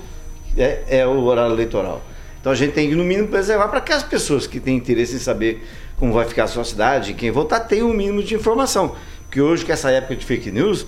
é, 0.58 0.82
é 0.88 1.06
o 1.06 1.22
horário 1.24 1.54
eleitoral. 1.54 2.02
Então 2.40 2.52
a 2.52 2.56
gente 2.56 2.74
tem 2.74 2.88
que, 2.88 2.94
no 2.94 3.02
mínimo, 3.02 3.28
preservar 3.28 3.68
para 3.68 3.80
que 3.80 3.92
as 3.92 4.02
pessoas 4.02 4.46
que 4.46 4.60
têm 4.60 4.76
interesse 4.76 5.16
em 5.16 5.18
saber 5.18 5.66
como 5.96 6.12
vai 6.12 6.26
ficar 6.26 6.44
a 6.44 6.46
sua 6.46 6.64
cidade, 6.64 7.14
quem 7.14 7.30
votar, 7.30 7.66
tenham 7.66 7.88
o 7.88 7.90
um 7.90 7.94
mínimo 7.94 8.22
de 8.22 8.34
informação. 8.34 8.94
Porque 9.24 9.40
hoje, 9.40 9.64
com 9.64 9.72
essa 9.72 9.90
época 9.90 10.14
de 10.14 10.24
fake 10.24 10.50
news, 10.52 10.86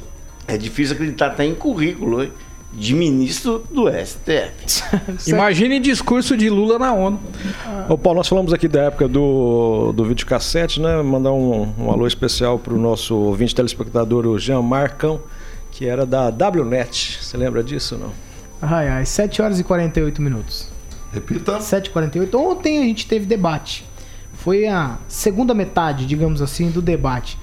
é 0.48 0.56
difícil 0.56 0.94
acreditar 0.94 1.26
até 1.28 1.44
em 1.44 1.54
currículo 1.54 2.24
hein? 2.24 2.32
de 2.72 2.94
ministro 2.94 3.64
do 3.70 3.84
STF. 3.88 4.82
Imagine 5.28 5.78
discurso 5.78 6.36
de 6.36 6.50
Lula 6.50 6.78
na 6.78 6.92
ONU. 6.92 7.20
Ô 7.88 7.96
Paulo, 7.96 8.18
nós 8.18 8.28
falamos 8.28 8.52
aqui 8.52 8.66
da 8.66 8.84
época 8.84 9.06
do, 9.06 9.92
do 9.92 10.04
videocassete, 10.04 10.80
né? 10.80 11.00
Mandar 11.02 11.32
um, 11.32 11.72
um 11.78 11.90
alô 11.90 12.06
especial 12.06 12.58
para 12.58 12.74
o 12.74 12.78
nosso 12.78 13.14
ouvinte 13.14 13.54
telespectador, 13.54 14.26
o 14.26 14.38
Jean 14.38 14.62
Marcão, 14.62 15.20
que 15.70 15.86
era 15.86 16.04
da 16.04 16.28
WNET. 16.28 17.18
Você 17.22 17.36
lembra 17.36 17.62
disso 17.62 17.94
ou 17.94 18.00
não? 18.00 18.12
Ai, 18.60 18.88
ai, 18.88 19.06
7 19.06 19.40
horas 19.40 19.60
e 19.60 19.64
48 19.64 20.20
minutos. 20.20 20.68
Repita. 21.12 21.58
7h48. 21.58 22.34
Ontem 22.34 22.78
a 22.78 22.82
gente 22.82 23.06
teve 23.06 23.24
debate. 23.24 23.86
Foi 24.34 24.66
a 24.66 24.98
segunda 25.08 25.54
metade, 25.54 26.06
digamos 26.06 26.42
assim, 26.42 26.70
do 26.70 26.82
debate. 26.82 27.38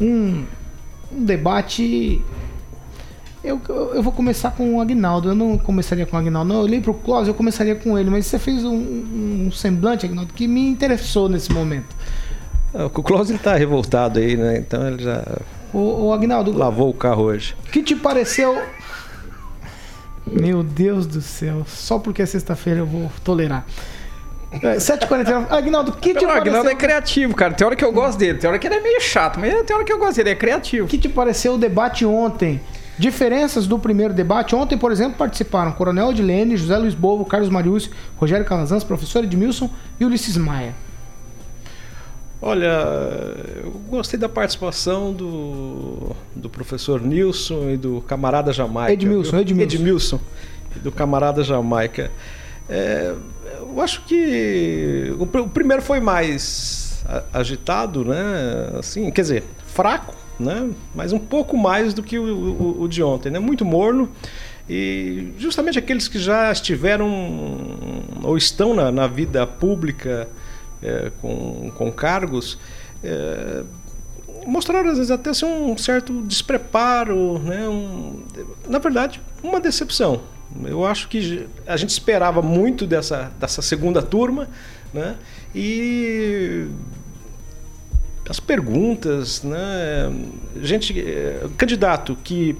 Um, 0.00 0.44
um 1.12 1.24
debate 1.24 2.22
eu, 3.44 3.60
eu 3.94 4.02
vou 4.02 4.12
começar 4.12 4.50
com 4.52 4.76
o 4.76 4.80
Agnaldo. 4.80 5.28
Eu 5.28 5.34
não 5.34 5.58
começaria 5.58 6.06
com 6.06 6.16
o 6.16 6.18
Agnaldo, 6.18 6.48
não. 6.48 6.56
Eu 6.56 6.62
olhei 6.62 6.80
pro 6.80 6.94
Clóvis, 6.94 7.28
eu 7.28 7.34
começaria 7.34 7.74
com 7.74 7.98
ele. 7.98 8.08
Mas 8.08 8.26
você 8.26 8.38
fez 8.38 8.64
um, 8.64 8.74
um 8.74 9.52
semblante, 9.52 10.06
Agnaldo, 10.06 10.32
que 10.32 10.48
me 10.48 10.66
interessou 10.66 11.28
nesse 11.28 11.52
momento. 11.52 11.94
É, 12.72 12.84
o 12.84 12.90
Clóvis 12.90 13.28
ele 13.28 13.38
tá 13.38 13.54
revoltado 13.54 14.18
aí, 14.18 14.36
né? 14.36 14.56
Então 14.56 14.88
ele 14.88 15.02
já. 15.02 15.22
O, 15.72 16.06
o 16.06 16.12
Agnaldo. 16.12 16.56
Lavou 16.56 16.88
o 16.88 16.94
carro 16.94 17.24
hoje. 17.24 17.54
O 17.68 17.70
que 17.70 17.82
te 17.82 17.94
pareceu. 17.94 18.60
Meu 20.26 20.62
Deus 20.62 21.06
do 21.06 21.20
céu. 21.20 21.64
Só 21.66 21.98
porque 21.98 22.22
é 22.22 22.26
sexta-feira 22.26 22.80
eu 22.80 22.86
vou 22.86 23.12
tolerar. 23.22 23.66
7h49. 24.60 25.50
É, 25.50 25.54
Agnaldo, 25.54 25.90
o 25.90 25.96
que 25.96 26.14
te 26.14 26.24
o 26.24 26.28
pareceu? 26.28 26.40
Agnaldo 26.40 26.70
é 26.70 26.74
criativo, 26.74 27.34
cara. 27.34 27.52
Tem 27.52 27.66
hora 27.66 27.76
que 27.76 27.84
eu 27.84 27.92
gosto 27.92 28.18
dele, 28.18 28.38
tem 28.38 28.48
hora 28.48 28.58
que 28.58 28.66
ele 28.66 28.76
é 28.76 28.80
meio 28.80 29.00
chato, 29.00 29.38
mas 29.38 29.52
tem 29.64 29.74
hora 29.74 29.84
que 29.84 29.92
eu 29.92 29.98
gosto 29.98 30.16
dele, 30.16 30.30
é 30.30 30.34
criativo. 30.34 30.86
O 30.86 30.88
que 30.88 30.96
te 30.96 31.08
pareceu 31.08 31.54
o 31.54 31.58
debate 31.58 32.06
ontem 32.06 32.60
Diferenças 32.98 33.66
do 33.66 33.78
primeiro 33.78 34.14
debate. 34.14 34.54
Ontem, 34.54 34.78
por 34.78 34.92
exemplo, 34.92 35.18
participaram 35.18 35.72
Coronel 35.72 36.08
Odilene, 36.08 36.56
José 36.56 36.76
Luiz 36.76 36.94
Bovo, 36.94 37.24
Carlos 37.24 37.48
Marius, 37.48 37.90
Rogério 38.16 38.44
Calazans, 38.44 38.84
professor 38.84 39.24
Edmilson 39.24 39.68
e 39.98 40.04
Ulisses 40.04 40.36
Maia. 40.36 40.74
Olha, 42.40 42.86
eu 43.64 43.70
gostei 43.88 44.18
da 44.18 44.28
participação 44.28 45.12
do, 45.12 46.14
do 46.36 46.50
professor 46.50 47.00
Nilson 47.00 47.70
e 47.70 47.76
do 47.76 48.02
camarada 48.02 48.52
Jamaica. 48.52 48.92
Edmilson, 48.92 49.38
Edmilson. 49.38 49.74
Edmilson 49.74 50.20
e 50.76 50.78
do 50.78 50.92
camarada 50.92 51.42
Jamaica. 51.42 52.12
É, 52.68 53.14
eu 53.60 53.80
acho 53.80 54.02
que 54.02 55.14
o, 55.18 55.22
o 55.22 55.48
primeiro 55.48 55.82
foi 55.82 56.00
mais 56.00 57.02
agitado, 57.32 58.04
né? 58.04 58.70
Assim, 58.78 59.10
quer 59.10 59.22
dizer, 59.22 59.44
fraco 59.66 60.14
né? 60.38 60.70
mas 60.94 61.12
um 61.12 61.18
pouco 61.18 61.56
mais 61.56 61.94
do 61.94 62.02
que 62.02 62.18
o, 62.18 62.24
o, 62.24 62.82
o 62.82 62.88
de 62.88 63.02
ontem, 63.02 63.30
né? 63.30 63.38
muito 63.38 63.64
morno. 63.64 64.10
E 64.68 65.32
justamente 65.36 65.78
aqueles 65.78 66.08
que 66.08 66.18
já 66.18 66.50
estiveram 66.50 67.06
ou 68.22 68.36
estão 68.36 68.74
na, 68.74 68.90
na 68.90 69.06
vida 69.06 69.46
pública 69.46 70.26
é, 70.82 71.12
com, 71.20 71.70
com 71.76 71.92
cargos 71.92 72.58
é, 73.02 73.62
mostraram 74.46 74.90
às 74.90 74.96
vezes 74.96 75.10
até 75.10 75.30
assim, 75.30 75.46
um 75.46 75.76
certo 75.76 76.22
despreparo, 76.22 77.38
né? 77.38 77.68
Um, 77.68 78.22
na 78.68 78.78
verdade, 78.78 79.20
uma 79.42 79.60
decepção. 79.60 80.22
Eu 80.64 80.84
acho 80.84 81.08
que 81.08 81.48
a 81.66 81.76
gente 81.76 81.90
esperava 81.90 82.40
muito 82.40 82.86
dessa, 82.86 83.32
dessa 83.40 83.60
segunda 83.60 84.02
turma, 84.02 84.48
né? 84.92 85.16
E 85.54 86.68
as 88.28 88.40
perguntas, 88.40 89.42
né? 89.42 90.12
Gente, 90.60 90.98
é, 90.98 91.46
candidato 91.56 92.16
que 92.22 92.56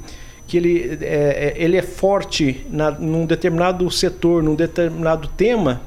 que 0.47 0.57
ele 0.57 0.99
é, 1.01 1.07
é, 1.07 1.55
ele 1.57 1.77
é 1.77 1.83
forte 1.83 2.67
na, 2.71 2.91
num 2.91 3.27
determinado 3.27 3.91
setor, 3.91 4.43
num 4.43 4.55
determinado 4.55 5.29
tema, 5.29 5.81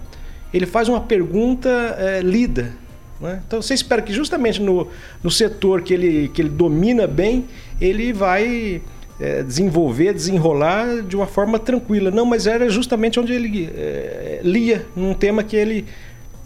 ele 0.53 0.65
faz 0.65 0.89
uma 0.89 1.01
pergunta 1.01 1.69
é, 1.69 2.21
lida. 2.21 2.73
Né? 3.19 3.41
Então 3.45 3.61
você 3.61 3.73
espera 3.73 4.01
que 4.01 4.13
justamente 4.13 4.61
no, 4.61 4.87
no 5.23 5.29
setor 5.29 5.81
que 5.81 5.93
ele, 5.93 6.29
que 6.29 6.41
ele 6.41 6.49
domina 6.49 7.05
bem, 7.05 7.45
ele 7.79 8.11
vai 8.13 8.81
é, 9.19 9.43
desenvolver, 9.43 10.13
desenrolar 10.13 11.01
de 11.03 11.15
uma 11.15 11.27
forma 11.27 11.59
tranquila. 11.59 12.09
Não, 12.09 12.25
mas 12.25 12.47
era 12.47 12.69
justamente 12.69 13.19
onde 13.19 13.33
ele 13.33 13.69
é, 13.75 14.41
lia, 14.43 14.85
num 14.95 15.13
tema 15.13 15.43
que 15.43 15.55
ele 15.55 15.85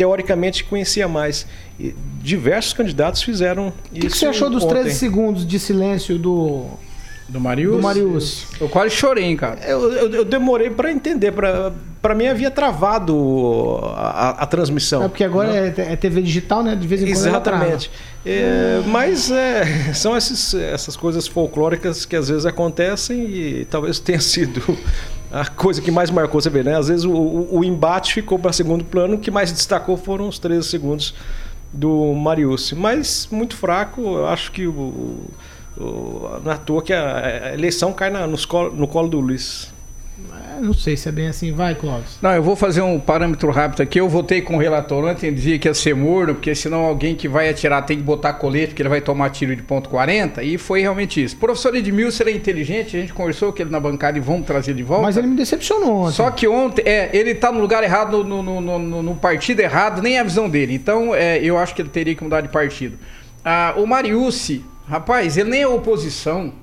teoricamente 0.01 0.63
conhecia 0.63 1.07
mais. 1.07 1.45
E 1.79 1.93
diversos 2.23 2.73
candidatos 2.73 3.21
fizeram 3.21 3.67
O 3.67 3.73
isso. 3.93 4.01
que, 4.01 4.07
que 4.07 4.17
você 4.17 4.25
achou 4.25 4.49
dos 4.49 4.63
ontem. 4.63 4.81
13 4.81 4.95
segundos 4.95 5.45
de 5.45 5.59
silêncio 5.59 6.17
do, 6.17 6.65
Do 7.29 7.39
Marius? 7.39 7.75
do 7.77 7.81
Marius? 7.83 8.45
Eu 8.59 8.67
quase 8.67 8.95
chorei, 8.95 9.25
hein, 9.25 9.37
cara. 9.37 9.59
Eu, 9.63 9.91
eu- 9.93 10.11
eu 10.15 10.25
demorei 10.25 10.71
para 10.71 10.91
entender. 10.91 11.31
Para 12.01 12.15
mim 12.15 12.25
havia 12.25 12.49
travado 12.49 13.79
a, 13.95 14.41
a- 14.41 14.45
transmissão. 14.47 15.03
É 15.03 15.07
porque 15.07 15.23
agora 15.23 15.53
é, 15.55 15.93
é 15.93 15.95
TV 15.95 16.23
digital, 16.23 16.63
né? 16.63 16.75
De 16.75 16.87
vez 16.87 17.01
em 17.03 17.05
quando. 17.13 17.27
Exatamente. 17.27 17.91
É, 18.25 18.81
mas 18.87 19.29
é, 19.29 19.93
são 19.93 20.17
esses- 20.17 20.55
essas 20.55 20.95
coisas 20.97 21.27
folclóricas 21.27 22.05
que 22.05 22.15
às 22.15 22.27
vezes 22.29 22.45
acontecem 22.47 23.19
e 23.29 23.65
talvez 23.69 23.99
tenha 23.99 24.19
sido 24.19 24.61
a 25.31 25.45
coisa 25.45 25.81
que 25.81 25.91
mais 25.91 26.09
marcou. 26.09 26.41
Você 26.41 26.49
vê, 26.49 26.63
né? 26.63 26.77
Às 26.77 26.87
vezes 26.87 27.05
o, 27.05 27.11
o- 27.13 27.63
embate 27.63 28.13
ficou 28.13 28.37
para 28.39 28.51
segundo 28.53 28.83
plano, 28.83 29.15
o 29.15 29.19
que 29.19 29.31
mais 29.31 29.51
destacou 29.51 29.95
foram 29.97 30.27
os 30.27 30.37
13 30.39 30.67
segundos 30.67 31.13
do 31.73 32.13
Mariucci. 32.13 32.75
Mas 32.75 33.27
muito 33.31 33.55
fraco, 33.55 34.01
eu 34.01 34.27
acho 34.27 34.51
que 34.51 34.67
o, 34.67 35.19
o, 35.77 36.29
à 36.45 36.57
toa 36.57 36.81
que 36.81 36.91
a, 36.93 37.51
eleição 37.53 37.93
cai 37.93 38.09
na- 38.09 38.27
nos 38.27 38.45
no 38.73 38.87
colo 38.87 39.07
do 39.07 39.19
Luiz. 39.19 39.71
É, 40.57 40.61
não 40.61 40.73
sei 40.73 40.95
se 40.95 41.09
é 41.09 41.11
bem 41.11 41.27
assim. 41.27 41.51
Vai, 41.51 41.73
Clóvis. 41.75 42.17
Não, 42.21 42.31
eu 42.31 42.43
vou 42.43 42.55
fazer 42.55 42.81
um 42.81 42.99
parâmetro 42.99 43.49
rápido 43.51 43.81
aqui. 43.81 43.99
Eu 43.99 44.07
votei 44.09 44.41
com 44.41 44.55
o 44.55 44.59
relator 44.59 45.03
ontem, 45.05 45.33
dizia 45.33 45.57
que 45.57 45.67
ia 45.67 45.73
ser 45.73 45.95
morno, 45.95 46.35
porque 46.35 46.53
senão 46.53 46.81
alguém 46.85 47.15
que 47.15 47.27
vai 47.27 47.49
atirar 47.49 47.85
tem 47.85 47.97
que 47.97 48.03
botar 48.03 48.33
colete, 48.33 48.67
porque 48.67 48.81
ele 48.81 48.89
vai 48.89 49.01
tomar 49.01 49.29
tiro 49.31 49.55
de 49.55 49.63
ponto 49.63 49.89
40, 49.89 50.43
e 50.43 50.57
foi 50.57 50.81
realmente 50.81 51.23
isso. 51.23 51.35
O 51.35 51.39
professor 51.39 51.75
Edmilson 51.75 52.23
é 52.25 52.31
inteligente, 52.31 52.95
a 52.95 52.99
gente 52.99 53.13
conversou 53.13 53.51
com 53.51 53.61
ele 53.61 53.71
na 53.71 53.79
bancada 53.79 54.17
e 54.17 54.21
vamos 54.21 54.45
trazer 54.45 54.73
de 54.73 54.83
volta. 54.83 55.03
Mas 55.03 55.17
ele 55.17 55.27
me 55.27 55.35
decepcionou 55.35 56.03
ontem. 56.03 56.15
Só 56.15 56.29
que 56.31 56.47
ontem, 56.47 56.83
é, 56.85 57.09
ele 57.13 57.33
tá 57.35 57.51
no 57.51 57.59
lugar 57.59 57.83
errado, 57.83 58.23
no, 58.23 58.43
no, 58.43 58.61
no- 58.61 59.03
no- 59.03 59.15
partido 59.15 59.59
errado, 59.61 60.01
nem 60.01 60.19
a 60.19 60.23
visão 60.23 60.49
dele. 60.49 60.73
Então, 60.73 61.13
é, 61.15 61.37
eu 61.43 61.57
acho 61.57 61.73
que 61.75 61.81
ele 61.81 61.89
teria 61.89 62.15
que 62.15 62.23
mudar 62.23 62.41
de 62.41 62.49
partido. 62.49 62.97
Ah, 63.43 63.73
o 63.77 63.85
Mariucci, 63.87 64.63
rapaz, 64.87 65.37
ele 65.37 65.49
nem 65.49 65.61
é 65.63 65.67
oposição. 65.67 66.53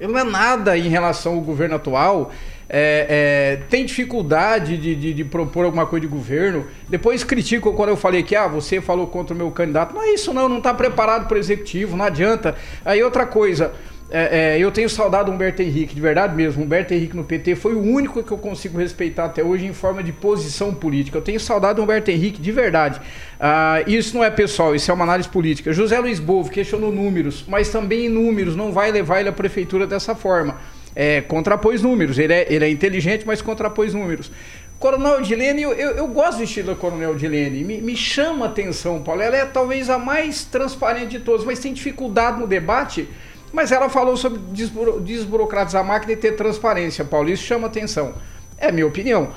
Ele 0.00 0.12
não 0.12 0.18
é 0.20 0.24
nada 0.24 0.76
em 0.76 0.88
relação 0.88 1.34
ao 1.34 1.40
governo 1.40 1.76
atual. 1.76 2.32
É, 2.68 3.58
é, 3.60 3.66
tem 3.68 3.84
dificuldade 3.84 4.76
de, 4.78 4.94
de- 4.94 5.14
de 5.14 5.24
propor 5.24 5.64
alguma 5.66 5.86
coisa 5.86 6.00
de 6.06 6.12
governo. 6.12 6.66
Depois 6.88 7.22
criticam 7.22 7.72
quando 7.74 7.90
eu 7.90 7.96
falei 7.96 8.22
que 8.22 8.34
ah, 8.34 8.46
você 8.48 8.80
falou 8.80 9.06
contra 9.06 9.34
o 9.34 9.36
meu 9.38 9.50
candidato. 9.50 9.94
Não 9.94 10.02
é 10.02 10.10
isso, 10.14 10.32
não, 10.32 10.48
não 10.48 10.58
está 10.58 10.72
preparado 10.72 11.26
para 11.28 11.36
o 11.36 11.38
executivo, 11.38 11.96
não 11.96 12.04
adianta. 12.04 12.54
Aí 12.84 13.02
outra 13.02 13.26
coisa. 13.26 13.72
é, 14.10 14.54
é, 14.56 14.58
eu 14.58 14.70
tenho 14.70 14.88
saudade 14.88 15.26
do 15.26 15.32
Humberto 15.32 15.60
Henrique, 15.62 15.94
de 15.94 16.00
verdade 16.00 16.34
mesmo. 16.36 16.62
Humberto 16.62 16.94
Henrique 16.94 17.16
no 17.16 17.24
PT 17.24 17.54
foi 17.56 17.74
o 17.74 17.80
único 17.82 18.22
que 18.22 18.30
eu 18.32 18.38
consigo 18.38 18.78
respeitar 18.78 19.24
até 19.26 19.42
hoje 19.42 19.66
em 19.66 19.72
forma 19.72 20.02
de 20.02 20.12
posição 20.12 20.72
política. 20.74 21.18
Eu 21.18 21.22
tenho 21.22 21.40
saudade 21.40 21.76
do 21.76 21.82
Humberto 21.82 22.10
Henrique, 22.10 22.40
de 22.40 22.52
verdade. 22.52 23.00
Ah, 23.40 23.82
isso 23.86 24.14
não 24.16 24.22
é 24.24 24.30
pessoal, 24.30 24.74
isso 24.74 24.90
é 24.90 24.94
uma 24.94 25.04
análise 25.04 25.28
política. 25.28 25.72
José 25.72 25.98
Luiz 25.98 26.18
Bovo 26.20 26.50
questionou 26.50 26.92
números, 26.92 27.44
mas 27.48 27.68
também 27.70 28.06
em 28.06 28.08
números 28.08 28.54
não 28.54 28.72
vai 28.72 28.90
levar 28.92 29.20
ele 29.20 29.28
à 29.28 29.32
prefeitura 29.32 29.86
dessa 29.86 30.14
forma. 30.14 30.56
É, 30.96 31.20
contrapôs 31.20 31.82
números, 31.82 32.18
ele 32.18 32.32
é, 32.32 32.46
ele 32.52 32.64
é 32.64 32.70
inteligente, 32.70 33.24
mas 33.26 33.42
contrapôs 33.42 33.94
números. 33.94 34.30
Coronel 34.78 35.22
Dilene, 35.22 35.62
eu, 35.62 35.72
eu, 35.72 36.06
gosto 36.08 36.38
do 36.38 36.44
estilo 36.44 36.68
da 36.68 36.74
Coronel 36.74 37.14
Dilene, 37.14 37.64
me, 37.64 37.80
me 37.80 37.96
chama 37.96 38.46
a 38.46 38.48
atenção, 38.48 39.02
Paulo. 39.02 39.22
Ela 39.22 39.36
é 39.36 39.46
talvez 39.46 39.88
a 39.88 39.98
mais 39.98 40.44
transparente 40.44 41.10
de 41.10 41.20
todos, 41.20 41.44
mas 41.44 41.58
tem 41.58 41.72
dificuldade 41.72 42.38
no 42.38 42.46
debate. 42.46 43.08
Mas 43.52 43.72
ela 43.72 43.88
falou 43.88 44.16
sobre 44.16 44.40
desburo- 44.52 45.00
desburocratizar 45.00 45.80
a 45.80 45.84
máquina 45.84 46.12
e 46.12 46.16
ter 46.16 46.32
transparência, 46.32 47.04
Paulo. 47.04 47.30
Isso 47.30 47.44
chama 47.44 47.66
atenção. 47.68 48.14
É 48.58 48.70
minha 48.70 48.86
opinião. 48.86 49.32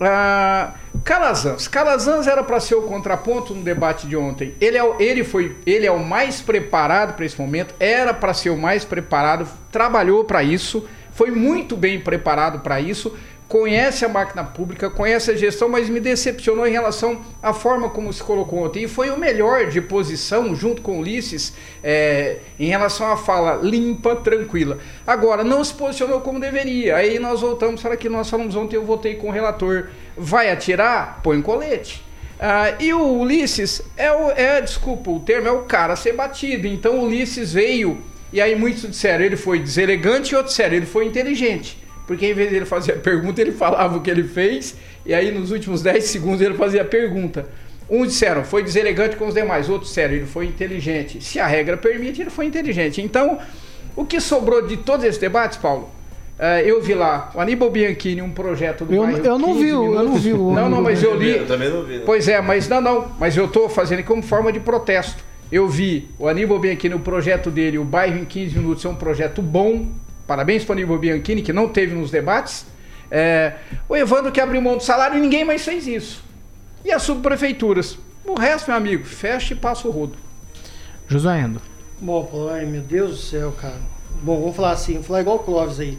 Ah, 0.00 0.72
Calazans. 1.04 1.68
Calazans 1.68 2.26
era 2.26 2.42
para 2.42 2.58
ser 2.58 2.74
o 2.74 2.82
contraponto 2.82 3.54
no 3.54 3.62
debate 3.62 4.06
de 4.06 4.16
ontem. 4.16 4.54
Ele 4.60 4.78
é, 4.78 4.96
ele 4.98 5.22
foi, 5.22 5.56
ele 5.66 5.86
é 5.86 5.92
o 5.92 6.02
mais 6.02 6.40
preparado 6.40 7.14
para 7.14 7.24
esse 7.26 7.38
momento, 7.38 7.74
era 7.78 8.14
para 8.14 8.32
ser 8.32 8.50
o 8.50 8.56
mais 8.56 8.84
preparado, 8.84 9.46
trabalhou 9.70 10.24
para 10.24 10.42
isso, 10.42 10.86
foi 11.12 11.30
muito 11.30 11.76
bem 11.76 12.00
preparado 12.00 12.60
para 12.60 12.80
isso, 12.80 13.14
conhece 13.50 14.04
a 14.04 14.08
máquina 14.08 14.44
pública, 14.44 14.88
conhece 14.88 15.32
a 15.32 15.36
gestão, 15.36 15.68
mas 15.68 15.88
me 15.88 15.98
decepcionou 15.98 16.64
em 16.68 16.70
relação 16.70 17.20
à 17.42 17.52
forma 17.52 17.90
como 17.90 18.12
se 18.12 18.22
colocou 18.22 18.64
ontem. 18.64 18.84
E 18.84 18.88
foi 18.88 19.10
o 19.10 19.18
melhor 19.18 19.66
de 19.66 19.80
posição, 19.80 20.54
junto 20.54 20.80
com 20.80 20.92
o 20.92 21.00
Ulisses, 21.00 21.52
é, 21.82 22.36
em 22.60 22.68
relação 22.68 23.10
à 23.10 23.16
fala 23.16 23.58
limpa, 23.60 24.14
tranquila. 24.14 24.78
Agora, 25.04 25.42
não 25.42 25.64
se 25.64 25.74
posicionou 25.74 26.20
como 26.20 26.38
deveria. 26.38 26.94
Aí 26.94 27.18
nós 27.18 27.40
voltamos 27.40 27.82
para 27.82 27.96
que 27.96 28.08
nós 28.08 28.30
falamos 28.30 28.54
ontem, 28.54 28.76
eu 28.76 28.84
votei 28.84 29.16
com 29.16 29.30
o 29.30 29.32
relator. 29.32 29.88
Vai 30.16 30.48
atirar? 30.48 31.18
Põe 31.20 31.42
colete. 31.42 32.04
Ah, 32.38 32.76
e 32.78 32.94
o 32.94 33.18
Ulisses 33.18 33.82
é, 33.96 34.12
o, 34.12 34.30
é, 34.30 34.60
desculpa, 34.60 35.10
o 35.10 35.18
termo 35.18 35.48
é 35.48 35.50
o 35.50 35.62
cara 35.62 35.96
ser 35.96 36.12
batido. 36.12 36.68
Então 36.68 37.00
o 37.00 37.06
Ulisses 37.06 37.52
veio, 37.52 38.00
e 38.32 38.40
aí 38.40 38.54
muitos 38.54 38.88
disseram, 38.88 39.24
ele 39.24 39.36
foi 39.36 39.58
deselegante, 39.58 40.34
e 40.34 40.36
outros 40.36 40.54
disseram, 40.54 40.76
ele 40.76 40.86
foi 40.86 41.04
inteligente. 41.06 41.80
Porque 42.10 42.26
em 42.26 42.34
vez 42.34 42.50
de 42.50 42.56
ele 42.56 42.64
fazer 42.64 42.94
a 42.94 42.96
pergunta, 42.96 43.40
ele 43.40 43.52
falava 43.52 43.96
o 43.96 44.00
que 44.00 44.10
ele 44.10 44.24
fez, 44.24 44.74
e 45.06 45.14
aí 45.14 45.30
nos 45.30 45.52
últimos 45.52 45.80
10 45.80 46.02
segundos 46.02 46.40
ele 46.40 46.54
fazia 46.54 46.82
a 46.82 46.84
pergunta. 46.84 47.46
Uns 47.88 48.08
disseram, 48.08 48.42
foi 48.42 48.64
deselegante 48.64 49.14
com 49.14 49.28
os 49.28 49.34
demais, 49.34 49.68
outros 49.68 49.90
disseram, 49.90 50.14
ele 50.14 50.26
foi 50.26 50.46
inteligente. 50.46 51.22
Se 51.22 51.38
a 51.38 51.46
regra 51.46 51.76
permite, 51.76 52.20
ele 52.20 52.28
foi 52.30 52.46
inteligente. 52.46 53.00
Então, 53.00 53.38
o 53.94 54.04
que 54.04 54.20
sobrou 54.20 54.66
de 54.66 54.76
todos 54.78 55.04
esses 55.06 55.20
debates, 55.20 55.56
Paulo? 55.56 55.88
eh, 56.36 56.62
eu 56.66 56.82
vi 56.82 56.94
lá 56.94 57.30
o 57.32 57.40
Aníbal 57.40 57.70
Bianchini, 57.70 58.20
um 58.22 58.30
projeto 58.32 58.84
do 58.84 58.92
Eu- 58.92 59.02
bairro 59.02 59.18
eu 59.24 59.38
não 59.38 59.52
15 59.52 59.64
vi 59.64 59.72
o- 59.72 59.84
eu 59.84 59.92
não 59.94 60.02
minutos. 60.02 60.22
vi 60.24 60.32
o 60.32 60.52
Não, 60.52 60.68
não, 60.68 60.82
mas 60.82 61.00
eu 61.04 61.14
li. 61.14 61.36
Eu 61.36 61.46
também 61.46 61.68
não 61.70 61.84
vi. 61.84 61.98
né? 61.98 62.02
Pois 62.04 62.26
é, 62.26 62.40
mas 62.40 62.68
não, 62.68 62.80
não. 62.80 63.08
Mas 63.20 63.36
eu 63.36 63.44
estou 63.44 63.68
fazendo 63.68 64.02
como 64.02 64.20
forma 64.20 64.50
de 64.50 64.58
protesto. 64.58 65.22
Eu 65.52 65.68
vi 65.68 66.08
o 66.18 66.26
Aníbal 66.26 66.58
Bianchini, 66.58 66.94
o 66.94 66.98
projeto 66.98 67.52
dele, 67.52 67.78
o 67.78 67.84
bairro 67.84 68.18
em 68.18 68.24
15 68.24 68.58
minutos, 68.58 68.84
é 68.84 68.88
um 68.88 68.96
projeto 68.96 69.40
bom. 69.40 69.86
Parabéns 70.30 70.64
para 70.64 70.74
o 70.74 70.78
Aníbal 70.78 70.96
Bianchini, 70.96 71.42
que 71.42 71.52
não 71.52 71.68
teve 71.68 71.92
nos 71.92 72.08
debates. 72.08 72.64
É, 73.10 73.54
o 73.88 73.96
Evandro 73.96 74.30
que 74.30 74.40
abriu 74.40 74.62
mão 74.62 74.76
do 74.76 74.82
salário 74.84 75.18
e 75.18 75.20
ninguém 75.20 75.44
mais 75.44 75.64
fez 75.64 75.88
isso. 75.88 76.22
E 76.84 76.92
as 76.92 77.02
subprefeituras? 77.02 77.98
O 78.24 78.38
resto, 78.38 78.68
meu 78.68 78.76
amigo, 78.76 79.04
fecha 79.04 79.54
e 79.54 79.56
passa 79.56 79.88
o 79.88 79.90
rodo. 79.90 80.14
Josué 81.08 81.40
Endo. 81.40 81.60
Bom, 82.00 82.24
Paulo, 82.26 82.48
ai 82.50 82.64
meu 82.64 82.80
Deus 82.80 83.10
do 83.10 83.16
céu, 83.16 83.50
cara. 83.60 83.74
Bom, 84.22 84.38
vamos 84.40 84.54
falar 84.54 84.70
assim, 84.70 84.92
vamos 84.92 85.08
falar 85.08 85.20
igual 85.22 85.34
o 85.34 85.40
Clóvis 85.40 85.80
aí. 85.80 85.98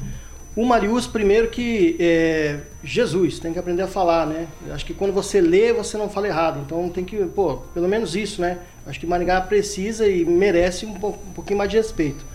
O 0.56 0.66
Marius, 0.66 1.08
primeiro 1.08 1.50
que 1.50 1.98
é 2.00 2.60
Jesus, 2.82 3.38
tem 3.38 3.52
que 3.52 3.60
aprender 3.60 3.82
a 3.82 3.88
falar, 3.88 4.26
né? 4.26 4.48
Acho 4.72 4.86
que 4.86 4.94
quando 4.94 5.12
você 5.12 5.42
lê, 5.42 5.74
você 5.74 5.98
não 5.98 6.10
fala 6.10 6.30
errado. 6.30 6.62
Então 6.66 6.88
tem 6.88 7.04
que, 7.04 7.18
pô, 7.26 7.58
pelo 7.74 7.90
menos 7.90 8.16
isso, 8.16 8.40
né? 8.40 8.60
Acho 8.88 8.98
que 8.98 9.06
Maringá 9.06 9.42
precisa 9.42 10.08
e 10.08 10.24
merece 10.24 10.86
um, 10.86 10.94
pouco- 10.94 11.20
um 11.30 11.34
pouquinho 11.34 11.58
mais 11.58 11.70
de 11.70 11.76
respeito. 11.76 12.31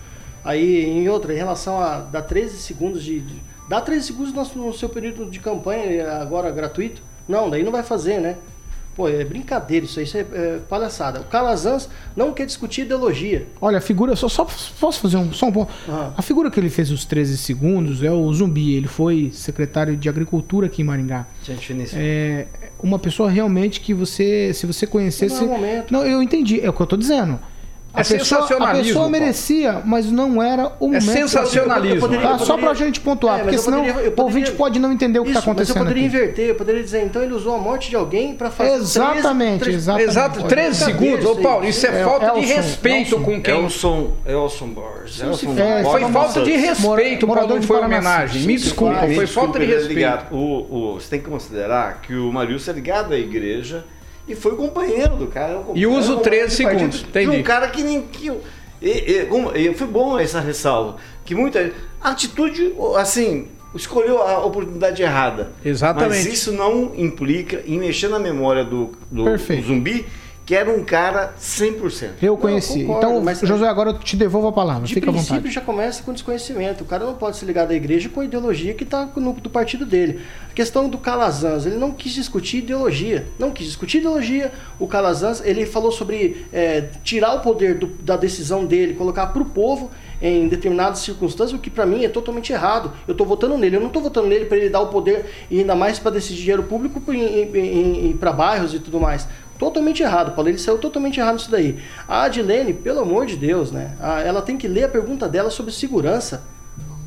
Aí, 0.47 0.85
em 0.85 1.09
outra, 1.09 1.33
em 1.33 1.37
relação 1.37 1.77
a 1.77 1.99
dar 1.99 2.21
13 2.21 2.55
segundos 2.57 3.03
de. 3.03 3.19
de 3.19 3.35
dá 3.67 3.81
13 3.81 4.07
segundos 4.07 4.55
no, 4.55 4.67
no 4.67 4.73
seu 4.73 4.87
período 4.87 5.29
de 5.29 5.41
campanha, 5.41 6.21
agora 6.21 6.49
gratuito. 6.49 7.01
Não, 7.27 7.49
daí 7.49 7.63
não 7.63 7.71
vai 7.71 7.83
fazer, 7.83 8.21
né? 8.21 8.37
Pô, 8.95 9.09
é 9.09 9.25
brincadeira 9.25 9.85
isso 9.85 9.99
aí, 9.99 10.05
isso 10.05 10.17
é, 10.17 10.21
é 10.21 10.59
palhaçada. 10.69 11.19
O 11.19 11.25
Calazans 11.25 11.89
não 12.15 12.31
quer 12.31 12.45
discutir 12.45 12.83
ideologia. 12.83 13.45
Olha, 13.59 13.77
a 13.77 13.81
figura, 13.81 14.15
só, 14.15 14.29
só 14.29 14.47
posso 14.79 15.01
fazer 15.01 15.17
um, 15.17 15.33
só 15.33 15.47
um 15.47 15.51
ponto. 15.51 15.71
Ah. 15.87 16.13
A 16.15 16.21
figura 16.21 16.49
que 16.49 16.57
ele 16.57 16.69
fez 16.69 16.91
os 16.91 17.03
13 17.03 17.37
segundos 17.37 18.01
é 18.01 18.09
o 18.09 18.31
Zumbi. 18.31 18.73
Ele 18.73 18.87
foi 18.87 19.29
secretário 19.33 19.97
de 19.97 20.07
Agricultura 20.07 20.67
aqui 20.67 20.81
em 20.81 20.85
Maringá. 20.85 21.27
Gente 21.43 21.67
finíssima. 21.67 22.01
É 22.01 22.47
uma 22.81 22.97
pessoa 22.97 23.29
realmente 23.29 23.81
que 23.81 23.93
você, 23.93 24.53
se 24.53 24.65
você 24.65 24.87
conhecesse. 24.87 25.35
Não 25.35 25.41
é 25.41 25.45
o 25.45 25.59
momento. 25.59 25.93
Não, 25.93 26.05
eu 26.05 26.23
entendi, 26.23 26.61
é 26.61 26.69
o 26.69 26.73
que 26.73 26.81
eu 26.81 26.87
tô 26.87 26.95
dizendo. 26.95 27.37
A 27.93 28.01
É 28.01 28.03
pessoa, 28.03 28.17
a 28.19 28.25
sensacionalismo, 28.25 28.83
pessoa 28.83 28.95
Paulo. 29.05 29.11
merecia, 29.11 29.81
mas 29.83 30.11
não 30.11 30.43
era 30.43 30.71
o 30.79 30.85
momento. 30.87 31.01
sensacionalismo. 31.03 31.99
Poderia- 32.01 32.27
Tá, 32.27 32.37
só 32.37 32.45
poderia- 32.53 32.65
pra 32.65 32.73
gente 32.75 32.99
pontuar, 32.99 33.39
É, 33.39 33.41
porque 33.43 33.57
senão 33.57 33.79
poderia- 33.79 34.01
eu 34.01 34.13
o 34.15 34.21
ouvinte 34.21 34.39
poderia- 34.51 34.51
pode 34.55 34.79
não 34.79 34.91
entender 34.91 35.19
o 35.19 35.23
que 35.23 35.31
Isso, 35.31 35.39
tá 35.39 35.43
acontecendo 35.43 35.75
Mas 35.77 35.81
eu 35.83 35.87
poderia 35.87 36.07
aqui. 36.07 36.15
inverter, 36.17 36.45
eu 36.49 36.55
poderia 36.55 36.83
dizer, 36.83 37.03
então 37.05 37.23
ele 37.23 37.33
usou 37.33 37.55
a 37.55 37.57
morte 37.57 37.89
de 37.89 37.95
alguém 37.95 38.35
pra 38.35 38.51
fazer. 38.51 38.73
Exatamente, 38.75 39.59
13, 39.61 39.77
exatamente. 39.77 40.09
Exato, 40.09 40.39
Olha, 40.41 40.47
13 40.47 40.85
segundos. 40.85 41.25
Ô, 41.25 41.35
Paulo, 41.37 41.65
isso 41.67 41.87
é, 41.87 41.89
É, 41.89 42.03
falta 42.03 42.25
de 42.33 42.39
Elson, 42.39 42.53
respeito 42.55 43.15
Elson. 43.15 43.23
com 43.23 43.41
quem. 43.41 43.63
Elson, 43.63 44.11
Elson 44.27 44.67
Borges. 44.67 45.21
Elson 45.21 45.53
É, 45.57 45.83
Foi 45.83 46.01
Elson 46.01 46.13
falta 46.13 46.41
de 46.43 46.51
Mora- 46.51 46.61
respeito, 46.61 47.25
Paulo, 47.25 47.27
morador 47.27 47.49
não 47.55 47.59
de 47.61 47.67
foi 47.67 47.79
homenagem. 47.79 48.41
Me 48.43 48.57
desculpa, 48.57 49.07
foi 49.15 49.25
falta 49.25 49.57
de 49.59 49.65
é 49.65 49.75
respeito. 49.75 50.27
você 50.93 51.09
tem 51.09 51.19
que 51.21 51.29
considerar 51.29 52.01
que 52.01 52.13
o 52.13 52.31
Marius 52.31 52.67
é 52.67 52.73
ligado 52.73 53.13
à 53.13 53.17
igreja 53.17 53.85
e 54.27 54.35
foi 54.35 54.55
companheiro 54.55 55.15
do 55.15 55.27
cara. 55.27 55.59
um 55.59 55.75
E 55.75 55.85
usa 55.87 56.13
o 56.13 56.17
companheiro 56.17 56.47
13 56.47 56.57
de 56.57 56.63
partido 56.63 56.79
segundos, 56.79 56.99
De 56.99 57.07
entendi. 57.09 57.37
um 57.37 57.43
cara 57.43 57.67
que 57.69 57.83
nem. 57.83 58.01
Que, 58.01 58.31
e, 58.81 59.27
e, 59.55 59.73
foi 59.73 59.87
bom 59.87 60.19
essa 60.19 60.39
ressalva. 60.39 60.97
Que 61.23 61.33
muita. 61.33 61.71
Atitude, 62.01 62.73
assim, 62.97 63.47
escolheu 63.73 64.21
a 64.21 64.45
oportunidade 64.45 65.01
errada. 65.01 65.51
Exatamente. 65.63 66.09
Mas 66.09 66.25
isso 66.25 66.51
não 66.51 66.93
implica 66.95 67.63
em 67.65 67.79
mexer 67.79 68.07
na 68.07 68.19
memória 68.19 68.63
do, 68.63 68.91
do 69.09 69.25
zumbi 69.65 70.05
que 70.47 70.55
era 70.55 70.71
um 70.71 70.81
cara 70.81 71.33
100%. 71.37 72.11
Eu 72.21 72.37
conheci. 72.37 72.85
concordo, 72.85 73.05
então, 73.05 73.21
mas- 73.21 73.41
Josué, 73.41 73.67
agora 73.67 73.89
eu 73.89 73.99
te 73.99 74.15
devolvo 74.15 74.47
a 74.47 74.51
palavra. 74.53 74.87
De 74.87 74.93
Fica 74.93 75.09
à 75.09 75.11
princípio 75.13 75.35
vontade. 75.35 75.53
já 75.53 75.59
começa 75.59 76.01
com 76.01 76.13
desconhecimento. 76.13 76.85
O 76.85 76.87
cara 76.87 77.05
não 77.05 77.15
pode 77.15 77.35
se 77.35 77.43
ligar 77.43 77.67
da 77.67 77.75
igreja 77.75 78.07
com 78.07 78.21
a 78.21 78.25
ideologia 78.25 78.73
que 78.73 78.85
está 78.85 79.05
no 79.17 79.33
do 79.33 79.49
partido 79.49 79.85
dele. 79.85 80.21
A 80.49 80.53
questão 80.53 80.87
do 80.87 80.97
Calazans, 80.97 81.65
ele 81.65 81.75
não 81.75 81.91
quis 81.91 82.13
discutir 82.13 82.59
ideologia. 82.59 83.27
Não 83.37 83.51
quis 83.51 83.67
discutir 83.67 83.97
ideologia. 83.97 84.53
O 84.79 84.87
Calazans, 84.87 85.41
ele 85.45 85.65
falou 85.65 85.91
sobre 85.91 86.45
é, 86.53 86.85
tirar 87.03 87.33
o 87.35 87.41
poder 87.41 87.75
do- 87.75 87.87
da 87.87 88.15
decisão 88.15 88.65
dele, 88.65 88.93
colocar 88.93 89.27
para 89.27 89.41
o 89.41 89.45
povo 89.45 89.91
em 90.21 90.47
determinadas 90.47 90.99
circunstâncias, 90.99 91.53
o 91.53 91.61
que 91.61 91.69
para 91.69 91.85
mim 91.85 92.03
é 92.05 92.09
totalmente 92.09 92.51
errado. 92.53 92.91
Eu 93.07 93.11
estou 93.11 93.27
votando 93.27 93.55
nele. 93.57 93.75
Eu 93.75 93.81
não 93.81 93.87
estou 93.87 94.01
votando 94.01 94.27
nele 94.27 94.45
para 94.45 94.57
ele 94.57 94.69
dar 94.69 94.79
o 94.79 94.87
poder 94.87 95.25
e 95.51 95.59
ainda 95.59 95.75
mais 95.75 95.99
para 95.99 96.09
decidir 96.11 96.39
dinheiro 96.39 96.63
público 96.63 97.01
para 98.19 98.31
bairros 98.31 98.73
e 98.73 98.79
tudo 98.79 98.99
mais. 98.99 99.27
Totalmente 99.57 100.03
errado, 100.03 100.33
Paulo. 100.33 100.49
Ele 100.49 100.57
saiu 100.57 100.77
totalmente 100.77 101.19
errado 101.19 101.35
nisso 101.35 101.49
daí. 101.49 101.79
A 102.07 102.23
Adilene, 102.23 102.73
pelo 102.73 102.99
amor 102.99 103.25
de 103.25 103.35
Deus, 103.35 103.71
né? 103.71 103.95
Ela 104.25 104.41
tem 104.41 104.57
que 104.57 104.67
ler 104.67 104.83
a 104.83 104.89
pergunta 104.89 105.27
dela 105.27 105.49
sobre 105.49 105.71
segurança. 105.71 106.43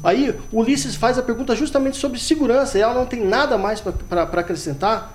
Aí 0.03 0.34
Ulisses 0.53 0.96
faz 0.96 1.18
a 1.18 1.22
pergunta 1.22 1.55
justamente 1.55 1.96
sobre 1.96 2.18
segurança 2.18 2.78
e 2.78 2.80
ela 2.80 2.94
não 2.94 3.07
tem 3.07 3.22
nada 3.24 3.57
mais 3.59 3.80
para 3.80 4.22
acrescentar. 4.22 5.14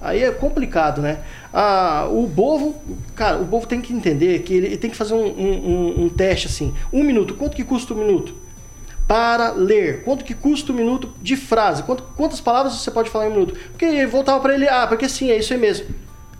Aí 0.00 0.22
é 0.22 0.30
complicado, 0.32 1.00
né? 1.00 1.20
Ah, 1.52 2.06
o 2.10 2.26
Bovo, 2.26 2.74
cara, 3.14 3.38
o 3.38 3.44
Bovo 3.44 3.66
tem 3.66 3.80
que 3.80 3.92
entender 3.94 4.40
que 4.40 4.52
ele, 4.52 4.76
tem 4.76 4.90
que 4.90 4.96
fazer 4.96 5.14
um, 5.14 5.24
um- 5.24 6.04
um- 6.04 6.08
teste 6.10 6.48
assim. 6.48 6.74
Um 6.92 7.02
minuto, 7.02 7.34
quanto 7.34 7.56
que 7.56 7.64
custa 7.64 7.94
um 7.94 7.96
minuto? 7.98 8.34
Para 9.08 9.52
ler, 9.52 10.02
quanto 10.02 10.24
que 10.24 10.34
custa 10.34 10.72
um 10.72 10.74
minuto 10.74 11.10
de 11.22 11.36
frase? 11.36 11.82
Quanto- 11.84 12.02
quantas 12.16 12.40
palavras 12.40 12.74
você 12.74 12.90
pode 12.90 13.08
falar 13.08 13.26
em 13.26 13.28
um 13.30 13.32
minuto? 13.34 13.54
Porque 13.70 14.04
voltava 14.06 14.40
para 14.40 14.54
ele, 14.54 14.68
ah, 14.68 14.86
porque 14.86 15.08
sim, 15.08 15.30
é 15.30 15.38
isso 15.38 15.54
aí 15.54 15.58
mesmo. 15.58 15.86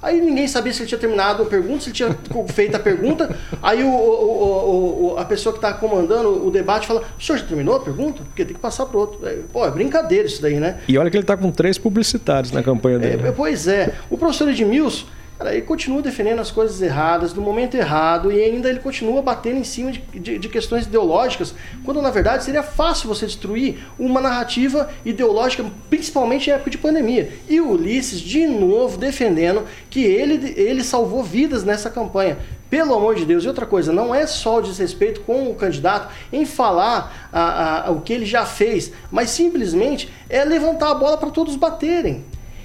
Aí 0.05 0.20
ninguém 0.20 0.46
sabia 0.46 0.72
se 0.72 0.82
ele 0.82 0.88
tinha 0.88 0.98
terminado 0.98 1.42
a 1.42 1.46
pergunta, 1.46 1.80
se 1.80 1.88
ele 1.88 1.94
tinha 1.94 2.16
feito 2.52 2.74
a 2.76 2.78
pergunta. 2.78 3.34
Aí 3.62 3.82
o, 3.82 3.88
o- 3.88 5.14
o- 5.14 5.18
a 5.18 5.24
pessoa 5.24 5.52
que 5.52 5.59
está 5.59 5.72
comandando 5.72 6.46
o 6.46 6.50
debate 6.50 6.86
fala: 6.86 7.02
o 7.18 7.22
senhor 7.22 7.38
já 7.38 7.44
terminou 7.46 7.74
a 7.76 7.80
pergunta? 7.80 8.22
Porque 8.22 8.44
tem 8.44 8.55
que 8.55 8.61
passar 8.61 8.86
para 8.86 8.98
outro. 8.98 9.26
É, 9.26 9.38
Pô, 9.52 9.64
é 9.64 9.70
brincadeira 9.70 10.26
isso 10.26 10.42
daí, 10.42 10.61
né? 10.61 10.78
E 10.86 10.98
olha 10.98 11.11
que 11.11 11.16
ele 11.16 11.24
tá 11.24 11.36
com 11.36 11.50
três 11.50 11.78
publicitários 11.78 12.52
na 12.52 12.62
campanha 12.62 12.98
dele. 12.98 13.26
É, 13.26 13.32
pois 13.32 13.66
é. 13.66 13.94
O 14.11 14.18
professor 14.18 14.48
Edmilson, 14.48 15.07
cara, 15.39 15.53
ele 15.53 15.62
continua 15.62 16.01
defendendo 16.01 16.39
as 16.41 16.51
coisas 16.51 16.80
erradas, 16.80 17.35
no 17.35 17.43
momento 17.43 17.74
errado, 17.76 18.30
e 18.30 18.41
ainda 18.43 18.68
ele 18.68 18.78
continua 18.78 19.20
batendo 19.20 19.59
em 19.59 19.64
cima 19.64 19.91
de, 19.93 19.99
de- 20.14 20.39
de 20.39 20.49
questões 20.49 20.87
ideológicas, 20.87 21.55
quando 21.85 22.01
na 22.01 22.11
verdade 22.11 22.45
seria 22.45 22.62
fácil 22.62 23.09
você 23.09 23.26
destruir 23.26 23.78
uma 23.99 24.20
narrativa 24.20 24.89
ideológica, 25.05 25.64
principalmente 25.91 26.49
em 26.49 26.53
época 26.53 26.70
de 26.70 26.78
pandemia. 26.78 27.32
E 27.49 27.61
o 27.61 27.70
Ulisses, 27.72 28.20
de 28.20 28.47
novo, 28.47 28.97
defendendo 28.97 29.64
que 29.91 30.03
ele, 30.05 30.55
ele 30.57 30.85
salvou 30.85 31.22
vidas 31.22 31.64
nessa 31.64 31.91
campanha. 31.91 32.39
Pelo 32.70 32.95
amor 32.95 33.14
de 33.14 33.24
Deus, 33.24 33.45
e 33.45 33.49
outra 33.49 33.66
coisa, 33.66 33.93
não 33.93 34.12
é 34.12 34.26
só 34.26 34.59
o 34.59 34.62
desrespeito 34.62 35.20
com 35.20 35.49
o 35.49 35.55
candidato 35.55 36.12
em 36.32 36.45
falar 36.45 37.28
a- 37.32 37.87
a- 37.87 37.91
o 37.93 38.01
que 38.01 38.12
ele 38.12 38.26
já 38.26 38.45
fez, 38.45 38.91
mas 39.12 39.30
simplesmente 39.30 40.11
é 40.28 40.45
levantar 40.45 40.91
a 40.91 40.95
bola 40.95 41.16
para 41.16 41.30
todos 41.30 41.55
baterem. 41.55 42.24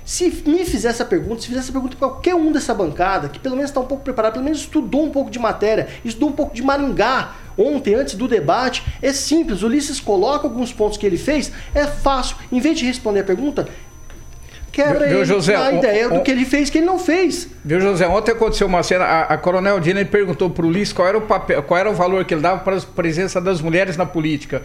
Se 0.09 0.41
me 0.47 0.65
fizesse 0.65 1.03
a 1.03 1.05
pergunta, 1.05 1.39
se 1.39 1.47
fizesse 1.49 1.69
a 1.69 1.71
pergunta 1.71 1.95
para 1.95 2.09
qualquer 2.09 2.33
um 2.33 2.51
dessa 2.51 2.73
bancada, 2.73 3.29
que 3.29 3.37
pelo 3.37 3.55
menos 3.55 3.69
está 3.69 3.79
um 3.79 3.85
pouco 3.85 4.03
preparado, 4.03 4.33
pelo 4.33 4.43
menos 4.43 4.61
estudou 4.61 5.03
um 5.03 5.11
pouco 5.11 5.29
de 5.29 5.37
matéria, 5.37 5.87
estudou 6.03 6.29
um 6.29 6.31
pouco 6.31 6.55
de 6.55 6.63
Maringá 6.63 7.35
ontem, 7.55 7.93
antes 7.93 8.15
do 8.15 8.27
debate, 8.27 8.83
é 9.03 9.13
simples. 9.13 9.61
O 9.61 9.67
Ulisses 9.67 9.99
coloca 9.99 10.47
alguns 10.47 10.73
pontos 10.73 10.97
que 10.97 11.05
ele 11.05 11.15
fez, 11.15 11.51
é 11.75 11.85
fácil. 11.85 12.37
Em 12.51 12.59
vez 12.59 12.79
de 12.79 12.87
responder 12.87 13.19
a 13.19 13.23
pergunta, 13.23 13.69
quebra 14.69 15.07
Viu, 15.07 15.17
ele 15.17 15.25
José, 15.25 15.55
a 15.55 15.71
ideia 15.71 16.09
do 16.09 16.21
que 16.21 16.31
ele 16.31 16.45
fez, 16.45 16.69
que 16.69 16.77
ele 16.77 16.85
não 16.85 16.97
fez. 16.99 17.47
Viu, 17.63 17.79
José? 17.81 18.07
Ontem 18.07 18.31
aconteceu 18.31 18.67
uma 18.67 18.81
cena. 18.83 19.05
A, 19.05 19.21
a 19.33 19.37
Coronel 19.37 19.79
Dina 19.79 20.03
perguntou 20.05 20.49
para 20.49 20.65
o 20.65 20.69
Ulisses 20.69 20.93
qual 20.93 21.07
era 21.07 21.17
o 21.17 21.21
papel, 21.21 21.61
qual 21.63 21.79
era 21.79 21.89
o 21.89 21.93
valor 21.93 22.23
que 22.25 22.33
ele 22.33 22.41
dava 22.41 22.59
para 22.61 22.77
a 22.77 22.81
presença 22.81 23.41
das 23.41 23.61
mulheres 23.61 23.97
na 23.97 24.05
política. 24.05 24.61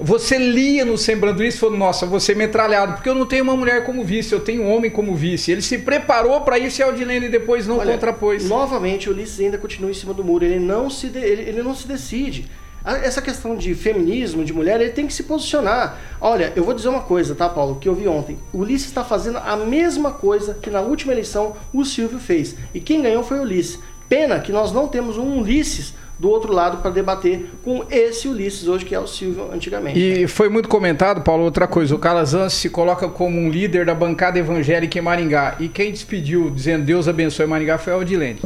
Você 0.00 0.36
lia 0.38 0.84
no 0.84 0.98
semblante 0.98 1.36
do 1.36 1.40
Ulisses 1.40 1.58
e 1.58 1.60
falou: 1.60 1.76
Nossa, 1.76 2.06
você 2.06 2.34
metralhado, 2.34 2.94
porque 2.94 3.08
eu 3.08 3.14
não 3.14 3.26
tenho 3.26 3.44
uma 3.44 3.56
mulher 3.56 3.84
como 3.84 4.04
vice, 4.04 4.32
eu 4.32 4.40
tenho 4.40 4.62
um 4.62 4.74
homem 4.74 4.90
como 4.90 5.14
vice. 5.14 5.52
Ele 5.52 5.62
se 5.62 5.78
preparou 5.78 6.40
para 6.40 6.58
isso 6.58 6.80
e 6.80 6.82
a 6.82 6.86
Aldilene 6.86 7.28
depois 7.28 7.66
não 7.66 7.78
Olha, 7.78 7.92
contrapôs. 7.92 8.48
Novamente, 8.48 9.08
o 9.08 9.12
Ulisses 9.12 9.38
ainda 9.40 9.58
continua 9.58 9.90
em 9.90 9.94
cima 9.94 10.12
do 10.12 10.24
muro. 10.24 10.44
Ele 10.44 10.58
não 10.58 10.90
se, 10.90 11.08
de- 11.08 11.18
ele, 11.18 11.42
ele 11.42 11.62
não 11.62 11.74
se 11.74 11.86
decide. 11.86 12.46
Essa 12.84 13.22
questão 13.22 13.56
de 13.56 13.74
feminismo, 13.74 14.44
de 14.44 14.52
mulher, 14.52 14.80
ele 14.80 14.90
tem 14.90 15.06
que 15.06 15.12
se 15.12 15.22
posicionar. 15.22 15.98
Olha, 16.20 16.52
eu 16.56 16.64
vou 16.64 16.74
dizer 16.74 16.88
uma 16.88 17.02
coisa, 17.02 17.34
tá, 17.34 17.48
Paulo, 17.48 17.76
que 17.76 17.88
eu 17.88 17.94
vi 17.94 18.08
ontem. 18.08 18.38
O 18.52 18.58
Ulisses 18.58 18.88
está 18.88 19.04
fazendo 19.04 19.38
a 19.38 19.56
mesma 19.56 20.10
coisa 20.10 20.54
que 20.54 20.70
na 20.70 20.80
última 20.80 21.12
eleição 21.12 21.54
o 21.72 21.84
Silvio 21.84 22.18
fez. 22.18 22.56
E 22.74 22.80
quem 22.80 23.02
ganhou 23.02 23.22
foi 23.22 23.38
o 23.38 23.42
Ulisses. 23.42 23.78
Pena 24.08 24.38
que 24.40 24.52
nós 24.52 24.72
não 24.72 24.88
temos 24.88 25.16
um 25.16 25.38
Ulisses 25.40 25.94
do 26.18 26.30
outro 26.30 26.52
lado 26.52 26.78
para 26.78 26.90
debater 26.90 27.50
com 27.64 27.84
esse 27.90 28.28
Ulisses 28.28 28.68
hoje, 28.68 28.84
que 28.84 28.94
é 28.94 29.00
o 29.00 29.06
Silvio 29.06 29.50
antigamente. 29.52 29.98
E 29.98 30.28
foi 30.28 30.48
muito 30.48 30.68
comentado, 30.68 31.22
Paulo, 31.22 31.42
outra 31.44 31.66
coisa. 31.66 31.94
O 31.94 31.98
Calazans 31.98 32.52
se 32.52 32.68
coloca 32.68 33.08
como 33.08 33.38
um 33.38 33.48
líder 33.48 33.86
da 33.86 33.94
bancada 33.94 34.38
evangélica 34.38 34.98
em 34.98 35.02
Maringá. 35.02 35.56
E 35.58 35.68
quem 35.68 35.90
despediu 35.90 36.50
dizendo 36.50 36.84
Deus 36.84 37.08
abençoe 37.08 37.46
Maringá 37.46 37.78
foi 37.78 37.92
a 37.92 37.96
Aldilene. 37.96 38.40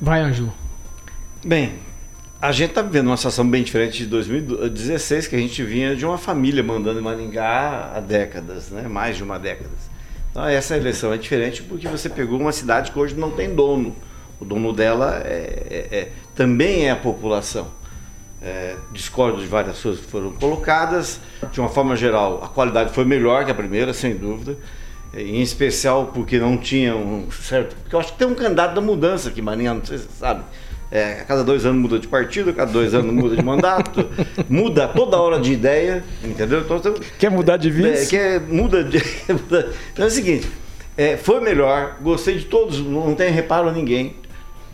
Vai, 0.00 0.20
Ângelo. 0.20 0.52
Bem, 1.42 1.72
a 2.44 2.52
gente 2.52 2.68
está 2.70 2.82
vivendo 2.82 3.06
uma 3.06 3.16
situação 3.16 3.48
bem 3.48 3.62
diferente 3.62 3.96
de 3.96 4.06
2016, 4.06 5.28
que 5.28 5.34
a 5.34 5.38
gente 5.38 5.62
vinha 5.62 5.96
de 5.96 6.04
uma 6.04 6.18
família 6.18 6.62
mandando 6.62 7.00
em 7.00 7.02
Maringá 7.02 7.92
há 7.96 8.00
décadas, 8.00 8.68
né? 8.68 8.86
mais 8.86 9.16
de 9.16 9.22
uma 9.22 9.38
década. 9.38 9.70
Então 10.30 10.44
essa 10.46 10.76
eleição 10.76 11.10
é 11.10 11.16
diferente 11.16 11.62
porque 11.62 11.88
você 11.88 12.06
pegou 12.06 12.38
uma 12.38 12.52
cidade 12.52 12.92
que 12.92 12.98
hoje 12.98 13.14
não 13.14 13.30
tem 13.30 13.54
dono. 13.54 13.96
O 14.38 14.44
dono 14.44 14.74
dela 14.74 15.22
é, 15.24 15.88
é- 15.90 15.96
é- 15.98 16.08
também 16.34 16.84
é 16.84 16.90
a 16.90 16.96
população. 16.96 17.68
É, 18.42 18.76
discordo 18.92 19.40
de 19.40 19.46
várias 19.46 19.80
coisas 19.80 20.04
que 20.04 20.10
foram 20.10 20.30
colocadas. 20.32 21.20
De 21.50 21.60
uma 21.60 21.70
forma 21.70 21.96
geral, 21.96 22.44
a 22.44 22.48
qualidade 22.48 22.92
foi 22.92 23.06
melhor 23.06 23.46
que 23.46 23.52
a 23.52 23.54
primeira, 23.54 23.94
sem 23.94 24.14
dúvida. 24.14 24.58
Em 25.14 25.40
especial 25.40 26.10
porque 26.12 26.38
não 26.38 26.58
tinha 26.58 26.94
um 26.94 27.30
certo. 27.30 27.74
Porque 27.74 27.94
eu 27.96 28.00
acho 28.00 28.12
que 28.12 28.18
tem 28.18 28.28
um 28.28 28.34
candidato 28.34 28.74
da 28.74 28.82
mudança 28.82 29.30
aqui, 29.30 29.40
Marinha, 29.40 29.72
não 29.72 29.82
sei 29.82 29.96
se 29.96 30.04
você 30.04 30.18
sabe. 30.18 30.44
É, 30.90 31.20
a 31.20 31.24
cada 31.24 31.42
dois 31.42 31.64
anos 31.66 31.80
muda 31.80 31.98
de 31.98 32.06
partido, 32.06 32.50
a 32.50 32.52
cada 32.52 32.70
dois 32.70 32.94
anos 32.94 33.12
muda 33.12 33.34
de 33.36 33.42
mandato, 33.44 34.06
muda 34.48 34.86
toda 34.86 35.16
hora 35.16 35.40
de 35.40 35.52
ideia, 35.52 36.04
entendeu? 36.22 36.60
Então, 36.60 36.94
Quer 37.18 37.30
mudar 37.30 37.56
de 37.56 37.68
é, 37.68 37.70
vice? 37.70 38.16
é- 38.16 38.38
muda 38.38 38.84
de. 38.84 38.98
Então 39.28 40.04
é 40.04 40.08
o 40.08 40.10
seguinte: 40.10 40.48
é, 40.96 41.16
foi 41.16 41.40
melhor, 41.40 41.96
gostei 42.00 42.36
de 42.38 42.44
todos, 42.44 42.78
não 42.80 43.14
tem 43.14 43.30
reparo 43.30 43.68
a 43.68 43.72
ninguém. 43.72 44.14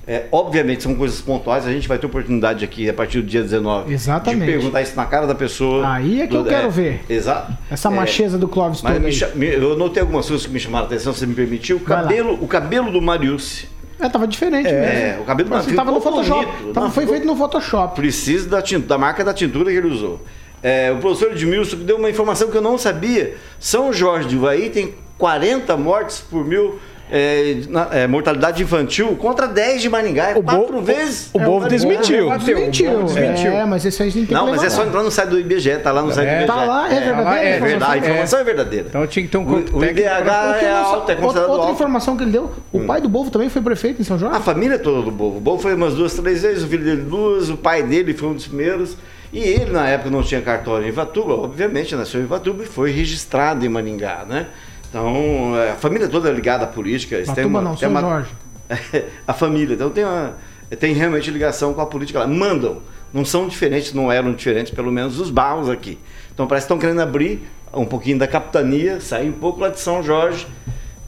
É, 0.06 0.24
obviamente 0.32 0.82
são 0.82 0.94
coisas 0.94 1.20
pontuais, 1.20 1.64
a 1.66 1.70
gente 1.70 1.86
vai 1.86 1.96
ter 1.96 2.06
oportunidade 2.06 2.64
aqui 2.64 2.88
a 2.88 2.92
partir 2.92 3.20
do 3.20 3.26
dia 3.28 3.42
19 3.42 3.92
Exatamente. 3.92 4.40
de 4.44 4.46
perguntar 4.52 4.82
isso 4.82 4.96
na 4.96 5.04
cara 5.06 5.26
da 5.26 5.34
pessoa. 5.36 5.88
Aí 5.88 6.22
é 6.22 6.26
que 6.26 6.34
eu 6.34 6.44
quero 6.44 6.68
ver. 6.70 7.02
Exato. 7.08 7.52
Essa 7.70 7.88
É, 7.88 7.92
macheza 7.92 8.36
do 8.36 8.48
Clóvis 8.48 8.82
mas 8.82 8.98
me 9.34 9.46
eu 9.46 9.76
notei 9.76 10.00
algumas 10.00 10.26
coisas 10.26 10.44
que 10.46 10.52
me 10.52 10.58
chamaram 10.58 10.86
a 10.86 10.88
atenção, 10.88 11.12
se 11.12 11.20
você 11.20 11.26
me 11.26 11.34
permitiu. 11.34 11.76
O 11.76 11.80
cabelo, 11.80 12.36
o 12.42 12.48
cabelo 12.48 12.90
do 12.90 13.00
Mariucci. 13.00 13.68
É, 14.00 14.08
tava 14.08 14.26
diferente 14.26 14.64
mesmo. 14.64 14.78
É, 14.78 15.18
o 15.20 15.24
cabelo 15.24 15.60
ficou 15.60 15.76
tava 15.76 15.90
no 15.92 16.00
Photoshop. 16.00 16.46
bonito. 16.46 16.72
Tava- 16.72 16.90
foi 16.90 17.06
feito 17.06 17.26
no 17.26 17.36
Photoshop. 17.36 17.94
Precisa 17.94 18.48
da, 18.48 18.60
da 18.86 18.98
marca 18.98 19.22
da 19.24 19.34
tintura 19.34 19.70
que 19.70 19.76
ele 19.76 19.88
usou. 19.88 20.20
É, 20.62 20.90
o 20.92 20.98
professor 20.98 21.32
Edmilson 21.32 21.76
deu 21.78 21.96
uma 21.96 22.10
informação 22.10 22.50
que 22.50 22.56
eu 22.56 22.62
não 22.62 22.76
sabia. 22.78 23.36
São 23.58 23.92
Jorge 23.92 24.28
de 24.28 24.36
Ivaí 24.36 24.70
tem 24.70 24.94
40 25.18 25.76
mortes 25.76 26.20
por 26.20 26.44
mil 26.44 26.78
é, 27.10 27.56
na- 27.68 27.88
é, 27.92 28.06
mortalidade 28.06 28.62
infantil 28.62 29.16
contra 29.16 29.46
10 29.48 29.82
de 29.82 29.88
Maringá. 29.88 30.30
É 30.30 30.36
O 30.36 30.42
Bo- 30.42 30.58
quatro 30.58 30.80
vezes. 30.80 31.30
o 31.32 31.38
Bovo 31.38 31.66
É, 31.66 31.68
desmentiu. 31.68 32.28
Bateu, 32.28 32.46
Desmentiu. 32.56 33.02
desmentiu. 33.04 33.52
É, 33.52 33.64
mas 33.64 33.84
esse 33.84 34.02
aí 34.02 34.08
a 34.08 34.12
gente 34.12 34.26
tem 34.28 34.36
Não, 34.36 34.44
que 34.46 34.50
mas 34.52 34.62
é 34.64 34.70
só 34.70 34.84
entrar 34.84 35.02
no 35.02 35.10
site 35.10 35.28
do 35.30 35.38
IBGE, 35.40 35.78
tá 35.78 35.90
lá 35.92 36.02
no 36.02 36.12
site 36.12 36.28
do 36.28 36.32
IBGE. 36.34 36.46
Tá 36.46 36.64
lá, 36.64 36.86
é 36.92 37.00
verdadeiro. 37.00 37.30
é 37.30 37.50
É 37.56 37.60
verdade, 37.60 37.92
a 37.92 37.96
É. 37.96 37.98
informação 38.10 38.38
é 38.40 38.44
verdadeira. 38.44 38.86
Então 38.88 39.06
tinha 39.06 39.24
que 39.24 39.30
ter 39.30 39.38
um 39.38 39.42
O, 39.42 39.46
o 39.46 39.78
O 39.78 39.84
eu 39.84 39.90
é 40.06 40.08
alto, 40.08 40.28
é 40.30 40.96
outra, 40.96 41.16
considerado 41.16 41.50
outra 41.50 41.62
alto. 41.66 41.72
informação 41.72 42.16
que 42.16 42.22
ele 42.24 42.30
deu, 42.32 42.50
o 42.72 42.80
pai 42.80 43.00
do 43.00 43.08
Bovo 43.08 43.30
também 43.30 43.48
foi 43.48 43.60
prefeito 43.62 44.00
em 44.00 44.04
São 44.04 44.18
Jorge? 44.18 44.36
A 44.36 44.40
família 44.40 44.78
toda 44.78 45.02
do 45.02 45.10
Bovo. 45.10 45.38
O 45.38 45.40
Bovo 45.40 45.60
foi 45.62 45.74
umas 45.74 45.94
duas, 45.94 46.14
três 46.14 46.42
vezes, 46.42 46.62
o 46.62 46.68
filho 46.68 46.84
dele 46.84 47.02
duas, 47.02 47.48
o 47.50 47.56
pai 47.56 47.82
dele 47.82 48.14
foi 48.14 48.28
um 48.28 48.34
dos 48.34 48.46
primeiros. 48.46 48.96
E 49.32 49.38
ele, 49.38 49.70
na 49.70 49.86
época, 49.88 50.10
não 50.10 50.22
tinha 50.24 50.40
cartório 50.42 50.84
em 50.86 50.88
Ivatuba, 50.88 51.34
obviamente, 51.34 51.94
nasceu 51.94 52.20
em 52.20 52.24
Ivatuba 52.24 52.64
e 52.64 52.66
foi 52.66 52.90
registrado 52.90 53.64
em 53.64 53.68
Maringá, 53.68 54.24
né? 54.28 54.46
Então, 54.90 55.56
é, 55.56 55.70
a 55.70 55.76
família 55.76 56.08
toda 56.08 56.28
é 56.28 56.32
ligada 56.32 56.64
à 56.64 56.66
política. 56.66 57.16
Batuba 57.24 57.46
uma- 57.46 57.62
não, 57.62 57.74
tem 57.76 57.88
uma- 57.88 58.00
Jorge. 58.00 58.30
a 59.26 59.32
família. 59.32 59.74
Então 59.74 59.88
tem, 59.90 60.04
uma, 60.04 60.34
tem 60.78 60.92
realmente 60.92 61.30
ligação 61.30 61.72
com 61.72 61.80
a 61.80 61.86
política 61.86 62.18
lá. 62.18 62.26
Mandam. 62.26 62.78
Não 63.12 63.24
são 63.24 63.48
diferentes, 63.48 63.92
não 63.92 64.10
eram 64.12 64.32
diferentes, 64.32 64.72
pelo 64.72 64.92
menos 64.92 65.18
os 65.18 65.30
barros 65.30 65.68
aqui. 65.68 65.98
Então 66.32 66.46
parece 66.46 66.64
que 66.66 66.72
estão 66.72 66.78
querendo 66.78 67.00
abrir 67.00 67.48
um 67.72 67.84
pouquinho 67.84 68.18
da 68.18 68.26
capitania, 68.28 69.00
sair 69.00 69.28
um 69.28 69.32
pouco 69.32 69.60
lá 69.60 69.68
de 69.68 69.80
São 69.80 70.02
Jorge, 70.02 70.46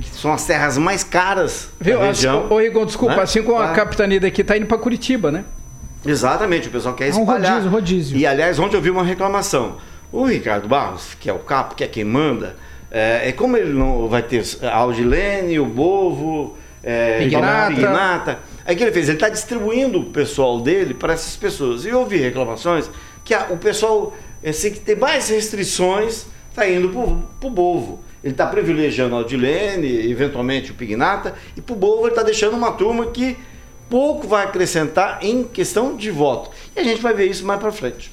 que 0.01 0.09
são 0.11 0.33
as 0.33 0.45
terras 0.45 0.76
mais 0.78 1.05
caras 1.05 1.68
Viu? 1.80 1.99
da 2.01 2.07
região. 2.07 2.47
Ô, 2.51 2.59
Rigon, 2.59 2.85
desculpa, 2.87 3.16
né? 3.16 3.22
assim 3.22 3.43
como 3.43 3.59
a 3.61 3.68
Tá. 3.68 3.74
capitania 3.74 4.18
daqui 4.20 4.43
tá 4.43 4.57
indo 4.57 4.66
pra 4.66 4.78
Curitiba, 4.78 5.30
né? 5.30 5.45
Exatamente, 6.05 6.66
o 6.66 6.70
pessoal 6.72 6.95
quer 6.95 7.09
É 7.09 7.14
um 7.14 7.20
espalhar. 7.20 7.53
rodízio, 7.53 7.70
rodízio. 7.70 8.16
E 8.18 8.26
aliás, 8.26 8.59
ontem 8.59 8.76
eu 8.76 8.83
vi 8.83 8.91
uma 8.91 9.05
reclamação. 9.05 9.76
O 10.11 10.24
Ricardo 10.24 10.66
Barros, 10.68 11.14
que 11.20 11.30
é 11.30 11.33
o 11.33 11.39
capo, 11.39 11.76
que 11.76 11.85
é 11.85 11.87
quem 11.87 12.05
manda, 12.05 12.57
é, 12.93 13.28
é 13.30 13.32
como 13.32 13.57
ele 13.57 13.72
não 13.72 14.07
vai 14.09 14.22
ter 14.22 14.45
a 14.62 14.76
Aldilene, 14.76 15.59
o 15.59 15.64
Bovo, 15.66 16.57
é, 16.82 17.20
Pignata. 17.20 17.74
Pignata. 17.74 18.38
Aí 18.64 18.74
o 18.74 18.78
que 18.78 18.84
ele 18.84 18.93
fez? 18.93 19.09
Ele 19.09 19.16
está 19.16 19.28
distribuindo 19.28 19.99
o 19.99 20.05
pessoal 20.11 20.61
dele 20.61 20.93
para 20.95 21.14
essas 21.14 21.34
pessoas. 21.36 21.84
E 21.84 21.88
eu 21.88 22.01
ouvi 22.01 22.18
reclamações 22.18 22.90
que 23.24 23.32
a- 23.34 23.47
o 23.51 23.57
pessoal 23.57 24.14
assim, 24.47 24.70
que 24.72 24.80
tem 24.80 24.95
mais 24.97 25.28
restrições 25.28 26.26
está 26.51 26.68
indo 26.68 26.88
para 26.90 27.49
o 27.49 27.51
Bovo. 27.51 28.01
Ele 28.22 28.34
está 28.34 28.47
privilegiando 28.47 29.14
a 29.14 29.18
Aldilene, 29.18 30.11
eventualmente 30.11 30.70
o 30.70 30.74
Pignata, 30.74 31.34
e 31.57 31.61
para 31.61 31.72
o 31.72 31.76
Bovo 31.76 32.03
ele 32.03 32.11
está 32.11 32.22
deixando 32.22 32.55
uma 32.57 32.72
turma 32.72 33.07
que 33.07 33.36
pouco 33.88 34.26
vai 34.28 34.45
acrescentar 34.45 35.18
em 35.22 35.45
questão 35.45 35.97
de 35.97 36.11
voto. 36.11 36.51
E 36.76 36.80
a 36.80 36.84
gente 36.84 37.01
vai 37.01 37.14
ver 37.14 37.26
isso 37.26 37.45
mais 37.45 37.59
para 37.61 37.72
frente. 37.72 38.11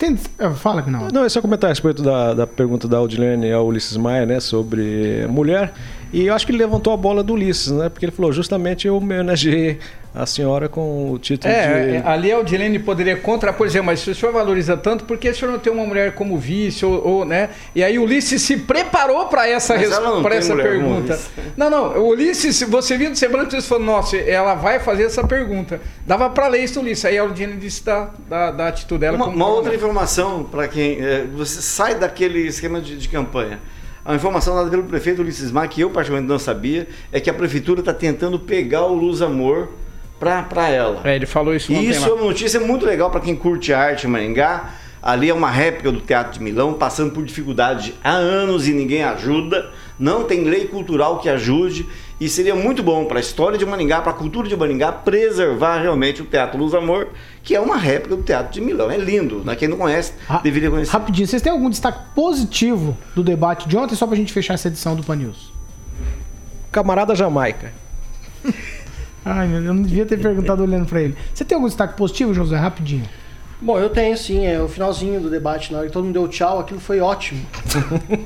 Tem- 0.00 0.18
ah, 0.38 0.50
Fala, 0.52 0.80
Agnaldo. 0.80 1.12
Não, 1.12 1.24
é 1.24 1.28
só 1.28 1.42
comentar 1.42 1.68
a 1.68 1.72
respeito 1.72 2.02
da, 2.02 2.32
da 2.32 2.46
pergunta 2.46 2.88
da 2.88 2.96
Audilene 2.96 3.52
ao 3.52 3.66
Ulisses 3.66 3.98
Maia, 3.98 4.24
né, 4.24 4.40
sobre 4.40 5.26
mulher. 5.28 5.74
E 6.12 6.26
eu 6.26 6.34
acho 6.34 6.44
que 6.44 6.50
ele 6.52 6.58
levantou 6.58 6.92
a 6.92 6.96
bola 6.96 7.22
do 7.22 7.34
Ulisses, 7.34 7.70
né, 7.70 7.88
porque 7.88 8.04
ele 8.04 8.12
falou, 8.12 8.32
justamente 8.32 8.86
eu 8.86 8.96
homenageei 8.96 9.78
a 10.12 10.26
senhora 10.26 10.68
com 10.68 11.12
o 11.12 11.18
título 11.20 11.52
É, 11.54 11.86
de... 11.86 11.96
é, 11.98 12.02
ali 12.04 12.32
a 12.32 12.38
Odilene 12.40 12.80
poderia 12.80 13.16
contrapor, 13.16 13.68
dizer, 13.68 13.80
mas 13.80 14.00
se 14.00 14.10
o 14.10 14.14
senhor 14.14 14.32
valoriza 14.32 14.76
tanto, 14.76 15.04
por 15.04 15.16
que 15.16 15.28
o 15.30 15.34
senhor 15.34 15.52
não 15.52 15.60
tem 15.60 15.72
uma 15.72 15.86
mulher 15.86 16.14
como 16.16 16.36
vice, 16.36 16.84
ou, 16.84 17.06
ou, 17.06 17.24
né? 17.24 17.50
E 17.76 17.84
aí 17.84 17.96
o 17.96 18.02
Ulisses 18.02 18.42
se 18.42 18.56
preparou 18.56 19.26
para 19.26 19.48
essa, 19.48 19.74
Mas 19.74 19.82
res- 19.82 19.92
ela 19.96 20.10
não 20.10 20.20
pra 20.20 20.30
tem 20.30 20.38
essa 20.40 20.52
mulher 20.52 20.74
como 20.80 20.88
pergunta. 20.96 21.14
vice. 21.14 21.28
Não, 21.56 21.70
não, 21.70 21.96
o 22.00 22.08
Ulisses, 22.08 22.56
se 22.56 22.64
você 22.64 22.96
viu 22.98 23.10
do 23.10 23.16
semblante, 23.16 23.54
você 23.54 23.62
falou, 23.68 23.84
nossa, 23.84 24.16
ela 24.16 24.56
vai 24.56 24.80
fazer 24.80 25.04
essa 25.04 25.24
pergunta. 25.24 25.80
Dava 26.04 26.28
para 26.28 26.48
ler 26.48 26.64
isso, 26.64 26.80
Ulisses. 26.80 27.04
Aí 27.04 27.16
a 27.16 27.22
Odilene 27.22 27.56
disse 27.60 27.84
da, 27.84 28.10
da, 28.28 28.50
da 28.50 28.66
atitude 28.66 29.02
dela. 29.02 29.16
Uma, 29.16 29.26
como 29.26 29.36
uma 29.36 29.46
outra 29.48 29.72
informação 29.72 30.42
para 30.42 30.66
quem. 30.66 30.98
é, 31.00 31.24
você 31.36 31.62
sai 31.62 31.94
daquele 31.94 32.40
esquema 32.48 32.80
de, 32.80 32.96
de 32.98 33.08
campanha. 33.08 33.60
A 34.04 34.14
informação 34.14 34.54
dada 34.54 34.70
pelo 34.70 34.84
prefeito 34.84 35.20
Ulisses 35.22 35.50
Maia, 35.52 35.68
que 35.68 35.80
eu 35.80 35.90
particularmente 35.90 36.30
não 36.30 36.38
sabia, 36.38 36.88
é 37.12 37.20
que 37.20 37.28
a 37.28 37.34
prefeitura 37.34 37.80
está 37.80 37.92
tentando 37.92 38.38
pegar 38.38 38.86
o 38.86 38.94
Luz 38.94 39.20
Amor 39.20 39.68
para 40.18 40.68
ela. 40.68 41.00
É, 41.04 41.16
ele 41.16 41.26
falou 41.26 41.54
isso 41.54 41.72
E 41.72 41.88
isso 41.88 42.02
lá. 42.02 42.08
é 42.08 42.12
uma 42.12 42.24
notícia 42.24 42.60
muito 42.60 42.84
legal 42.84 43.10
para 43.10 43.20
quem 43.20 43.34
curte 43.36 43.72
arte 43.72 44.06
em 44.06 44.10
Maringá. 44.10 44.74
Ali 45.02 45.30
é 45.30 45.34
uma 45.34 45.50
réplica 45.50 45.90
do 45.90 46.00
Teatro 46.00 46.34
de 46.34 46.44
Milão, 46.44 46.74
passando 46.74 47.12
por 47.12 47.24
dificuldade 47.24 47.94
há 48.04 48.10
anos 48.12 48.68
e 48.68 48.72
ninguém 48.74 49.02
ajuda. 49.02 49.70
Não 49.98 50.24
tem 50.24 50.44
lei 50.44 50.66
cultural 50.66 51.20
que 51.20 51.28
ajude. 51.28 51.86
E 52.20 52.28
seria 52.28 52.54
muito 52.54 52.82
bom 52.82 53.06
para 53.06 53.16
a 53.16 53.20
história 53.20 53.56
de 53.56 53.64
Maringá, 53.64 54.02
para 54.02 54.10
a 54.12 54.14
cultura 54.14 54.46
de 54.46 54.54
Maringá, 54.54 54.92
preservar 54.92 55.80
realmente 55.80 56.20
o 56.20 56.26
Teatro 56.26 56.58
Luz 56.58 56.74
Amor, 56.74 57.08
que 57.42 57.54
é 57.56 57.60
uma 57.60 57.78
réplica 57.78 58.14
do 58.14 58.22
Teatro 58.22 58.52
de 58.52 58.60
Milão. 58.60 58.90
É 58.90 58.98
lindo, 58.98 59.42
né? 59.42 59.56
Quem 59.56 59.66
não 59.68 59.78
conhece, 59.78 60.12
Ra- 60.28 60.40
deveria 60.42 60.70
conhecer. 60.70 60.92
Rapidinho, 60.92 61.26
vocês 61.26 61.40
têm 61.40 61.50
algum 61.50 61.70
destaque 61.70 61.98
positivo 62.14 62.94
do 63.14 63.22
debate 63.24 63.66
de 63.66 63.74
ontem, 63.76 63.94
só 63.94 64.06
pra 64.06 64.16
gente 64.16 64.34
fechar 64.34 64.52
essa 64.52 64.68
edição 64.68 64.94
do 64.94 65.02
Pan 65.02 65.16
News? 65.16 65.50
Camarada 66.70 67.14
Jamaica. 67.14 67.72
Ai, 69.24 69.46
meu 69.46 69.56
Deus, 69.58 69.66
eu 69.68 69.74
não 69.74 69.82
devia 69.82 70.04
ter 70.04 70.18
perguntado 70.18 70.62
olhando 70.62 70.86
pra 70.86 71.00
ele. 71.00 71.16
Você 71.32 71.44
tem 71.44 71.54
algum 71.56 71.66
destaque 71.68 71.96
positivo, 71.96 72.34
José? 72.34 72.56
Rapidinho. 72.56 73.04
Bom, 73.62 73.78
eu 73.78 73.90
tenho 73.90 74.16
sim, 74.16 74.46
é 74.46 74.60
o 74.60 74.66
finalzinho 74.66 75.20
do 75.20 75.28
debate, 75.28 75.70
na 75.70 75.78
hora 75.80 75.86
que 75.86 75.92
todo 75.92 76.04
mundo 76.04 76.14
deu 76.14 76.26
tchau, 76.28 76.60
aquilo 76.60 76.80
foi 76.80 76.98
ótimo. 77.00 77.44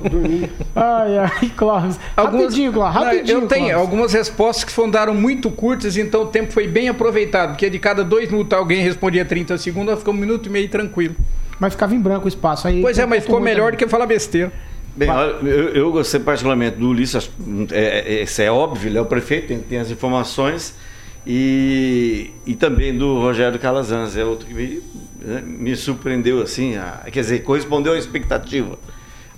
Eu 0.05 0.11
dormi. 0.11 0.49
Ai, 0.77 1.19
ai, 1.19 1.53
Clóvis. 1.57 1.99
Rapidinho, 2.17 2.73
Clóvis, 2.73 2.95
Não, 2.95 3.05
rapidinho. 3.05 3.39
Eu 3.39 3.49
tenho 3.49 3.65
Clóvis. 3.67 3.81
algumas 3.81 4.13
respostas 4.13 4.65
que 4.65 4.71
foram 4.71 5.13
muito 5.15 5.51
curtas, 5.51 5.97
então 5.97 6.23
o 6.23 6.27
tempo 6.27 6.53
foi 6.53 6.69
bem 6.69 6.89
aproveitado. 6.89 7.51
Porque 7.51 7.69
de 7.69 7.79
cada 7.81 8.05
dois 8.05 8.31
minutos 8.31 8.57
alguém 8.57 8.81
respondia 8.83 9.25
30 9.25 9.59
segundos, 9.59 9.91
nós 9.91 9.99
ficamos 9.99 10.19
um 10.19 10.25
minuto 10.25 10.47
e 10.47 10.51
meio 10.51 10.69
tranquilo. 10.69 11.17
Mas 11.59 11.73
ficava 11.73 11.95
em 11.95 12.01
branco 12.01 12.27
o 12.27 12.29
espaço. 12.29 12.69
Aí 12.69 12.81
Pois 12.81 12.99
é, 12.99 13.05
mas 13.05 13.25
ficou 13.25 13.41
melhor 13.41 13.67
também. 13.67 13.77
do 13.77 13.79
que 13.79 13.89
falar 13.89 14.07
besteira. 14.07 14.53
Bem, 14.97 15.09
eu, 15.43 15.71
eu 15.71 15.91
gostei 15.93 16.21
particularmente 16.21 16.77
do 16.77 16.91
Ulisses, 16.91 17.29
é, 17.73 18.19
é, 18.19 18.23
isso 18.23 18.41
é 18.41 18.49
óbvio, 18.51 18.89
ele 18.89 18.99
é 18.99 19.01
o 19.01 19.07
prefeito, 19.07 19.49
tem, 19.49 19.59
tem 19.59 19.79
as 19.79 19.91
informações, 19.91 20.73
e, 21.27 22.31
e 22.47 22.55
também 22.55 22.97
do 22.97 23.19
Rogério 23.19 23.59
Calazans, 23.59 24.17
é 24.17 24.25
outro 24.25 24.47
que 24.47 24.55
me, 24.55 24.81
me 25.45 25.75
surpreendeu 25.77 26.43
assim, 26.43 26.77
a- 26.77 27.01
quer 27.11 27.21
dizer, 27.21 27.43
correspondeu 27.43 27.93
à 27.95 27.99
expectativa. 27.99 28.79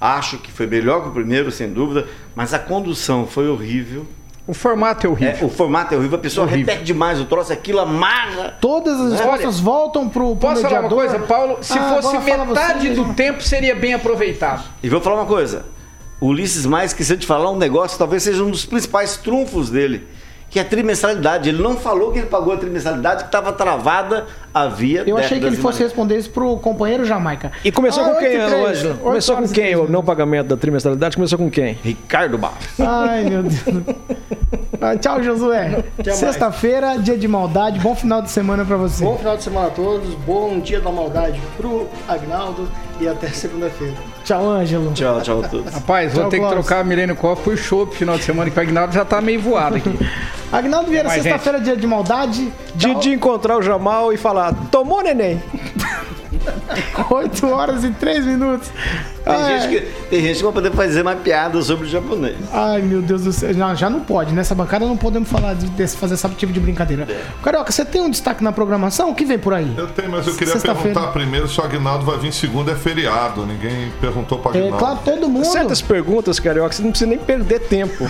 Acho 0.01 0.39
que 0.39 0.53
foi 0.53 0.67
melhor 0.67 1.03
que 1.03 1.09
o 1.09 1.13
primeiro, 1.13 1.51
sem 1.51 1.73
dúvida, 1.73 2.07
mas 2.35 2.53
a 2.53 2.59
condução 2.59 3.27
foi 3.27 3.49
horrível. 3.49 4.07
O 4.47 4.55
formato 4.55 5.07
é 5.07 5.11
horrível. 5.11 5.37
É, 5.41 5.45
o 5.45 5.49
formato 5.49 5.93
é 5.95 5.97
horrível, 5.97 6.19
a 6.19 6.21
pessoa 6.21 6.47
Horrível. 6.47 6.67
repete 6.67 6.85
demais 6.85 7.21
o 7.21 7.25
troço, 7.25 7.53
aquilo 7.53 7.81
amarra. 7.81 8.57
Todas 8.61 9.01
as 9.01 9.13
respostas 9.15 9.59
voltam 9.59 10.09
pro, 10.09 10.37
pro 10.37 10.51
Posso 10.51 10.63
falar 10.63 10.81
uma 10.81 10.83
mediador. 10.83 11.09
coisa, 11.11 11.27
Paulo? 11.27 11.59
Se 11.63 11.77
Ah, 11.77 12.01
fosse 12.01 12.19
metade 12.19 12.91
do 12.91 13.07
né? 13.07 13.15
tempo, 13.17 13.43
seria 13.43 13.75
bem 13.75 13.95
aproveitado. 13.95 14.63
E 14.83 14.89
vou 14.89 15.01
falar 15.01 15.17
uma 15.17 15.27
coisa. 15.27 15.65
O 16.21 16.27
Ulisses 16.29 16.65
Mais 16.65 16.93
esqueceu 16.93 17.17
de 17.17 17.27
falar 17.27 17.51
um 17.51 17.57
negócio 17.57 17.97
que 17.97 17.99
talvez 17.99 18.23
seja 18.23 18.45
um 18.45 18.51
dos 18.51 18.65
principais 18.65 19.17
trunfos 19.17 19.69
dele, 19.69 20.07
que 20.57 20.61
é 20.61 20.63
a 20.63 20.65
trimestralidade. 20.65 21.51
Ele 21.51 21.63
não 21.63 21.77
falou 21.77 22.11
que 22.13 22.19
ele 22.19 22.29
pagou 22.29 22.55
a 22.55 22.57
trimestralidade 22.57 23.25
que 23.25 23.29
estava 23.29 23.53
travada 23.53 24.25
havia 24.55 25.05
Eu 25.07 25.19
achei 25.19 25.39
que 25.39 25.45
ele 25.45 25.57
fosse 25.57 25.83
responder 25.83 26.17
isso 26.17 26.31
pro 26.31 26.57
companheiro 26.57 27.05
Jamaica. 27.05 27.53
E 27.63 27.71
começou 27.71 28.03
Ah, 28.03 28.09
com 28.09 28.17
quem, 28.17 28.37
Ângela? 28.41 28.95
Começou 28.95 29.37
com 29.37 29.47
quem 29.49 29.77
o 29.77 29.87
não 29.87 30.03
pagamento 30.03 30.47
da 30.47 30.57
trimestralidade? 30.57 31.15
Começou 31.15 31.39
com 31.39 31.51
quem? 31.51 31.75
Ricardo 31.85 32.39
Barros. 32.39 32.81
Ai, 32.81 33.25
meu 33.25 33.43
Deus. 33.43 33.85
Ah, 34.81 34.97
tchau, 34.97 35.23
Josué. 35.23 35.85
Sexta-feira, 36.15 36.99
dia 36.99 37.17
de 37.17 37.29
maldade. 37.29 37.79
Bom 37.81 37.95
final 37.95 38.23
de 38.23 38.31
semana 38.31 38.65
pra 38.65 38.77
você. 38.77 39.05
Bom 39.05 39.17
final 39.17 39.37
de 39.37 39.43
semana 39.43 39.69
a 39.69 39.71
todos, 39.71 40.15
bom 40.27 40.59
dia 40.61 40.81
da 40.81 40.91
maldade 40.91 41.41
pro 41.57 41.89
Agnaldo 42.09 42.69
e 43.01 43.09
até 43.09 43.29
segunda-feira. 43.29 43.95
Tchau, 44.25 44.51
Ângelo. 44.51 44.93
Tchau, 44.93 45.21
tchau 45.23 45.43
a 45.43 45.49
todos. 45.49 45.73
Rapaz, 45.75 46.13
vou 46.13 46.23
Tchau, 46.25 46.31
ter 46.31 46.41
que 46.41 46.49
trocar 46.49 46.81
a 46.81 46.85
Milênio 46.85 47.17
Coffee 47.17 47.45
por 47.45 47.57
show 47.57 47.87
pro 47.87 47.97
final 47.97 48.17
de 48.17 48.25
semana, 48.25 48.51
que 48.51 48.59
o 48.59 48.63
Agnaldo 48.63 48.93
já 48.95 49.05
tá 49.05 49.21
meio 49.21 49.41
voado 49.41 49.77
aqui. 49.77 49.99
Agnaldo 50.53 50.91
Vieira, 50.91 51.11
sexta-feira, 51.11 51.61
dia 51.61 51.77
de 51.77 51.87
maldade. 51.87 52.53
De, 52.75 52.95
de 52.97 53.11
encontrar 53.13 53.57
o 53.59 53.63
Jamal 53.63 54.13
e 54.13 54.17
falar, 54.17 54.55
tomou 54.71 55.03
neném. 55.03 55.43
8 57.11 57.47
horas 57.51 57.85
e 57.85 57.91
3 57.91 58.25
minutos. 58.25 58.69
Tem, 59.25 59.61
gente 59.61 59.69
que, 59.69 59.81
tem 60.09 60.21
gente 60.23 60.37
que 60.37 60.45
vai 60.45 60.53
poder 60.53 60.71
fazer 60.71 61.03
mais 61.03 61.19
piada 61.19 61.61
sobre 61.61 61.87
o 61.87 61.91
japonês. 61.91 62.37
ai, 62.53 62.81
meu 62.81 63.03
Deus 63.03 63.23
do 63.25 63.33
céu. 63.33 63.53
Não, 63.57 63.75
já 63.75 63.91
não 63.91 63.99
pode. 64.01 64.33
Nessa 64.33 64.55
bancada 64.55 64.87
não 64.87 64.97
podemos 64.97 65.29
falar 65.29 65.55
de, 65.55 65.67
desse- 65.71 65.97
fazer 65.97 66.15
esse 66.15 66.29
tipo 66.31 66.53
de 66.53 66.61
brincadeira. 66.61 67.09
Carioca, 67.43 67.73
você 67.73 67.85
tem 67.85 68.01
um 68.01 68.09
destaque 68.09 68.45
na 68.45 68.53
programação? 68.53 69.11
O 69.11 69.15
que 69.17 69.25
vem 69.25 69.37
por 69.39 69.53
aí? 69.53 69.75
Eu 69.77 69.89
tenho, 69.89 70.11
mas 70.13 70.29
eu 70.29 70.35
queria 70.37 70.55
perguntar 70.57 71.09
primeiro 71.09 71.49
se 71.49 71.61
o 71.61 71.65
Agnaldo 71.65 72.05
vai 72.07 72.19
vir 72.19 72.33
segunda, 72.33 72.71
é 72.71 72.77
feriado. 72.77 73.45
Ninguém 73.45 73.93
perguntou 74.01 74.39
para 74.39 74.57
É, 74.57 74.61
Agnaldo. 74.63 74.79
claro, 74.79 74.99
todo 75.05 75.29
mundo. 75.29 75.45
Certas 75.47 75.83
perguntas, 75.83 76.39
Carioca, 76.39 76.73
você 76.73 76.83
não 76.83 76.91
precisa 76.91 77.11
nem 77.11 77.19
perder 77.19 77.61
tempo. 77.63 78.05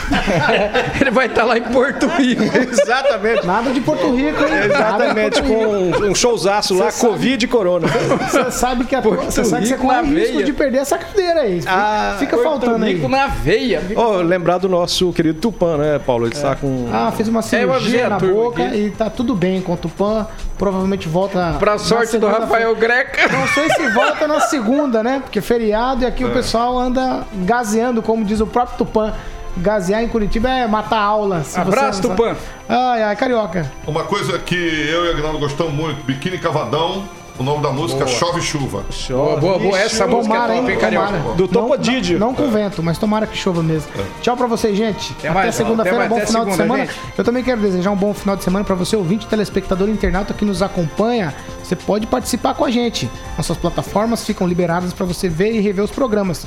Ele 1.01 1.11
vai 1.11 1.27
estar 1.29 1.45
lá 1.45 1.57
em 1.57 1.63
Porto 1.63 2.07
Rico. 2.09 2.43
Exatamente. 2.71 3.47
Nada 3.47 3.71
de 3.73 3.81
Porto 3.81 4.15
Rico, 4.15 4.43
hein? 4.45 4.65
Exatamente, 4.67 5.41
de 5.41 5.49
Porto 5.49 5.85
Rico. 5.85 5.99
com 6.01 6.07
um, 6.11 6.15
showzaço 6.15 6.75
lá, 6.75 6.93
Covid 6.93 7.43
e 7.43 7.49
Corona. 7.49 7.87
Você 8.31 8.51
sabe 8.51 8.85
que, 8.85 8.95
a, 8.95 9.01
você, 9.01 9.45
sabe 9.45 9.63
que 9.63 9.69
você 9.69 9.77
corre 9.77 10.01
o 10.01 10.05
risco 10.05 10.33
veia. 10.35 10.45
de 10.45 10.53
perder 10.53 10.79
essa 10.79 10.99
cadeira 10.99 11.41
aí. 11.41 11.61
Ah, 11.67 12.17
Fica 12.19 12.37
faltando 12.39 12.85
aí. 12.85 12.95
Rico 12.95 13.09
na 13.09 13.27
veia. 13.27 13.83
Ó, 13.97 14.17
lembrar 14.17 14.59
do 14.59 14.69
nosso 14.69 15.13
querido 15.13 15.41
Tupã, 15.41 15.77
né, 15.77 15.99
Paulo? 15.99 16.27
Ele 16.27 16.35
está 16.35 16.55
com. 16.57 16.89
Ah, 16.93 17.13
fez 17.17 17.29
uma 17.29 17.41
É, 17.41 17.43
cirurgia 17.43 18.07
a 18.07 18.11
na 18.11 18.19
boca 18.19 18.65
aqui. 18.65 18.77
e 18.77 18.91
tá 18.91 19.09
tudo 19.11 19.35
bem 19.35 19.61
com 19.61 19.73
o 19.75 19.77
Tupã. 19.77 20.27
Provavelmente 20.59 21.09
volta. 21.09 21.57
Pra 21.59 21.79
sorte 21.79 22.19
do. 22.19 22.27
Rafael 22.27 22.75
Greca. 22.77 23.29
Não 23.29 23.47
sei 23.49 23.69
se 23.71 23.89
volta 23.91 24.27
na 24.27 24.41
segunda, 24.49 25.03
né? 25.03 25.21
Porque 25.23 25.39
é 25.39 25.43
feriado 25.43 26.03
e 26.03 26.07
aqui 26.07 26.25
o 26.25 26.31
pessoal 26.31 26.79
anda 26.79 27.25
gazeando, 27.45 28.03
como 28.03 28.25
diz 28.25 28.41
o 28.41 28.47
próprio 28.47 28.79
Tupã. 28.79 29.13
Gazear 29.59 30.03
em 30.03 30.09
Curitiba 30.09 30.51
é 30.51 30.67
matar 30.67 31.01
aula. 31.01 31.43
Abraço. 31.55 32.03
Tupã. 32.03 32.37
Ai, 32.69 33.03
ai, 33.05 33.17
carioca. 33.17 33.71
Uma 33.87 34.03
coisa 34.05 34.39
que 34.39 34.55
eu 34.55 35.07
e 35.07 35.09
o 35.09 35.11
Agnaldo 35.13 35.39
gostamos 35.39 35.73
muito, 35.73 36.05
Biquíni 36.05 36.37
Cavadão, 36.37 37.05
o 37.39 37.43
nome 37.43 37.63
da 37.63 37.71
música 37.71 38.07
Chove 38.07 38.41
Chuva. 38.41 38.85
Boa, 39.11 39.37
boa, 39.37 39.59
boa. 39.59 39.79
Essa 39.79 40.07
música 40.07 40.35
é 40.35 40.47
top, 40.57 40.71
hein? 40.73 40.79
Carioca? 40.79 41.07
Tomara. 41.09 41.35
Do 41.35 41.43
Não- 41.43 41.49
Topodídio. 41.49 42.19
Não, 42.19 42.29
não 42.29 42.35
com 42.35 42.49
vento, 42.51 42.83
mas 42.83 42.97
tomara 42.99 43.27
que 43.27 43.37
chova 43.37 43.63
mesmo. 43.63 43.91
Tchau 44.23 44.37
pra 44.37 44.47
vocês, 44.47 44.77
gente. 44.77 45.13
Até, 45.19 45.31
mais, 45.31 45.55
segunda-feira, 45.55 45.99
até 45.99 46.09
bom 46.09 46.17
mais, 46.17 46.29
final 46.29 46.43
até 46.43 46.51
de 46.53 46.57
segunda, 46.57 46.75
semana. 46.79 46.93
gente. 46.93 47.19
Eu 47.19 47.25
também 47.25 47.45
quero 47.45 47.61
desejar 47.61 47.91
um 47.91 47.97
bom 47.97 48.15
final 48.15 48.37
de 48.37 48.45
semana 48.45 48.65
pra 48.65 48.75
você, 48.75 48.97
ouvinte, 48.97 49.27
telespectador, 49.27 49.89
internauta 49.89 50.33
que 50.33 50.45
nos 50.45 50.63
acompanha. 50.63 51.35
Você 51.63 51.77
pode 51.77 52.07
participar 52.07 52.55
com 52.55 52.65
a 52.65 52.71
gente. 52.71 53.11
Nossas 53.37 53.57
plataformas 53.59 54.25
ficam 54.25 54.47
liberadas 54.47 54.93
pra 54.93 55.05
você 55.05 55.29
ver 55.29 55.53
e 55.53 55.61
rever 55.61 55.85
os 55.85 55.91
programas. 55.91 56.47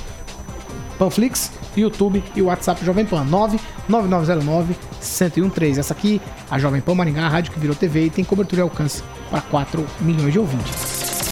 Panflix, 0.97 1.51
YouTube 1.77 2.21
e 2.35 2.41
o 2.41 2.45
WhatsApp 2.47 2.83
Jovem 2.83 3.05
Pan 3.05 3.23
99909 3.23 4.75
1013. 4.99 5.79
Essa 5.79 5.93
aqui, 5.93 6.21
a 6.49 6.59
Jovem 6.59 6.81
Pan 6.81 6.95
Maringá, 6.95 7.25
a 7.25 7.29
rádio 7.29 7.53
que 7.53 7.59
virou 7.59 7.75
TV 7.75 8.05
e 8.05 8.09
tem 8.09 8.23
cobertura 8.25 8.61
e 8.61 8.63
alcance 8.63 9.01
para 9.29 9.41
4 9.41 9.85
milhões 10.01 10.33
de 10.33 10.39
ouvintes. 10.39 11.08